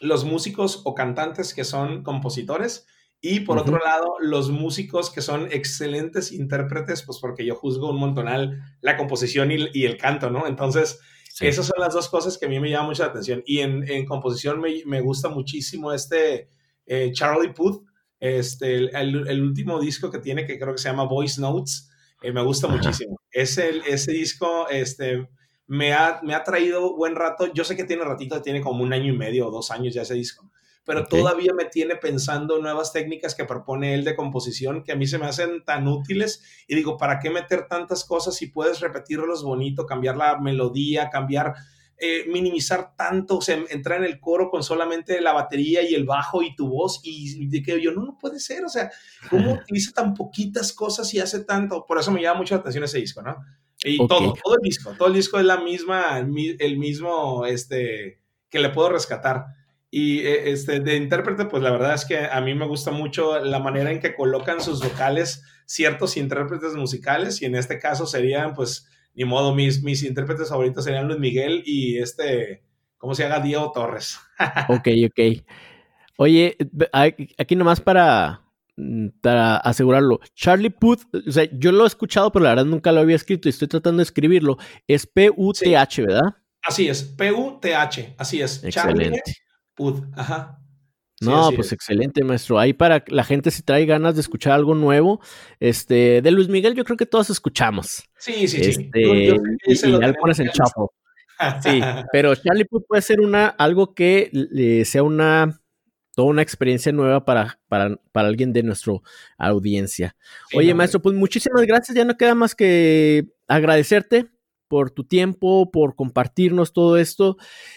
los 0.00 0.24
músicos 0.24 0.82
o 0.84 0.94
cantantes 0.94 1.54
que 1.54 1.64
son 1.64 2.02
compositores 2.02 2.86
y 3.24 3.40
por 3.40 3.56
otro 3.56 3.78
lado, 3.78 4.16
los 4.20 4.50
músicos 4.50 5.08
que 5.08 5.22
son 5.22 5.46
excelentes 5.52 6.32
intérpretes, 6.32 7.04
pues 7.04 7.20
porque 7.20 7.46
yo 7.46 7.54
juzgo 7.54 7.90
un 7.90 8.00
montonal 8.00 8.60
la 8.80 8.96
composición 8.96 9.52
y, 9.52 9.84
el 9.84 9.96
canto, 9.96 10.28
¿no? 10.28 10.48
Entonces, 10.48 10.98
esas 11.38 11.66
son 11.66 11.78
las 11.78 11.94
dos 11.94 12.08
cosas 12.08 12.36
que 12.36 12.46
a 12.46 12.48
mí 12.48 12.58
me 12.58 12.68
llaman 12.68 12.88
mucha 12.88 13.06
atención. 13.06 13.44
Y 13.46 13.60
en, 13.60 13.88
en 13.88 14.06
composición 14.06 14.60
me, 14.60 14.82
me, 14.86 15.00
gusta 15.00 15.28
muchísimo 15.28 15.92
este 15.92 16.48
eh, 16.84 17.12
Charlie 17.12 17.52
Puth, 17.52 17.84
este, 18.18 18.74
el, 18.74 19.28
el, 19.28 19.40
último 19.40 19.78
disco 19.78 20.10
que 20.10 20.18
tiene, 20.18 20.44
que 20.44 20.58
creo 20.58 20.72
que 20.72 20.82
se 20.82 20.88
llama 20.88 21.04
Voice 21.04 21.40
Notes, 21.40 21.90
eh, 22.22 22.32
me 22.32 22.42
gusta 22.42 22.66
muchísimo. 22.66 23.20
Ese, 23.30 23.82
ese 23.86 24.10
disco, 24.10 24.68
este, 24.68 25.28
me 25.66 25.92
ha, 25.92 26.20
me 26.22 26.34
ha 26.34 26.44
traído 26.44 26.96
buen 26.96 27.14
rato. 27.14 27.52
Yo 27.52 27.64
sé 27.64 27.76
que 27.76 27.84
tiene 27.84 28.04
ratito, 28.04 28.40
tiene 28.42 28.60
como 28.60 28.82
un 28.82 28.92
año 28.92 29.12
y 29.12 29.16
medio 29.16 29.48
o 29.48 29.50
dos 29.50 29.70
años 29.70 29.94
ya 29.94 30.02
ese 30.02 30.14
disco 30.14 30.50
pero 30.84 31.06
todavía 31.06 31.52
me 31.54 31.66
tiene 31.66 31.96
pensando 31.96 32.58
nuevas 32.58 32.92
técnicas 32.92 33.34
que 33.34 33.44
propone 33.44 33.94
él 33.94 34.04
de 34.04 34.16
composición 34.16 34.82
que 34.82 34.92
a 34.92 34.96
mí 34.96 35.06
se 35.06 35.18
me 35.18 35.26
hacen 35.26 35.64
tan 35.64 35.86
útiles 35.86 36.42
y 36.66 36.74
digo, 36.74 36.96
¿para 36.96 37.20
qué 37.20 37.30
meter 37.30 37.68
tantas 37.68 38.04
cosas 38.04 38.34
si 38.34 38.48
puedes 38.48 38.80
repetirlos 38.80 39.44
bonito, 39.44 39.86
cambiar 39.86 40.16
la 40.16 40.38
melodía, 40.40 41.08
cambiar, 41.08 41.54
eh, 41.98 42.24
minimizar 42.28 42.96
tanto, 42.96 43.38
o 43.38 43.42
sea, 43.42 43.62
entrar 43.70 43.98
en 43.98 44.06
el 44.06 44.18
coro 44.18 44.50
con 44.50 44.64
solamente 44.64 45.20
la 45.20 45.32
batería 45.32 45.82
y 45.82 45.94
el 45.94 46.04
bajo 46.04 46.42
y 46.42 46.56
tu 46.56 46.68
voz 46.68 47.00
y 47.04 47.46
de 47.46 47.62
que 47.62 47.80
yo, 47.80 47.92
no, 47.92 48.04
no 48.04 48.18
puede 48.18 48.40
ser, 48.40 48.64
o 48.64 48.68
sea, 48.68 48.90
¿cómo 49.30 49.52
utiliza 49.62 49.92
tan 49.92 50.14
poquitas 50.14 50.72
cosas 50.72 51.12
y 51.14 51.20
hace 51.20 51.44
tanto? 51.44 51.86
Por 51.86 51.98
eso 51.98 52.10
me 52.10 52.20
llama 52.20 52.40
mucho 52.40 52.56
la 52.56 52.60
atención 52.60 52.84
ese 52.84 52.98
disco, 52.98 53.22
¿no? 53.22 53.36
Y 53.84 53.98
todo, 54.06 54.34
todo 54.42 54.54
el 54.54 54.62
disco, 54.62 54.94
todo 54.96 55.08
el 55.08 55.14
disco 55.14 55.38
es 55.38 55.44
la 55.44 55.58
misma, 55.58 56.18
el 56.18 56.78
mismo, 56.78 57.46
este, 57.46 58.20
que 58.48 58.60
le 58.60 58.70
puedo 58.70 58.90
rescatar. 58.90 59.46
Y 59.90 60.20
eh, 60.20 60.50
este, 60.50 60.80
de 60.80 60.96
intérprete, 60.96 61.46
pues 61.46 61.62
la 61.62 61.70
verdad 61.70 61.94
es 61.94 62.04
que 62.04 62.24
a 62.24 62.40
mí 62.40 62.54
me 62.54 62.66
gusta 62.66 62.90
mucho 62.92 63.38
la 63.40 63.58
manera 63.58 63.90
en 63.90 64.00
que 64.00 64.14
colocan 64.14 64.60
sus 64.60 64.80
vocales 64.80 65.42
ciertos 65.66 66.16
intérpretes 66.16 66.74
musicales 66.74 67.42
y 67.42 67.46
en 67.46 67.56
este 67.56 67.78
caso 67.78 68.06
serían, 68.06 68.54
pues, 68.54 68.88
ni 69.14 69.24
modo, 69.24 69.54
mis, 69.54 69.82
mis 69.82 70.02
intérpretes 70.02 70.48
favoritos 70.48 70.84
serían 70.84 71.08
Luis 71.08 71.18
Miguel 71.18 71.62
y 71.66 71.98
este, 71.98 72.62
¿cómo 72.98 73.14
se 73.14 73.24
llama? 73.24 73.40
Diego 73.40 73.72
Torres. 73.72 74.18
ok, 74.68 74.88
ok. 75.06 75.44
Oye, 76.16 76.56
aquí 77.36 77.56
nomás 77.56 77.80
para, 77.80 78.41
para 79.20 79.56
asegurarlo, 79.58 80.20
Charlie 80.34 80.70
Puth, 80.70 81.02
o 81.26 81.30
sea, 81.30 81.48
yo 81.52 81.72
lo 81.72 81.84
he 81.84 81.86
escuchado, 81.86 82.32
pero 82.32 82.44
la 82.44 82.50
verdad 82.50 82.64
nunca 82.64 82.92
lo 82.92 83.00
había 83.00 83.16
escrito 83.16 83.48
y 83.48 83.50
estoy 83.50 83.68
tratando 83.68 83.98
de 83.98 84.04
escribirlo. 84.04 84.56
Es 84.86 85.06
P-U-T-H, 85.06 86.02
¿verdad? 86.02 86.36
Así 86.62 86.88
es, 86.88 87.02
P-U-T-H, 87.02 88.14
así 88.18 88.40
es. 88.40 88.64
Excelente. 88.64 89.20
Pud, 89.74 90.04
ajá. 90.16 90.58
no, 91.20 91.50
pues 91.54 91.72
excelente, 91.72 92.24
maestro. 92.24 92.58
Ahí 92.58 92.72
para 92.72 93.04
la 93.08 93.24
gente 93.24 93.50
si 93.50 93.62
trae 93.62 93.84
ganas 93.86 94.14
de 94.14 94.20
escuchar 94.20 94.52
algo 94.52 94.74
nuevo, 94.74 95.20
este, 95.60 96.22
de 96.22 96.30
Luis 96.30 96.48
Miguel 96.48 96.74
yo 96.74 96.84
creo 96.84 96.96
que 96.96 97.06
todos 97.06 97.30
escuchamos. 97.30 98.04
Sí, 98.18 98.48
sí, 98.48 98.64
sí. 98.64 98.70
Este, 98.70 99.00
y, 99.66 99.74
ya 99.74 100.06
le 100.06 100.14
pones 100.14 100.38
el 100.38 100.50
chapo. 100.50 100.92
Sí, 101.60 101.80
pero 102.12 102.36
Charlie 102.36 102.66
Puth 102.66 102.84
puede 102.86 103.02
ser 103.02 103.20
una, 103.20 103.48
algo 103.48 103.94
que 103.94 104.30
sea 104.86 105.02
una, 105.02 105.60
toda 106.14 106.28
una 106.28 106.42
experiencia 106.42 106.92
nueva 106.92 107.24
para, 107.24 107.58
para, 107.68 107.96
para 108.12 108.28
alguien 108.28 108.52
de 108.52 108.62
nuestra 108.62 108.94
audiencia. 109.38 110.16
Oye, 110.54 110.74
maestro, 110.74 111.00
pues 111.00 111.14
muchísimas 111.16 111.62
gracias. 111.66 111.96
Ya 111.96 112.04
no 112.04 112.16
queda 112.16 112.34
más 112.34 112.54
que 112.54 113.26
agradecerte 113.48 114.30
por 114.68 114.90
tu 114.90 115.04
tiempo, 115.04 115.70
por 115.70 115.96
compartirnos 115.96 116.72
todo 116.72 116.96
esto. 116.96 117.36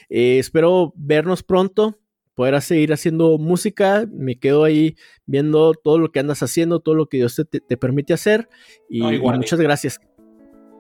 Eh, 0.10 0.40
espero 0.40 0.94
vernos 0.96 1.44
pronto, 1.44 2.00
poder 2.36 2.62
seguir 2.62 2.94
haciendo 2.94 3.38
música. 3.38 4.08
Me 4.12 4.40
quedo 4.40 4.64
ahí 4.64 4.96
viendo 5.26 5.74
todo 5.74 5.98
lo 6.00 6.12
que 6.12 6.20
andas 6.20 6.44
haciendo, 6.44 6.80
todo 6.80 6.96
lo 6.96 7.08
que 7.08 7.18
Dios 7.18 7.42
te, 7.50 7.78
permite 7.78 8.14
hacer. 8.14 8.48
Y, 8.90 9.02
muchas 9.02 9.60
gracias. 9.60 10.00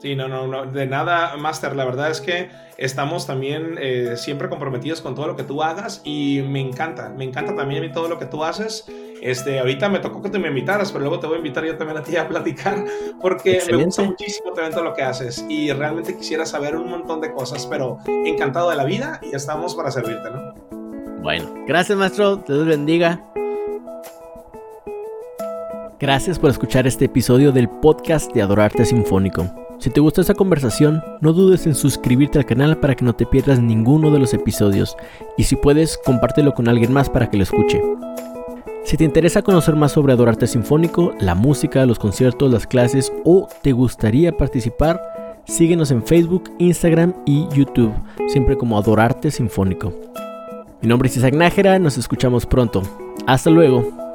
Sí, 0.05 0.15
no, 0.15 0.27
no, 0.27 0.45
no, 0.45 0.67
de 0.67 0.85
nada, 0.85 1.35
Master. 1.35 1.75
La 1.75 1.83
verdad 1.83 2.11
es 2.11 2.21
que 2.21 2.51
estamos 2.77 3.25
también 3.25 3.75
eh, 3.81 4.13
siempre 4.17 4.49
comprometidos 4.49 5.01
con 5.01 5.15
todo 5.15 5.25
lo 5.25 5.35
que 5.35 5.41
tú 5.41 5.63
hagas 5.63 6.01
y 6.03 6.43
me 6.47 6.61
encanta, 6.61 7.09
me 7.09 7.23
encanta 7.23 7.55
también 7.55 7.91
todo 7.91 8.07
lo 8.07 8.19
que 8.19 8.27
tú 8.27 8.43
haces. 8.43 8.85
Este, 9.23 9.57
ahorita 9.57 9.89
me 9.89 9.97
tocó 9.97 10.21
que 10.21 10.29
te 10.29 10.37
me 10.37 10.49
invitaras, 10.49 10.91
pero 10.91 11.05
luego 11.05 11.19
te 11.19 11.25
voy 11.25 11.37
a 11.37 11.39
invitar 11.39 11.65
yo 11.65 11.75
también 11.75 11.97
a 11.97 12.03
ti 12.03 12.17
a 12.17 12.27
platicar 12.27 12.85
porque 13.19 13.63
me 13.67 13.83
gusta 13.83 14.03
muchísimo 14.03 14.51
también 14.51 14.73
todo 14.73 14.83
lo 14.83 14.93
que 14.93 15.01
haces 15.01 15.43
y 15.49 15.71
realmente 15.71 16.15
quisiera 16.15 16.45
saber 16.45 16.75
un 16.75 16.87
montón 16.87 17.19
de 17.19 17.33
cosas, 17.33 17.65
pero 17.65 17.97
encantado 18.05 18.69
de 18.69 18.75
la 18.75 18.85
vida 18.85 19.19
y 19.23 19.35
estamos 19.35 19.73
para 19.73 19.89
servirte, 19.89 20.29
¿no? 20.29 20.53
Bueno, 21.23 21.51
gracias 21.65 21.97
maestro, 21.97 22.35
Dios 22.47 22.67
bendiga. 22.67 23.25
Gracias 25.99 26.37
por 26.37 26.51
escuchar 26.51 26.85
este 26.85 27.05
episodio 27.05 27.51
del 27.51 27.67
podcast 27.67 28.31
de 28.33 28.43
Adorarte 28.43 28.85
Sinfónico. 28.85 29.64
Si 29.79 29.89
te 29.89 29.99
gustó 29.99 30.21
esta 30.21 30.33
conversación, 30.33 31.03
no 31.21 31.33
dudes 31.33 31.67
en 31.67 31.75
suscribirte 31.75 32.39
al 32.39 32.45
canal 32.45 32.77
para 32.77 32.95
que 32.95 33.05
no 33.05 33.13
te 33.13 33.25
pierdas 33.25 33.59
ninguno 33.59 34.09
de 34.09 34.19
los 34.19 34.33
episodios 34.33 34.95
y 35.37 35.43
si 35.43 35.55
puedes, 35.55 35.97
compártelo 36.03 36.53
con 36.53 36.67
alguien 36.67 36.93
más 36.93 37.09
para 37.09 37.29
que 37.29 37.37
lo 37.37 37.43
escuche. 37.43 37.81
Si 38.83 38.97
te 38.97 39.03
interesa 39.03 39.41
conocer 39.41 39.75
más 39.75 39.91
sobre 39.91 40.13
Adorarte 40.13 40.47
Sinfónico, 40.47 41.13
la 41.19 41.35
música, 41.35 41.85
los 41.85 41.99
conciertos, 41.99 42.51
las 42.51 42.67
clases 42.67 43.11
o 43.25 43.47
te 43.61 43.73
gustaría 43.73 44.37
participar, 44.37 45.43
síguenos 45.45 45.91
en 45.91 46.03
Facebook, 46.05 46.51
Instagram 46.59 47.13
y 47.25 47.47
YouTube, 47.49 47.93
siempre 48.27 48.57
como 48.57 48.77
Adorarte 48.77 49.31
Sinfónico. 49.31 49.93
Mi 50.81 50.87
nombre 50.87 51.09
es 51.09 51.17
Isaac 51.17 51.33
Nájera, 51.33 51.79
nos 51.79 51.97
escuchamos 51.97 52.45
pronto. 52.45 52.81
Hasta 53.25 53.49
luego. 53.49 54.05